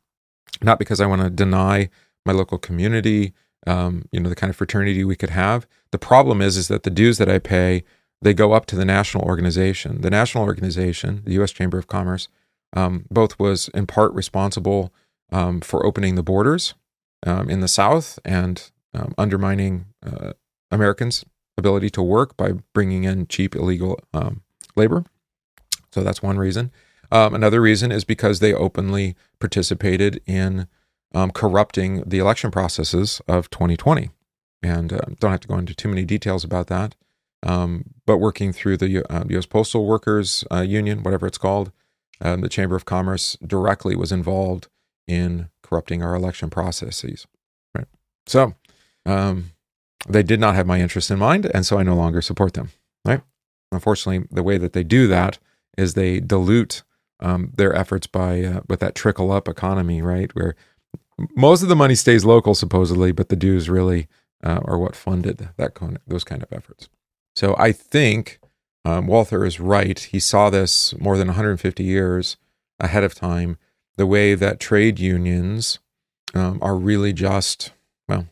not 0.61 0.79
because 0.79 1.01
I 1.01 1.05
want 1.07 1.21
to 1.21 1.29
deny 1.29 1.89
my 2.25 2.31
local 2.31 2.57
community, 2.57 3.33
you 3.67 4.19
know, 4.19 4.29
the 4.29 4.35
kind 4.35 4.49
of 4.49 4.55
fraternity 4.55 5.03
we 5.03 5.15
could 5.15 5.31
have. 5.31 5.67
The 5.91 5.97
problem 5.97 6.41
is, 6.41 6.55
is 6.55 6.69
that 6.69 6.83
the 6.83 6.89
dues 6.89 7.17
that 7.17 7.29
I 7.29 7.37
pay 7.37 7.83
they 8.21 8.33
go 8.33 8.53
up 8.53 8.65
to 8.67 8.75
the 8.75 8.85
national 8.85 9.23
organization. 9.23 10.01
The 10.01 10.09
national 10.09 10.43
organization, 10.43 11.21
the 11.25 11.33
U.S. 11.33 11.51
Chamber 11.51 11.77
of 11.77 11.87
Commerce, 11.87 12.27
um, 12.73 13.05
both 13.09 13.39
was 13.39 13.67
in 13.69 13.87
part 13.87 14.13
responsible 14.13 14.93
um, 15.31 15.61
for 15.61 15.85
opening 15.85 16.15
the 16.15 16.23
borders 16.23 16.73
in 17.25 17.59
the 17.59 17.67
South 17.67 18.17
and 18.25 18.71
undermining 19.17 19.85
uh, 20.05 20.33
Americans' 20.71 21.23
ability 21.57 21.89
to 21.91 22.01
work 22.01 22.35
by 22.37 22.53
bringing 22.73 23.03
in 23.03 23.27
cheap 23.27 23.55
illegal 23.55 23.99
um, 24.13 24.41
labor. 24.75 25.05
So 25.91 26.03
that's 26.03 26.23
one 26.23 26.37
reason. 26.37 26.71
Um, 27.11 27.35
another 27.35 27.61
reason 27.61 27.91
is 27.91 28.05
because 28.05 28.39
they 28.39 28.53
openly 28.53 29.15
participated 29.39 30.21
in 30.25 30.67
um, 31.13 31.31
corrupting 31.31 32.03
the 32.05 32.19
election 32.19 32.51
processes 32.51 33.21
of 33.27 33.49
2020. 33.49 34.09
And 34.63 34.93
uh, 34.93 34.99
don't 35.19 35.31
have 35.31 35.41
to 35.41 35.47
go 35.47 35.57
into 35.57 35.75
too 35.75 35.89
many 35.89 36.05
details 36.05 36.43
about 36.43 36.67
that. 36.67 36.95
Um, 37.43 37.85
but 38.05 38.17
working 38.17 38.53
through 38.53 38.77
the 38.77 39.11
uh, 39.11 39.23
U.S. 39.29 39.45
Postal 39.45 39.85
Workers 39.85 40.43
uh, 40.51 40.61
Union, 40.61 41.03
whatever 41.03 41.25
it's 41.25 41.37
called, 41.37 41.71
um, 42.19 42.41
the 42.41 42.49
Chamber 42.49 42.75
of 42.75 42.85
Commerce 42.85 43.35
directly 43.45 43.95
was 43.95 44.11
involved 44.11 44.67
in 45.07 45.49
corrupting 45.63 46.03
our 46.03 46.13
election 46.13 46.49
processes. 46.49 47.25
Right. 47.75 47.87
So, 48.27 48.53
um, 49.05 49.51
they 50.07 50.23
did 50.23 50.39
not 50.39 50.55
have 50.55 50.67
my 50.67 50.79
interest 50.79 51.09
in 51.11 51.19
mind, 51.19 51.49
and 51.53 51.65
so 51.65 51.77
I 51.77 51.83
no 51.83 51.95
longer 51.95 52.21
support 52.21 52.53
them. 52.53 52.71
Right? 53.05 53.21
Unfortunately, 53.71 54.27
the 54.31 54.43
way 54.43 54.57
that 54.57 54.73
they 54.73 54.83
do 54.83 55.07
that 55.07 55.39
is 55.77 55.93
they 55.93 56.19
dilute 56.19 56.83
um, 57.19 57.51
their 57.55 57.73
efforts 57.75 58.07
by 58.07 58.43
uh, 58.43 58.61
with 58.67 58.79
that 58.79 58.95
trickle 58.95 59.31
up 59.31 59.47
economy, 59.47 60.01
right? 60.01 60.33
Where 60.35 60.55
most 61.35 61.61
of 61.61 61.69
the 61.69 61.75
money 61.75 61.95
stays 61.95 62.25
local, 62.25 62.55
supposedly, 62.55 63.11
but 63.11 63.29
the 63.29 63.35
dues 63.35 63.69
really 63.69 64.07
uh, 64.43 64.59
are 64.65 64.77
what 64.77 64.95
funded 64.95 65.49
that 65.57 65.73
kind 65.75 65.95
of, 65.95 66.01
those 66.07 66.23
kind 66.23 66.41
of 66.41 66.51
efforts. 66.51 66.89
So 67.35 67.55
I 67.57 67.71
think 67.71 68.39
um, 68.83 69.07
Walther 69.07 69.45
is 69.45 69.59
right. 69.59 69.97
He 69.99 70.19
saw 70.19 70.49
this 70.49 70.97
more 70.99 71.17
than 71.17 71.27
150 71.27 71.83
years 71.83 72.37
ahead 72.79 73.03
of 73.03 73.15
time. 73.15 73.57
The 73.97 74.07
way 74.07 74.35
that 74.35 74.59
trade 74.59 74.99
unions 74.99 75.79
um, 76.33 76.59
are 76.61 76.75
really 76.75 77.13
just 77.13 77.71
well, 78.07 78.27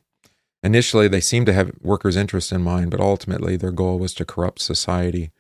Initially, 0.61 1.07
they 1.07 1.21
seem 1.21 1.45
to 1.45 1.53
have 1.53 1.71
workers' 1.81 2.17
interests 2.17 2.51
in 2.51 2.61
mind, 2.61 2.91
but 2.91 2.99
ultimately 2.99 3.55
their 3.55 3.71
goal 3.71 3.97
was 3.97 4.13
to 4.15 4.25
corrupt 4.25 4.59
society 4.59 5.31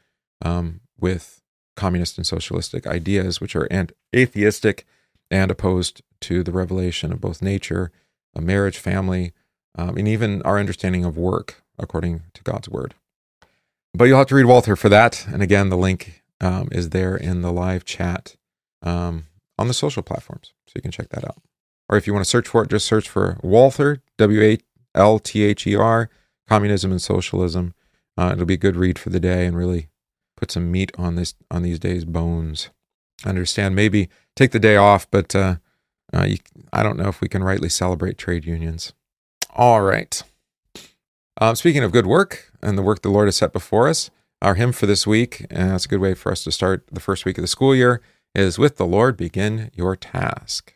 um, 0.41 0.79
with 0.97 1.41
communist 1.75 2.17
and 2.17 2.25
socialistic 2.25 2.87
ideas, 2.87 3.41
which 3.41 3.55
are 3.55 3.67
atheistic 4.15 4.85
and 5.29 5.51
opposed 5.51 6.01
to 6.21 6.43
the 6.43 6.51
revelation 6.51 7.11
of 7.11 7.21
both 7.21 7.41
nature, 7.41 7.91
a 8.33 8.41
marriage, 8.41 8.77
family, 8.77 9.33
um, 9.77 9.97
and 9.97 10.07
even 10.07 10.41
our 10.43 10.57
understanding 10.57 11.03
of 11.03 11.17
work 11.17 11.63
according 11.77 12.23
to 12.33 12.43
God's 12.43 12.69
word. 12.69 12.95
But 13.93 14.05
you'll 14.05 14.17
have 14.17 14.27
to 14.27 14.35
read 14.35 14.45
Walther 14.45 14.75
for 14.75 14.89
that. 14.89 15.25
And 15.27 15.41
again, 15.41 15.69
the 15.69 15.77
link 15.77 16.23
um, 16.41 16.69
is 16.71 16.89
there 16.89 17.15
in 17.15 17.41
the 17.41 17.51
live 17.51 17.85
chat 17.85 18.35
um, 18.81 19.25
on 19.57 19.67
the 19.67 19.73
social 19.73 20.03
platforms, 20.03 20.53
so 20.67 20.73
you 20.75 20.81
can 20.81 20.91
check 20.91 21.09
that 21.09 21.25
out. 21.25 21.37
Or 21.89 21.97
if 21.97 22.05
you 22.05 22.13
want 22.13 22.23
to 22.23 22.29
search 22.29 22.47
for 22.47 22.63
it, 22.63 22.69
just 22.69 22.85
search 22.85 23.09
for 23.09 23.39
Walther 23.41 24.01
W 24.17 24.41
A 24.41 24.57
L 24.95 25.19
T 25.19 25.43
H 25.43 25.65
E 25.65 25.75
R 25.75 26.09
Communism 26.47 26.91
and 26.91 27.01
Socialism. 27.01 27.73
Uh, 28.17 28.31
it'll 28.33 28.45
be 28.45 28.53
a 28.55 28.57
good 28.57 28.75
read 28.75 28.99
for 28.99 29.09
the 29.09 29.19
day 29.19 29.45
and 29.45 29.57
really 29.57 29.89
put 30.37 30.51
some 30.51 30.71
meat 30.71 30.91
on 30.97 31.15
this 31.15 31.33
on 31.49 31.63
these 31.63 31.79
days' 31.79 32.05
bones. 32.05 32.69
Understand 33.25 33.75
maybe 33.75 34.09
take 34.35 34.51
the 34.51 34.59
day 34.59 34.77
off, 34.77 35.09
but 35.09 35.35
uh, 35.35 35.55
uh, 36.13 36.23
you, 36.23 36.37
I 36.71 36.83
don't 36.83 36.97
know 36.97 37.09
if 37.09 37.21
we 37.21 37.27
can 37.27 37.43
rightly 37.43 37.69
celebrate 37.69 38.17
trade 38.17 38.45
unions. 38.45 38.93
All 39.55 39.81
right. 39.81 40.21
Um, 41.41 41.55
speaking 41.55 41.85
of 41.85 41.93
good 41.93 42.05
work 42.05 42.51
and 42.61 42.77
the 42.77 42.81
work 42.81 43.01
the 43.01 43.09
Lord 43.09 43.29
has 43.29 43.37
set 43.37 43.53
before 43.53 43.87
us, 43.87 44.11
our 44.41 44.55
hymn 44.55 44.73
for 44.73 44.85
this 44.85 45.07
week, 45.07 45.45
and 45.49 45.71
that's 45.71 45.85
a 45.85 45.87
good 45.87 46.01
way 46.01 46.13
for 46.13 46.33
us 46.33 46.43
to 46.43 46.51
start 46.51 46.83
the 46.91 46.99
first 46.99 47.23
week 47.23 47.37
of 47.37 47.41
the 47.41 47.47
school 47.47 47.73
year, 47.73 48.01
is 48.35 48.59
With 48.59 48.75
the 48.75 48.85
Lord 48.85 49.15
Begin 49.15 49.71
Your 49.73 49.95
Task. 49.95 50.73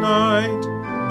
night, 0.00 0.62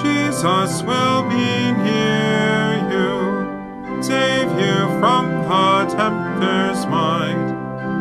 Jesus 0.01 0.81
will 0.83 1.23
be 1.29 1.71
near 1.83 2.79
you, 2.91 4.01
save 4.01 4.49
you 4.59 4.75
from 4.99 5.27
the 5.43 5.95
tempter's 5.95 6.85
might, 6.87 7.49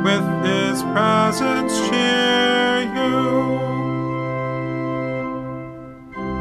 with 0.05 0.27
his 0.47 0.83
presence 0.95 1.73
cheer 1.89 2.83
you. 2.97 3.59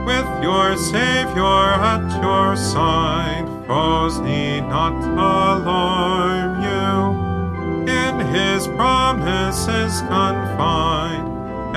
With 0.05 0.29
your 0.43 0.77
Savior 0.77 1.67
at 1.93 2.23
your 2.23 2.55
side, 2.55 3.47
foes 3.67 4.19
need 4.19 4.61
not 4.61 4.93
alarm 5.03 6.61
you, 6.63 7.91
in 7.91 8.19
his 8.33 8.67
promises 8.67 10.01
confide 10.01 11.36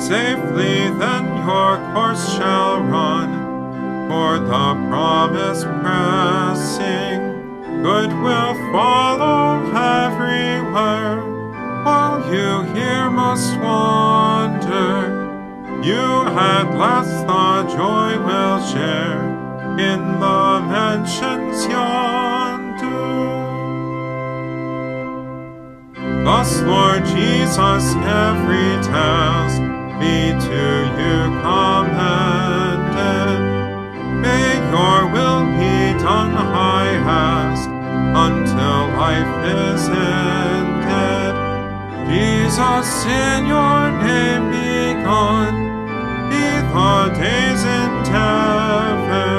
Safely 0.00 0.88
then 0.98 1.24
your 1.46 1.76
course 1.92 2.34
shall 2.34 2.80
run, 2.82 3.28
for 4.08 4.38
the 4.38 4.74
promise 4.88 5.62
pressing. 5.62 7.20
Good 7.82 8.10
will 8.22 8.54
follow 8.72 9.60
everywhere, 9.74 11.20
while 11.84 12.18
you 12.34 12.62
here 12.74 13.10
must 13.10 13.56
wander. 13.60 15.20
You 15.84 16.24
at 16.26 16.74
last 16.76 17.26
the 17.26 17.76
joy 17.76 18.18
will 18.24 18.60
share 18.66 19.20
in 19.78 20.00
the 20.18 20.60
mansions 20.68 21.66
yonder. 21.66 22.80
Thus, 26.24 26.60
Lord 26.62 27.04
Jesus, 27.06 27.94
every 27.96 28.72
task 28.84 29.69
be 30.00 30.32
to 30.48 30.64
you 30.98 31.16
commanded. 31.44 33.38
May 34.24 34.48
your 34.72 35.00
will 35.12 35.44
be 35.60 35.76
done 36.02 36.32
highest 36.32 37.68
until 38.26 38.80
life 38.96 39.34
is 39.44 39.82
ended. 39.88 41.34
Jesus, 42.08 42.88
in 43.04 43.46
your 43.46 43.80
name 44.02 44.44
be 44.50 44.94
gone, 45.04 45.58
be 46.30 46.46
the 46.72 46.96
day's 47.20 47.62
endeavor. 47.80 49.36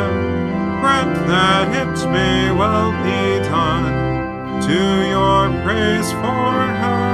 Grant 0.80 1.16
that 1.28 1.68
it 1.82 1.96
may 2.12 2.52
well 2.52 2.92
be 3.04 3.22
done 3.50 3.86
to 4.62 4.80
your 5.10 5.50
praise 5.64 6.12
forever. 6.22 7.12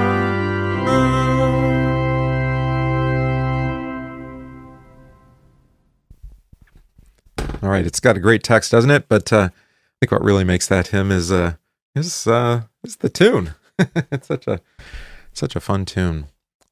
Right, 7.70 7.86
it's 7.86 7.99
got 7.99 8.18
a 8.18 8.22
great 8.22 8.43
text, 8.43 8.72
doesn't 8.72 8.91
it? 8.91 9.07
But 9.07 9.32
uh, 9.34 9.49
I 9.51 9.95
think 9.99 10.11
what 10.11 10.24
really 10.24 10.43
makes 10.43 10.68
that 10.68 10.88
hymn 10.88 11.11
is 11.11 11.32
uh, 11.32 11.53
is 11.95 12.28
uh, 12.28 12.63
is 12.84 12.97
the 12.97 13.09
tune. 13.09 13.55
it's 13.80 14.28
such 14.28 14.47
a 14.47 14.61
such 15.34 15.55
a 15.55 15.59
fun 15.59 15.86
tune. 15.86 16.28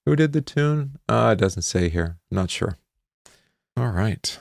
Who 0.06 0.16
did 0.16 0.34
the 0.34 0.42
tune? 0.42 1.00
Uh, 1.10 1.36
it 1.38 1.42
doesn't 1.42 1.64
say 1.64 1.90
here. 1.90 2.18
I'm 2.32 2.36
not 2.36 2.52
sure. 2.52 2.78
All 3.78 3.90
right, 3.90 4.38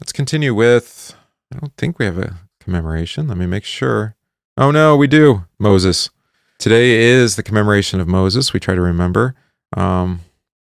let's 0.00 0.12
continue 0.12 0.54
with. 0.54 1.14
I 1.52 1.58
don't 1.58 1.76
think 1.76 1.98
we 1.98 2.04
have 2.04 2.18
a 2.18 2.36
commemoration. 2.60 3.28
Let 3.28 3.38
me 3.38 3.46
make 3.46 3.64
sure. 3.64 4.14
Oh 4.56 4.70
no, 4.70 4.96
we 4.96 5.06
do. 5.06 5.44
Moses. 5.58 6.10
Today 6.58 6.92
is 6.92 7.34
the 7.36 7.42
commemoration 7.42 7.98
of 7.98 8.06
Moses. 8.06 8.52
We 8.52 8.60
try 8.60 8.74
to 8.74 8.80
remember 8.80 9.34
um, 9.76 10.20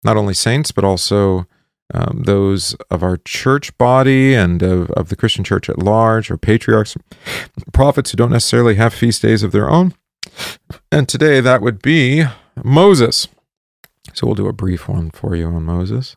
not 0.04 0.16
only 0.16 0.34
saints 0.34 0.72
but 0.72 0.84
also 0.84 1.46
um, 1.94 2.22
those 2.24 2.74
of 2.90 3.02
our 3.02 3.16
church 3.18 3.76
body 3.78 4.34
and 4.34 4.62
of, 4.62 4.90
of 4.92 5.08
the 5.08 5.16
Christian 5.16 5.44
church 5.44 5.68
at 5.68 5.78
large, 5.78 6.30
or 6.30 6.36
patriarchs, 6.36 6.96
prophets 7.72 8.10
who 8.10 8.16
don't 8.16 8.32
necessarily 8.32 8.74
have 8.74 8.92
feast 8.92 9.22
days 9.22 9.42
of 9.42 9.52
their 9.52 9.70
own. 9.70 9.94
And 10.90 11.08
today 11.08 11.40
that 11.40 11.62
would 11.62 11.80
be 11.80 12.24
Moses. 12.62 13.28
So 14.12 14.26
we'll 14.26 14.34
do 14.34 14.48
a 14.48 14.52
brief 14.52 14.88
one 14.88 15.10
for 15.10 15.36
you 15.36 15.46
on 15.46 15.64
Moses. 15.64 16.16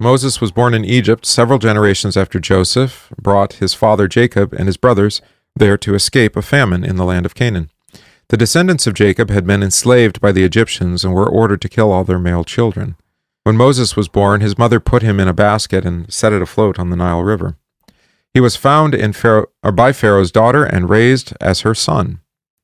Moses 0.00 0.40
was 0.40 0.50
born 0.50 0.74
in 0.74 0.84
Egypt 0.84 1.24
several 1.24 1.58
generations 1.58 2.16
after 2.16 2.40
Joseph 2.40 3.12
brought 3.20 3.54
his 3.54 3.74
father 3.74 4.08
Jacob 4.08 4.52
and 4.52 4.66
his 4.66 4.76
brothers 4.76 5.22
there 5.54 5.78
to 5.78 5.94
escape 5.94 6.36
a 6.36 6.42
famine 6.42 6.84
in 6.84 6.96
the 6.96 7.04
land 7.04 7.24
of 7.24 7.34
Canaan. 7.34 7.70
The 8.28 8.36
descendants 8.36 8.86
of 8.86 8.94
Jacob 8.94 9.30
had 9.30 9.46
been 9.46 9.62
enslaved 9.62 10.20
by 10.20 10.32
the 10.32 10.44
Egyptians 10.44 11.04
and 11.04 11.14
were 11.14 11.28
ordered 11.28 11.60
to 11.62 11.68
kill 11.68 11.92
all 11.92 12.04
their 12.04 12.18
male 12.18 12.42
children. 12.42 12.96
When 13.44 13.58
Moses 13.58 13.94
was 13.94 14.08
born, 14.08 14.40
his 14.40 14.56
mother 14.56 14.80
put 14.80 15.02
him 15.02 15.20
in 15.20 15.28
a 15.28 15.34
basket 15.34 15.84
and 15.84 16.10
set 16.10 16.32
it 16.32 16.40
afloat 16.40 16.78
on 16.78 16.88
the 16.88 16.96
Nile 16.96 17.22
River. 17.22 17.58
He 18.32 18.40
was 18.40 18.56
found 18.56 18.94
in 18.94 19.12
Pharaoh, 19.12 19.48
by 19.62 19.92
Pharaoh's 19.92 20.32
daughter 20.32 20.64
and 20.64 20.88
raised 20.88 21.34
as 21.42 21.60
her 21.60 21.74
son. 21.74 22.20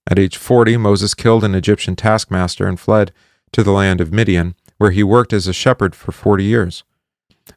At 0.09 0.18
age 0.18 0.39
40, 0.39 0.78
Moses 0.78 1.14
killed 1.14 1.45
an 1.45 1.55
Egyptian 1.55 1.97
taskmaster 1.97 2.66
and 2.66 2.81
fled 2.81 3.12
to 3.53 3.62
the 3.62 3.72
land 3.72 4.01
of 4.01 4.11
Midian, 4.12 4.55
where 4.78 4.91
he 4.91 5.03
worked 5.03 5.35
as 5.35 5.47
a 5.47 5.53
shepherd 5.53 5.95
for 5.95 6.12
forty 6.12 6.45
years. 6.45 6.83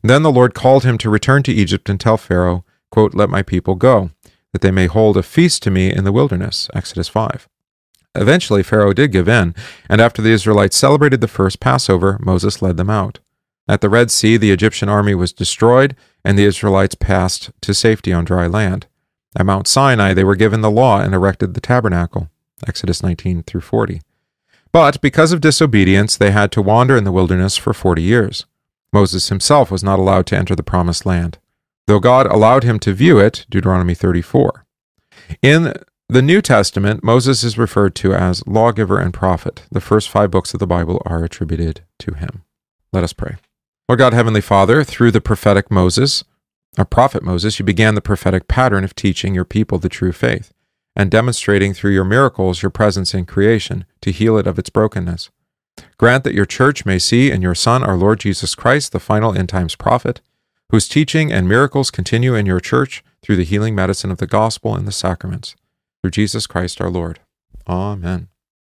Then 0.02 0.24
the 0.24 0.32
Lord 0.32 0.54
called 0.54 0.84
him 0.84 0.98
to 0.98 1.10
return 1.10 1.44
to 1.44 1.54
Egypt 1.54 1.90
and 1.90 2.00
tell 2.00 2.18
Pharaoh, 2.18 2.66
quote, 2.92 3.14
Let 3.14 3.30
my 3.30 3.42
people 3.42 3.76
go, 3.76 4.12
that 4.52 4.62
they 4.62 4.72
may 4.72 4.88
hold 4.88 5.16
a 5.16 5.24
feast 5.24 5.64
to 5.64 5.72
me 5.72 5.94
in 5.94 6.04
the 6.04 6.12
wilderness. 6.12 6.70
Exodus 6.74 7.08
5. 7.08 7.48
Eventually, 8.16 8.64
Pharaoh 8.64 8.94
did 8.94 9.12
give 9.12 9.28
in, 9.28 9.56
and 9.90 10.00
after 10.00 10.22
the 10.22 10.32
Israelites 10.32 10.78
celebrated 10.78 11.22
the 11.22 11.28
first 11.28 11.60
Passover, 11.60 12.20
Moses 12.22 12.62
led 12.62 12.78
them 12.78 12.90
out. 12.90 13.20
At 13.68 13.82
the 13.82 13.90
Red 13.90 14.12
Sea, 14.12 14.38
the 14.38 14.52
Egyptian 14.52 14.90
army 14.90 15.16
was 15.16 15.34
destroyed, 15.34 15.96
and 16.24 16.38
the 16.38 16.46
Israelites 16.46 16.96
passed 16.96 17.52
to 17.62 17.74
safety 17.74 18.14
on 18.14 18.26
dry 18.26 18.48
land. 18.48 18.88
At 19.36 19.46
Mount 19.46 19.68
Sinai, 19.68 20.14
they 20.14 20.24
were 20.24 20.36
given 20.36 20.62
the 20.62 20.70
law 20.70 21.00
and 21.00 21.14
erected 21.14 21.54
the 21.54 21.62
tabernacle. 21.62 22.30
Exodus 22.68 23.02
19 23.02 23.44
through 23.44 23.62
40. 23.62 24.02
But 24.72 25.02
because 25.02 25.32
of 25.32 25.42
disobedience, 25.42 26.18
they 26.18 26.32
had 26.32 26.52
to 26.54 26.62
wander 26.62 26.98
in 26.98 27.04
the 27.04 27.12
wilderness 27.12 27.58
for 27.58 27.74
40 27.74 28.02
years. 28.02 28.46
Moses 28.92 29.30
himself 29.30 29.72
was 29.72 29.84
not 29.84 30.00
allowed 30.00 30.28
to 30.28 30.38
enter 30.38 30.56
the 30.56 30.64
promised 30.64 31.06
land, 31.06 31.40
though 31.88 32.00
God 32.00 32.28
allowed 32.28 32.64
him 32.64 32.80
to 32.80 32.94
view 32.94 33.20
it, 33.20 33.46
Deuteronomy 33.50 33.96
34. 33.96 34.66
In 35.42 35.74
the 36.10 36.22
New 36.22 36.42
Testament, 36.42 37.04
Moses 37.04 37.44
is 37.44 37.58
referred 37.58 37.96
to 37.96 38.14
as 38.14 38.46
lawgiver 38.46 39.00
and 39.00 39.14
prophet. 39.14 39.64
The 39.72 39.82
first 39.82 40.10
five 40.10 40.32
books 40.32 40.54
of 40.54 40.60
the 40.60 40.68
Bible 40.68 41.02
are 41.06 41.24
attributed 41.24 41.84
to 42.00 42.14
him. 42.14 42.44
Let 42.92 43.04
us 43.04 43.14
pray. 43.14 43.38
Lord 43.90 44.00
God, 44.00 44.14
Heavenly 44.14 44.42
Father, 44.42 44.84
through 44.84 45.12
the 45.12 45.22
prophetic 45.22 45.72
Moses, 45.72 46.24
our 46.78 46.86
prophet 46.86 47.24
Moses, 47.24 47.60
you 47.60 47.66
began 47.66 47.96
the 47.96 48.02
prophetic 48.02 48.48
pattern 48.48 48.84
of 48.84 48.96
teaching 48.96 49.36
your 49.36 49.46
people 49.46 49.78
the 49.78 49.90
true 49.90 50.12
faith 50.12 50.54
and 50.96 51.10
demonstrating 51.10 51.74
through 51.74 51.92
your 51.92 52.04
miracles 52.04 52.62
your 52.62 52.70
presence 52.70 53.14
in 53.14 53.26
creation 53.26 53.86
to 54.02 54.12
heal 54.12 54.38
it 54.38 54.48
of 54.48 54.60
its 54.60 54.70
brokenness. 54.70 55.30
Grant 55.98 56.24
that 56.24 56.36
your 56.36 56.46
church 56.46 56.86
may 56.86 57.00
see 57.00 57.32
in 57.32 57.42
your 57.42 57.56
Son, 57.56 57.84
our 57.84 57.98
Lord 57.98 58.20
Jesus 58.20 58.54
Christ, 58.56 58.92
the 58.92 59.00
final 59.00 59.36
end 59.36 59.50
times 59.50 59.76
prophet, 59.76 60.22
whose 60.70 60.88
teaching 60.88 61.32
and 61.32 61.48
miracles 61.48 61.92
continue 61.92 62.36
in 62.36 62.46
your 62.46 62.60
church 62.60 63.04
through 63.22 63.38
the 63.38 63.44
healing 63.44 63.74
medicine 63.74 64.12
of 64.12 64.18
the 64.18 64.28
gospel 64.28 64.76
and 64.76 64.88
the 64.88 64.92
sacraments. 64.92 65.56
Through 66.04 66.12
Jesus 66.12 66.48
Christ 66.48 66.82
our 66.82 66.90
Lord. 66.90 67.22
Amen. 67.66 68.28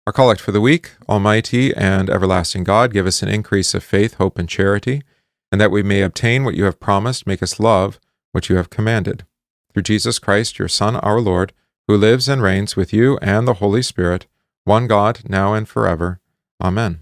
Our 0.07 0.13
collect 0.13 0.41
for 0.41 0.53
the 0.53 0.61
week 0.61 0.91
Almighty 1.09 1.75
and 1.75 2.11
everlasting 2.11 2.63
God, 2.63 2.93
give 2.93 3.07
us 3.07 3.23
an 3.23 3.31
increase 3.31 3.73
of 3.73 3.83
faith, 3.83 4.15
hope, 4.15 4.39
and 4.39 4.47
charity, 4.47 5.03
and 5.51 5.59
that 5.59 5.71
we 5.71 5.83
may 5.83 6.03
obtain 6.03 6.45
what 6.45 6.55
you 6.55 6.65
have 6.65 6.79
promised, 6.79 7.27
make 7.27 7.43
us 7.43 7.59
love 7.59 7.99
what 8.33 8.51
you 8.51 8.57
have 8.57 8.69
commanded. 8.69 9.25
Through 9.73 9.85
Jesus 9.85 10.19
Christ, 10.19 10.59
your 10.59 10.69
Son, 10.69 10.97
our 10.97 11.21
Lord, 11.21 11.55
who 11.89 11.97
lives 11.97 12.29
and 12.29 12.43
reigns 12.43 12.77
with 12.77 12.93
you 12.93 13.17
and 13.23 13.49
the 13.49 13.55
Holy 13.55 13.81
Spirit, 13.81 14.27
one 14.65 14.87
God, 14.87 15.21
now 15.27 15.55
and 15.55 15.67
forever. 15.67 16.21
Amen. 16.63 17.01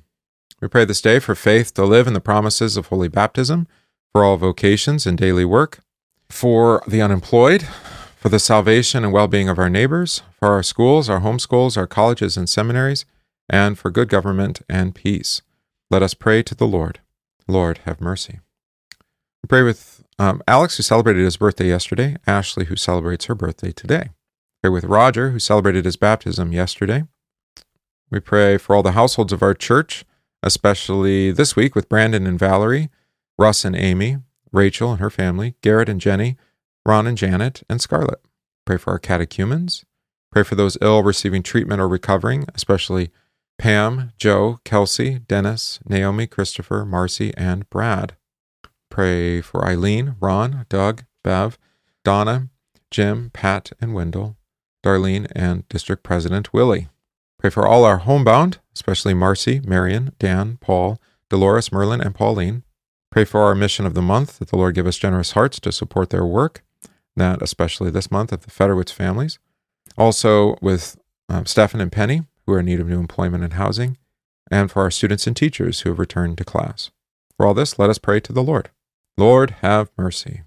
We 0.60 0.68
pray 0.68 0.84
this 0.84 1.02
day 1.02 1.18
for 1.18 1.34
faith 1.34 1.74
to 1.74 1.84
live 1.84 2.06
in 2.06 2.12
the 2.14 2.20
promises 2.20 2.76
of 2.76 2.86
holy 2.86 3.08
baptism, 3.08 3.66
for 4.12 4.22
all 4.22 4.36
vocations 4.36 5.06
and 5.06 5.18
daily 5.18 5.44
work, 5.44 5.80
for 6.28 6.84
the 6.86 7.02
unemployed, 7.02 7.66
for 8.20 8.28
the 8.28 8.38
salvation 8.38 9.02
and 9.02 9.14
well 9.14 9.26
being 9.26 9.48
of 9.48 9.58
our 9.58 9.70
neighbors, 9.70 10.22
for 10.38 10.48
our 10.48 10.62
schools, 10.62 11.08
our 11.08 11.20
homeschools, 11.20 11.78
our 11.78 11.86
colleges 11.86 12.36
and 12.36 12.50
seminaries, 12.50 13.06
and 13.48 13.78
for 13.78 13.90
good 13.90 14.10
government 14.10 14.60
and 14.68 14.94
peace. 14.94 15.40
Let 15.90 16.02
us 16.02 16.12
pray 16.12 16.42
to 16.42 16.54
the 16.54 16.66
Lord. 16.66 17.00
Lord, 17.48 17.78
have 17.86 18.00
mercy. 18.00 18.40
We 19.42 19.48
pray 19.48 19.62
with 19.62 20.04
um, 20.18 20.42
Alex, 20.46 20.76
who 20.76 20.82
celebrated 20.82 21.24
his 21.24 21.38
birthday 21.38 21.68
yesterday, 21.68 22.18
Ashley, 22.26 22.66
who 22.66 22.76
celebrates 22.76 23.24
her 23.24 23.34
birthday 23.34 23.72
today. 23.72 24.10
We 24.62 24.68
Pray 24.68 24.70
with 24.70 24.84
Roger, 24.84 25.30
who 25.30 25.38
celebrated 25.38 25.86
his 25.86 25.96
baptism 25.96 26.52
yesterday. 26.52 27.04
We 28.10 28.20
pray 28.20 28.58
for 28.58 28.76
all 28.76 28.82
the 28.82 28.92
households 28.92 29.32
of 29.32 29.42
our 29.42 29.54
church, 29.54 30.04
especially 30.42 31.32
this 31.32 31.56
week 31.56 31.74
with 31.74 31.88
Brandon 31.88 32.26
and 32.26 32.38
Valerie, 32.38 32.90
Russ 33.38 33.64
and 33.64 33.74
Amy, 33.74 34.18
Rachel 34.52 34.90
and 34.90 35.00
her 35.00 35.10
family, 35.10 35.54
Garrett 35.62 35.88
and 35.88 36.02
Jenny, 36.02 36.36
Ron 36.86 37.06
and 37.06 37.18
Janet, 37.18 37.62
and 37.68 37.80
Scarlett. 37.80 38.20
Pray 38.64 38.76
for 38.76 38.92
our 38.92 38.98
catechumens. 38.98 39.84
Pray 40.30 40.42
for 40.42 40.54
those 40.54 40.78
ill 40.80 41.02
receiving 41.02 41.42
treatment 41.42 41.80
or 41.80 41.88
recovering, 41.88 42.46
especially 42.54 43.10
Pam, 43.58 44.12
Joe, 44.16 44.60
Kelsey, 44.64 45.18
Dennis, 45.18 45.80
Naomi, 45.86 46.26
Christopher, 46.26 46.84
Marcy, 46.84 47.34
and 47.36 47.68
Brad. 47.68 48.16
Pray 48.90 49.40
for 49.40 49.66
Eileen, 49.66 50.16
Ron, 50.20 50.66
Doug, 50.68 51.04
Bev, 51.22 51.58
Donna, 52.04 52.48
Jim, 52.90 53.30
Pat, 53.32 53.72
and 53.80 53.94
Wendell, 53.94 54.36
Darlene, 54.82 55.30
and 55.32 55.68
District 55.68 56.02
President 56.02 56.52
Willie. 56.52 56.88
Pray 57.38 57.50
for 57.50 57.66
all 57.66 57.84
our 57.84 57.98
homebound, 57.98 58.58
especially 58.74 59.14
Marcy, 59.14 59.60
Marion, 59.60 60.12
Dan, 60.18 60.58
Paul, 60.60 61.00
Dolores, 61.28 61.70
Merlin, 61.70 62.00
and 62.00 62.14
Pauline. 62.14 62.62
Pray 63.10 63.24
for 63.24 63.42
our 63.42 63.54
mission 63.54 63.84
of 63.84 63.94
the 63.94 64.02
month, 64.02 64.38
that 64.38 64.48
the 64.48 64.56
Lord 64.56 64.74
give 64.74 64.86
us 64.86 64.96
generous 64.96 65.32
hearts 65.32 65.60
to 65.60 65.72
support 65.72 66.10
their 66.10 66.24
work, 66.24 66.62
that 67.16 67.42
especially 67.42 67.90
this 67.90 68.10
month 68.10 68.32
of 68.32 68.42
the 68.42 68.50
Federwitz 68.50 68.92
families. 68.92 69.38
Also 69.96 70.56
with 70.60 70.96
um, 71.28 71.46
Stefan 71.46 71.80
and 71.80 71.92
Penny, 71.92 72.22
who 72.46 72.52
are 72.52 72.60
in 72.60 72.66
need 72.66 72.80
of 72.80 72.88
new 72.88 72.98
employment 72.98 73.44
and 73.44 73.54
housing, 73.54 73.96
and 74.50 74.70
for 74.70 74.82
our 74.82 74.90
students 74.90 75.26
and 75.26 75.36
teachers 75.36 75.80
who 75.80 75.90
have 75.90 75.98
returned 75.98 76.38
to 76.38 76.44
class. 76.44 76.90
For 77.36 77.46
all 77.46 77.54
this, 77.54 77.78
let 77.78 77.90
us 77.90 77.98
pray 77.98 78.20
to 78.20 78.32
the 78.32 78.42
Lord. 78.42 78.70
Lord, 79.16 79.56
have 79.62 79.90
mercy. 79.96 80.42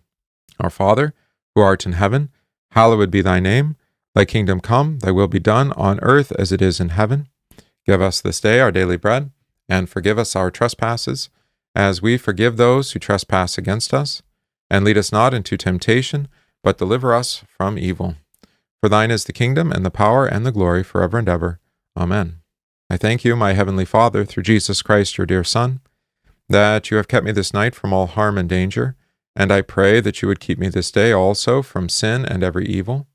Our 0.59 0.70
Father, 0.70 1.14
who 1.55 1.61
art 1.61 1.86
in 1.86 1.93
heaven, 1.93 2.30
hallowed 2.72 3.11
be 3.11 3.22
thy 3.22 3.39
name. 3.39 3.76
Thy 4.16 4.26
kingdom 4.26 4.59
come, 4.59 4.99
thy 4.99 5.11
will 5.11 5.28
be 5.28 5.39
done 5.39 5.72
on 5.74 5.99
earth 6.01 6.32
as 6.34 6.51
it 6.51 6.61
is 6.61 6.80
in 6.80 6.89
heaven. 6.89 7.28
Give 7.86 8.01
us 8.01 8.22
this 8.22 8.39
day 8.39 8.59
our 8.59 8.72
daily 8.72 8.97
bread, 8.97 9.32
and 9.68 9.89
forgive 9.89 10.20
us 10.20 10.36
our 10.36 10.51
trespasses, 10.51 11.30
as 11.76 12.01
we 12.01 12.18
forgive 12.18 12.57
those 12.57 12.91
who 12.91 12.99
trespass 12.99 13.57
against 13.57 13.93
us. 13.93 14.22
And 14.70 14.86
lead 14.86 14.97
us 14.97 15.11
not 15.11 15.34
into 15.34 15.57
temptation, 15.57 16.28
but 16.64 16.78
deliver 16.78 17.14
us 17.14 17.43
from 17.47 17.78
evil. 17.78 18.16
For 18.82 18.89
thine 18.89 19.11
is 19.11 19.26
the 19.26 19.34
kingdom, 19.34 19.72
and 19.72 19.86
the 19.86 19.91
power, 19.91 20.26
and 20.26 20.45
the 20.45 20.51
glory, 20.51 20.84
forever 20.84 21.18
and 21.18 21.30
ever. 21.30 21.59
Amen. 21.95 22.39
I 22.89 22.97
thank 22.97 23.24
you, 23.24 23.36
my 23.36 23.53
heavenly 23.53 23.86
Father, 23.86 24.26
through 24.26 24.43
Jesus 24.43 24.82
Christ, 24.82 25.18
your 25.18 25.26
dear 25.26 25.43
Son, 25.43 25.80
that 26.49 26.91
you 26.91 26.97
have 26.97 27.07
kept 27.07 27.26
me 27.26 27.32
this 27.32 27.53
night 27.53 27.76
from 27.76 27.93
all 27.93 28.07
harm 28.07 28.38
and 28.38 28.49
danger, 28.49 28.95
and 29.36 29.51
I 29.51 29.61
pray 29.61 29.99
that 29.99 30.22
you 30.22 30.28
would 30.28 30.39
keep 30.39 30.59
me 30.59 30.70
this 30.70 30.91
day 30.91 31.11
also 31.11 31.61
from 31.61 31.89
sin 31.89 32.26
and 32.26 32.43
every 32.43 32.66
evil, 32.66 33.07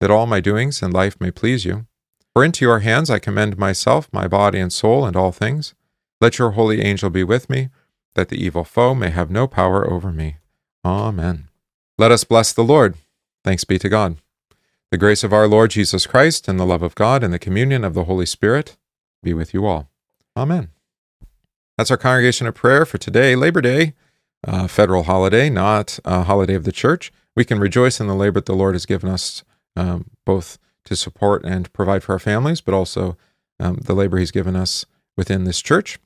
that 0.00 0.10
all 0.10 0.26
my 0.26 0.40
doings 0.40 0.82
in 0.82 0.90
life 0.90 1.20
may 1.20 1.30
please 1.30 1.64
you. 1.64 1.86
For 2.34 2.44
into 2.44 2.64
your 2.64 2.80
hands 2.80 3.10
I 3.10 3.18
commend 3.18 3.58
myself, 3.58 4.08
my 4.12 4.26
body 4.26 4.58
and 4.58 4.72
soul, 4.72 5.04
and 5.04 5.14
all 5.14 5.32
things. 5.32 5.74
Let 6.20 6.38
your 6.38 6.52
holy 6.52 6.80
angel 6.80 7.10
be 7.10 7.24
with 7.24 7.50
me, 7.50 7.68
that 8.14 8.28
the 8.28 8.42
evil 8.42 8.64
foe 8.64 8.94
may 8.94 9.10
have 9.10 9.30
no 9.30 9.46
power 9.46 9.88
over 9.88 10.10
me. 10.10 10.38
Amen. 10.84 11.48
Let 12.02 12.10
us 12.10 12.24
bless 12.24 12.52
the 12.52 12.64
Lord. 12.64 12.96
Thanks 13.44 13.62
be 13.62 13.78
to 13.78 13.88
God. 13.88 14.16
The 14.90 14.98
grace 14.98 15.22
of 15.22 15.32
our 15.32 15.46
Lord 15.46 15.70
Jesus 15.70 16.04
Christ, 16.04 16.48
and 16.48 16.58
the 16.58 16.66
love 16.66 16.82
of 16.82 16.96
God, 16.96 17.22
and 17.22 17.32
the 17.32 17.38
communion 17.38 17.84
of 17.84 17.94
the 17.94 18.06
Holy 18.06 18.26
Spirit 18.26 18.76
be 19.22 19.32
with 19.32 19.54
you 19.54 19.66
all. 19.66 19.88
Amen. 20.36 20.70
That's 21.78 21.92
our 21.92 21.96
congregation 21.96 22.48
of 22.48 22.56
prayer 22.56 22.84
for 22.84 22.98
today, 22.98 23.36
Labor 23.36 23.60
Day, 23.60 23.94
federal 24.66 25.04
holiday, 25.04 25.48
not 25.48 26.00
a 26.04 26.24
holiday 26.24 26.54
of 26.54 26.64
the 26.64 26.72
church. 26.72 27.12
We 27.36 27.44
can 27.44 27.60
rejoice 27.60 28.00
in 28.00 28.08
the 28.08 28.16
labor 28.16 28.40
that 28.40 28.46
the 28.46 28.56
Lord 28.56 28.74
has 28.74 28.84
given 28.84 29.08
us, 29.08 29.44
um, 29.76 30.10
both 30.26 30.58
to 30.86 30.96
support 30.96 31.44
and 31.44 31.72
provide 31.72 32.02
for 32.02 32.14
our 32.14 32.18
families, 32.18 32.60
but 32.60 32.74
also 32.74 33.16
um, 33.60 33.76
the 33.76 33.94
labor 33.94 34.18
He's 34.18 34.32
given 34.32 34.56
us 34.56 34.84
within 35.16 35.44
this 35.44 35.62
church 35.62 36.00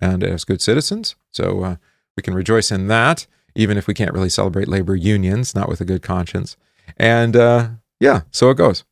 and 0.00 0.24
as 0.24 0.46
good 0.46 0.62
citizens. 0.62 1.14
So 1.30 1.62
uh, 1.62 1.76
we 2.16 2.22
can 2.22 2.32
rejoice 2.32 2.70
in 2.70 2.88
that, 2.88 3.26
even 3.54 3.76
if 3.76 3.86
we 3.86 3.94
can't 3.94 4.12
really 4.12 4.28
celebrate 4.28 4.68
labor 4.68 4.94
unions, 4.94 5.54
not 5.54 5.68
with 5.68 5.80
a 5.80 5.84
good 5.84 6.02
conscience. 6.02 6.56
And 6.96 7.36
uh, 7.36 7.68
yeah, 8.00 8.22
so 8.30 8.50
it 8.50 8.56
goes. 8.56 8.84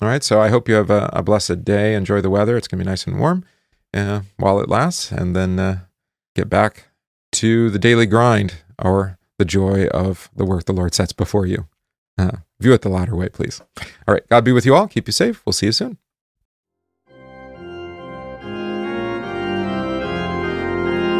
All 0.00 0.08
right. 0.08 0.22
So 0.22 0.40
I 0.40 0.48
hope 0.48 0.68
you 0.68 0.74
have 0.74 0.90
a, 0.90 1.10
a 1.12 1.22
blessed 1.22 1.64
day. 1.64 1.94
Enjoy 1.94 2.20
the 2.20 2.30
weather. 2.30 2.56
It's 2.56 2.68
going 2.68 2.78
to 2.78 2.84
be 2.84 2.90
nice 2.90 3.06
and 3.06 3.18
warm 3.18 3.44
uh, 3.92 4.22
while 4.36 4.60
it 4.60 4.68
lasts, 4.68 5.12
and 5.12 5.34
then 5.36 5.58
uh, 5.58 5.80
get 6.34 6.48
back 6.48 6.88
to 7.32 7.70
the 7.70 7.78
daily 7.78 8.06
grind 8.06 8.54
or 8.78 9.18
the 9.38 9.44
joy 9.44 9.86
of 9.88 10.30
the 10.34 10.44
work 10.44 10.64
the 10.64 10.72
Lord 10.72 10.94
sets 10.94 11.12
before 11.12 11.46
you. 11.46 11.66
Uh, 12.16 12.38
view 12.60 12.72
it 12.72 12.82
the 12.82 12.88
latter 12.88 13.16
way, 13.16 13.28
please. 13.28 13.60
All 14.06 14.14
right. 14.14 14.28
God 14.28 14.44
be 14.44 14.52
with 14.52 14.66
you 14.66 14.74
all. 14.74 14.86
Keep 14.88 15.08
you 15.08 15.12
safe. 15.12 15.42
We'll 15.44 15.52
see 15.52 15.66
you 15.66 15.72
soon. 15.72 15.98